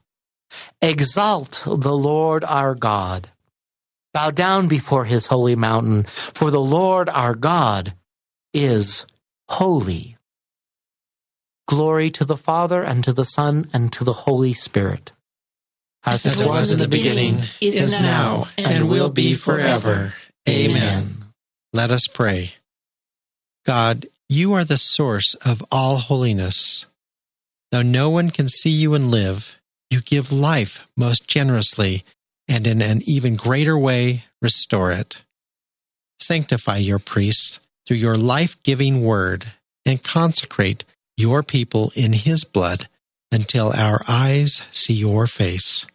Exalt 0.82 1.64
the 1.66 1.96
Lord 1.96 2.44
our 2.44 2.76
God. 2.76 3.30
Bow 4.14 4.30
down 4.32 4.68
before 4.68 5.06
his 5.06 5.28
holy 5.28 5.56
mountain, 5.56 6.04
for 6.04 6.52
the 6.52 6.62
Lord 6.62 7.10
our 7.10 7.34
God 7.34 7.96
is 8.54 9.06
holy. 9.50 10.18
Glory 11.68 12.12
to 12.12 12.26
the 12.26 12.38
Father, 12.38 12.84
and 12.84 13.04
to 13.04 13.14
the 13.14 13.24
Son, 13.24 13.70
and 13.74 13.92
to 13.94 14.04
the 14.04 14.14
Holy 14.14 14.54
Spirit. 14.54 15.12
As, 16.06 16.26
it 16.26 16.46
was 16.46 16.72
in 16.72 16.80
the 16.80 16.88
beginning, 16.88 17.40
is 17.62 18.00
now, 18.00 18.48
and 18.58 18.90
will 18.90 19.10
be 19.10 19.34
forever. 19.34 20.14
Amen. 20.48 21.24
Let 21.72 21.90
us 21.90 22.08
pray. 22.08 22.56
God, 23.66 24.08
you 24.28 24.54
are 24.54 24.66
the 24.66 24.78
source 24.78 25.36
of 25.46 25.64
all 25.72 25.98
holiness. 25.98 26.86
Though 27.72 27.82
no 27.82 28.10
one 28.10 28.30
can 28.30 28.50
see 28.50 28.70
you 28.70 28.94
and 28.94 29.10
live, 29.10 29.58
you 29.90 30.02
give 30.02 30.32
life 30.32 30.82
most 30.98 31.28
generously 31.28 32.04
and 32.54 32.68
in 32.68 32.84
an 32.84 33.02
even 33.06 33.36
greater 33.36 33.76
way 33.76 34.26
restore 34.40 34.92
it. 34.92 35.24
Sanctify 36.20 36.78
your 36.78 37.00
priests 37.00 37.60
through 37.88 37.98
your 37.98 38.16
life 38.16 38.62
giving 38.62 39.04
word 39.04 39.54
and 39.88 40.04
consecrate 40.04 40.86
your 41.18 41.42
people 41.42 41.92
in 41.96 42.14
his 42.14 42.44
blood 42.44 42.88
until 43.32 43.74
our 43.74 44.04
eyes 44.08 44.62
see 44.72 44.94
your 44.94 45.26
face. 45.26 45.88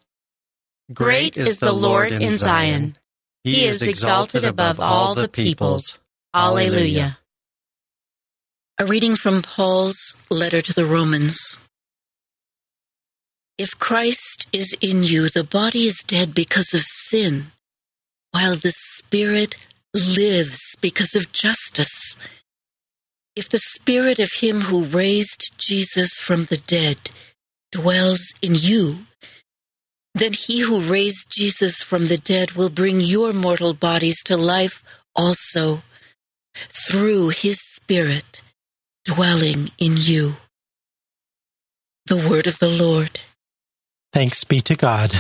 Great 0.93 1.39
is 1.39 1.61
the 1.61 1.73
Lord 1.73 2.11
in 2.11 2.33
Zion. 2.33 2.99
He 3.45 3.65
is 3.65 3.81
exalted 3.81 4.43
above 4.43 4.81
all 4.81 5.15
the 5.15 5.29
peoples. 5.29 6.01
Alleluia. 6.35 7.19
A 8.81 8.85
reading 8.85 9.15
from 9.15 9.43
Paul's 9.43 10.17
letter 10.29 10.61
to 10.61 10.73
the 10.75 10.87
Romans. 10.87 11.57
If 13.59 13.77
Christ 13.79 14.49
is 14.53 14.77
in 14.81 15.03
you, 15.03 15.29
the 15.29 15.43
body 15.43 15.89
is 15.89 16.05
dead 16.07 16.33
because 16.33 16.73
of 16.73 16.83
sin, 16.83 17.47
while 18.31 18.55
the 18.55 18.73
spirit 18.73 19.67
lives 19.93 20.77
because 20.81 21.17
of 21.17 21.33
justice. 21.33 22.17
If 23.35 23.49
the 23.49 23.59
spirit 23.59 24.21
of 24.21 24.31
him 24.41 24.63
who 24.63 24.85
raised 24.85 25.59
Jesus 25.59 26.21
from 26.21 26.45
the 26.45 26.63
dead 26.67 27.11
dwells 27.73 28.33
in 28.41 28.53
you, 28.55 29.07
then 30.15 30.35
he 30.35 30.61
who 30.61 30.81
raised 30.81 31.31
Jesus 31.31 31.83
from 31.83 32.07
the 32.07 32.17
dead 32.17 32.53
will 32.53 32.71
bring 32.71 33.01
your 33.01 33.33
mortal 33.33 33.75
bodies 33.75 34.23
to 34.25 34.37
life 34.37 34.85
also 35.15 35.83
through 36.89 37.31
his 37.31 37.61
spirit 37.61 38.43
dwelling 39.05 39.71
in 39.79 39.95
you. 39.97 40.37
The 42.07 42.17
word 42.17 42.47
of 42.47 42.59
the 42.59 42.69
Lord. 42.69 43.21
Thanks 44.19 44.43
be 44.43 44.61
to 44.63 44.75
God. 44.75 45.13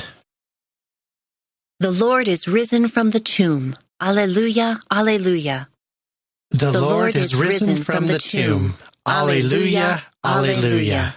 The 1.78 1.92
Lord 1.92 2.26
is 2.26 2.48
risen 2.48 2.88
from 2.88 3.10
the 3.10 3.20
tomb. 3.20 3.76
Alleluia, 4.00 4.80
alleluia. 4.90 5.68
The, 6.50 6.72
the 6.72 6.80
Lord, 6.80 7.14
Lord 7.14 7.14
is 7.14 7.36
risen, 7.36 7.68
risen 7.68 7.84
from 7.84 8.06
the 8.08 8.18
tomb. 8.18 8.74
Alleluia, 9.06 10.02
alleluia. 10.24 11.14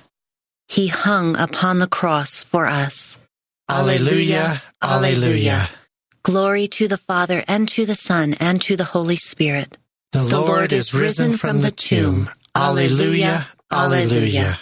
He 0.68 0.90
hung 0.90 1.36
upon 1.38 1.80
the 1.80 1.88
cross 1.88 2.44
for 2.44 2.68
us. 2.68 3.18
Alleluia, 3.68 4.62
alleluia. 4.84 5.68
Glory 6.22 6.68
to 6.68 6.88
the 6.88 7.02
Father 7.10 7.44
and 7.48 7.68
to 7.70 7.88
the 7.88 7.96
Son 7.96 8.36
and 8.40 8.62
to 8.62 8.78
the 8.78 8.94
Holy 8.94 9.18
Spirit. 9.18 9.76
The, 10.12 10.20
the 10.20 10.40
Lord 10.40 10.72
is 10.72 10.94
risen 10.94 11.36
from 11.36 11.62
the 11.62 11.72
tomb. 11.72 12.30
Alleluia, 12.54 13.48
alleluia. 13.72 14.60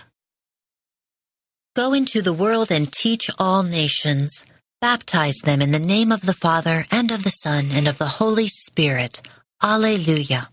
Go 1.80 1.94
into 1.94 2.22
the 2.22 2.34
world 2.34 2.74
and 2.74 2.92
teach 2.92 3.30
all 3.40 3.64
nations. 3.64 4.46
Baptize 4.82 5.38
them 5.46 5.62
in 5.62 5.72
the 5.72 5.80
name 5.80 6.12
of 6.12 6.20
the 6.20 6.34
Father 6.34 6.84
and 6.92 7.10
of 7.10 7.24
the 7.24 7.30
Son 7.30 7.70
and 7.72 7.88
of 7.88 7.98
the 7.98 8.20
Holy 8.20 8.48
Spirit. 8.48 9.22
Alleluia. 9.64 10.50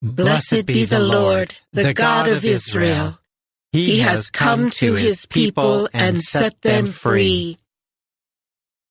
Blessed 0.00 0.66
be 0.66 0.84
the 0.84 1.00
Lord, 1.00 1.56
the 1.72 1.92
God 1.92 2.28
of 2.28 2.44
Israel. 2.44 3.18
He 3.72 3.98
has 4.06 4.30
come 4.30 4.70
to 4.70 4.94
his 4.94 5.26
people 5.26 5.88
and 5.92 6.20
set 6.20 6.62
them 6.62 6.86
free. 6.86 7.58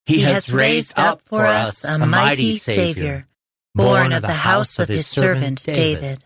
He 0.05 0.23
has 0.23 0.51
raised 0.51 0.99
up 0.99 1.21
for 1.21 1.45
us 1.45 1.85
a 1.85 1.97
mighty 1.99 2.57
Savior, 2.57 3.27
born 3.73 4.11
of 4.11 4.23
the 4.23 4.39
house 4.49 4.77
of 4.77 4.89
his 4.89 5.07
servant 5.07 5.63
David. 5.63 6.25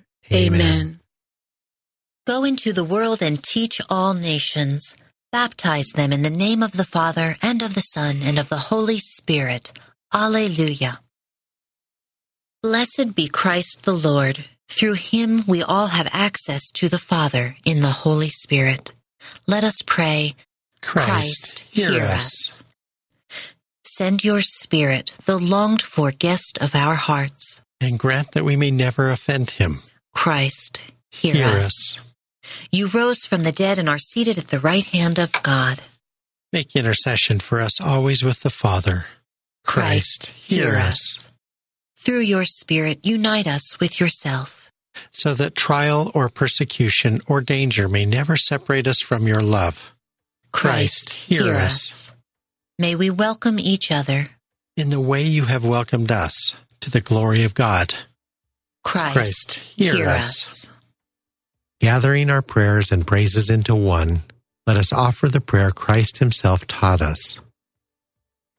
Amen. 0.33 0.99
Go 2.25 2.43
into 2.43 2.71
the 2.71 2.83
world 2.83 3.21
and 3.21 3.43
teach 3.43 3.81
all 3.89 4.13
nations. 4.13 4.95
Baptize 5.31 5.91
them 5.93 6.13
in 6.13 6.21
the 6.21 6.29
name 6.29 6.61
of 6.63 6.73
the 6.73 6.83
Father, 6.83 7.35
and 7.41 7.61
of 7.61 7.73
the 7.73 7.81
Son, 7.81 8.19
and 8.23 8.37
of 8.37 8.49
the 8.49 8.57
Holy 8.69 8.97
Spirit. 8.97 9.71
Alleluia. 10.13 10.99
Blessed 12.63 13.15
be 13.15 13.27
Christ 13.27 13.85
the 13.85 13.93
Lord. 13.93 14.45
Through 14.69 14.93
him 14.93 15.43
we 15.47 15.63
all 15.63 15.87
have 15.87 16.07
access 16.13 16.71
to 16.73 16.87
the 16.87 16.97
Father 16.97 17.55
in 17.65 17.81
the 17.81 17.87
Holy 17.87 18.29
Spirit. 18.29 18.93
Let 19.47 19.63
us 19.63 19.81
pray. 19.85 20.35
Christ, 20.81 21.07
Christ 21.07 21.59
hear, 21.71 21.91
hear 21.91 22.03
us. 22.03 22.61
us. 22.61 22.63
Send 23.83 24.23
your 24.23 24.41
Spirit, 24.41 25.13
the 25.25 25.37
longed 25.37 25.81
for 25.81 26.11
guest 26.11 26.57
of 26.61 26.75
our 26.75 26.95
hearts. 26.95 27.61
And 27.81 27.99
grant 27.99 28.31
that 28.31 28.45
we 28.45 28.55
may 28.55 28.71
never 28.71 29.09
offend 29.09 29.51
him. 29.51 29.77
Christ, 30.13 30.91
hear, 31.09 31.35
hear 31.35 31.45
us. 31.45 31.97
us. 31.97 32.15
You 32.71 32.87
rose 32.87 33.25
from 33.25 33.41
the 33.41 33.51
dead 33.51 33.77
and 33.77 33.87
are 33.89 33.99
seated 33.99 34.37
at 34.37 34.47
the 34.47 34.59
right 34.59 34.85
hand 34.85 35.19
of 35.19 35.31
God. 35.43 35.81
Make 36.53 36.75
intercession 36.75 37.39
for 37.39 37.61
us 37.61 37.79
always 37.79 38.23
with 38.23 38.41
the 38.41 38.49
Father. 38.49 39.05
Christ, 39.65 40.31
hear 40.31 40.75
us. 40.75 41.31
Through 41.97 42.21
your 42.21 42.45
Spirit, 42.45 42.99
unite 43.03 43.47
us 43.47 43.79
with 43.79 43.99
yourself. 43.99 44.71
So 45.11 45.33
that 45.35 45.55
trial 45.55 46.11
or 46.13 46.29
persecution 46.29 47.21
or 47.27 47.41
danger 47.41 47.87
may 47.87 48.05
never 48.05 48.35
separate 48.35 48.87
us 48.87 48.99
from 48.99 49.27
your 49.27 49.41
love. 49.41 49.93
Christ, 50.51 51.13
hear, 51.13 51.43
hear 51.43 51.53
us. 51.55 51.63
us. 51.63 52.17
May 52.77 52.95
we 52.95 53.09
welcome 53.09 53.59
each 53.59 53.91
other. 53.91 54.27
In 54.75 54.89
the 54.89 54.99
way 54.99 55.23
you 55.23 55.45
have 55.45 55.65
welcomed 55.65 56.11
us, 56.11 56.55
to 56.81 56.89
the 56.89 57.01
glory 57.01 57.43
of 57.43 57.53
God. 57.53 57.93
Christ, 58.83 59.13
Christ 59.13 59.53
hear, 59.77 59.95
hear 59.95 60.07
us. 60.07 60.69
us. 60.69 60.73
Gathering 61.79 62.29
our 62.29 62.41
prayers 62.41 62.91
and 62.91 63.07
praises 63.07 63.49
into 63.49 63.75
one, 63.75 64.19
let 64.67 64.77
us 64.77 64.93
offer 64.93 65.27
the 65.27 65.41
prayer 65.41 65.71
Christ 65.71 66.19
Himself 66.19 66.67
taught 66.67 67.01
us. 67.01 67.39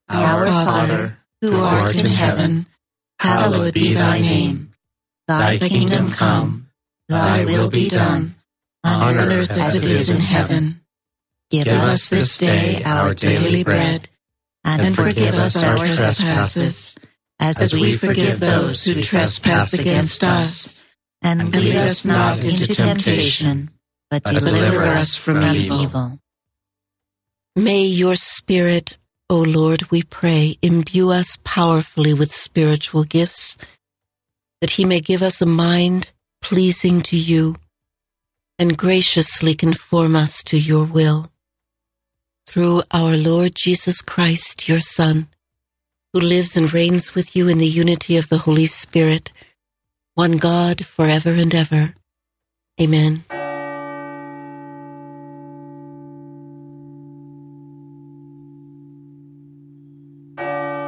Our 0.09 0.47
Father, 0.47 1.19
who 1.41 1.61
art 1.61 1.95
in 1.95 2.07
heaven, 2.07 2.67
hallowed 3.19 3.75
be 3.75 3.95
thy 3.95 4.21
name. 4.21 4.75
Thy 5.29 5.59
kingdom 5.59 6.11
come, 6.11 6.69
thy 7.09 7.45
will 7.45 7.71
be 7.71 7.89
done, 7.89 8.35
on 8.85 9.17
earth 9.17 9.51
as 9.51 9.83
it 9.83 9.91
is 9.91 10.09
in 10.09 10.21
heaven. 10.21 10.81
Give 11.51 11.69
us 11.69 12.09
this 12.09 12.39
day 12.39 12.83
our 12.85 13.15
daily 13.15 13.63
bread, 13.63 14.09
and 14.65 14.95
forgive 14.97 15.35
us 15.35 15.63
our 15.63 15.77
trespasses, 15.77 16.95
as 17.43 17.75
we 17.75 17.97
forgive 17.97 18.41
those 18.41 18.85
who 18.85 19.03
trespass 19.03 19.75
against 19.75 20.23
us. 20.23 20.87
And 21.25 21.53
lead 21.53 21.77
us 21.77 22.05
not 22.05 22.45
into 22.45 22.67
temptation, 22.75 23.71
but 24.11 24.25
deliver 24.25 24.83
us 24.83 25.15
from 25.15 25.43
evil. 25.43 26.19
May 27.55 27.85
your 27.85 28.17
Spirit, 28.17 28.99
O 29.31 29.41
Lord, 29.41 29.91
we 29.91 30.03
pray, 30.03 30.57
imbue 30.63 31.11
us 31.11 31.39
powerfully 31.45 32.13
with 32.13 32.35
spiritual 32.35 33.05
gifts, 33.05 33.57
that 34.61 34.71
He 34.71 34.85
may 34.85 35.01
give 35.01 35.23
us 35.23 35.41
a 35.41 35.47
mind 35.47 36.11
pleasing 36.41 37.03
to 37.03 37.17
you 37.17 37.57
and 38.59 38.77
graciously 38.77 39.55
conform 39.55 40.17
us 40.17 40.43
to 40.45 40.59
your 40.59 40.85
will. 40.85 41.31
Through 42.47 42.83
our 42.91 43.17
Lord 43.17 43.53
Jesus 43.55 44.03
Christ, 44.03 44.69
your 44.69 44.81
Son, 44.81 45.29
who 46.13 46.21
lives 46.21 46.57
and 46.57 46.73
reigns 46.73 47.15
with 47.15 47.35
you 47.35 47.49
in 47.49 47.59
the 47.59 47.67
unity 47.67 48.17
of 48.17 48.29
the 48.29 48.39
Holy 48.39 48.67
Spirit, 48.67 49.33
one 50.15 50.37
God 50.37 50.85
forever 50.85 51.31
and 51.31 51.55
ever. 51.55 51.95
Amen. 52.81 53.25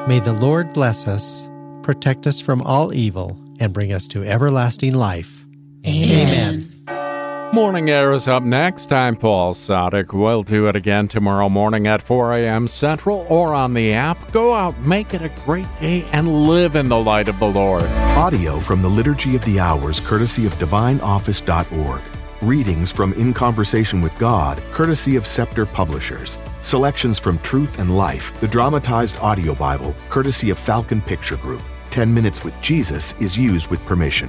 May 0.07 0.21
the 0.21 0.37
Lord 0.39 0.75
bless 0.75 1.07
us, 1.07 1.49
protect 1.83 2.27
us 2.27 2.39
from 2.39 2.61
all 2.61 2.93
evil, 2.93 3.39
and 3.59 3.73
bring 3.73 3.93
us 3.93 4.07
to 4.09 4.23
everlasting 4.23 4.95
life. 4.95 5.45
Amen. 5.87 6.74
Morning 7.55 7.89
Air 7.89 8.13
is 8.13 8.27
up 8.27 8.43
next. 8.43 8.93
I'm 8.93 9.15
Paul 9.15 9.55
Sadek. 9.55 10.13
We'll 10.13 10.43
do 10.43 10.67
it 10.67 10.75
again 10.75 11.07
tomorrow 11.07 11.49
morning 11.49 11.87
at 11.87 12.03
4 12.03 12.35
a.m. 12.35 12.67
Central 12.67 13.25
or 13.29 13.55
on 13.55 13.75
the 13.75 13.93
app. 13.93 14.33
Go 14.33 14.53
out, 14.53 14.77
make 14.81 15.15
it 15.15 15.23
a 15.23 15.29
great 15.45 15.69
day, 15.77 16.03
and 16.11 16.49
live 16.49 16.75
in 16.75 16.89
the 16.89 16.99
light 16.99 17.29
of 17.29 17.39
the 17.39 17.47
Lord. 17.47 17.85
Audio 18.17 18.59
from 18.59 18.83
the 18.83 18.89
Liturgy 18.89 19.37
of 19.37 19.45
the 19.45 19.61
Hours, 19.61 20.01
courtesy 20.01 20.47
of 20.47 20.55
DivineOffice.org. 20.57 22.03
Readings 22.43 22.93
from 22.93 23.13
In 23.13 23.33
Conversation 23.33 24.03
with 24.03 24.19
God, 24.19 24.61
courtesy 24.73 25.15
of 25.15 25.25
Scepter 25.25 25.65
Publishers. 25.65 26.41
Selections 26.61 27.21
from 27.21 27.39
Truth 27.39 27.79
and 27.79 27.97
Life, 27.97 28.37
the 28.41 28.49
dramatized 28.49 29.17
audio 29.21 29.55
Bible, 29.55 29.95
courtesy 30.09 30.51
of 30.51 30.59
Falcon 30.59 31.01
Picture 31.01 31.37
Group. 31.37 31.63
10 31.91 32.13
Minutes 32.13 32.43
with 32.43 32.61
Jesus 32.61 33.15
is 33.21 33.39
used 33.39 33.71
with 33.71 33.87
permission. 33.87 34.29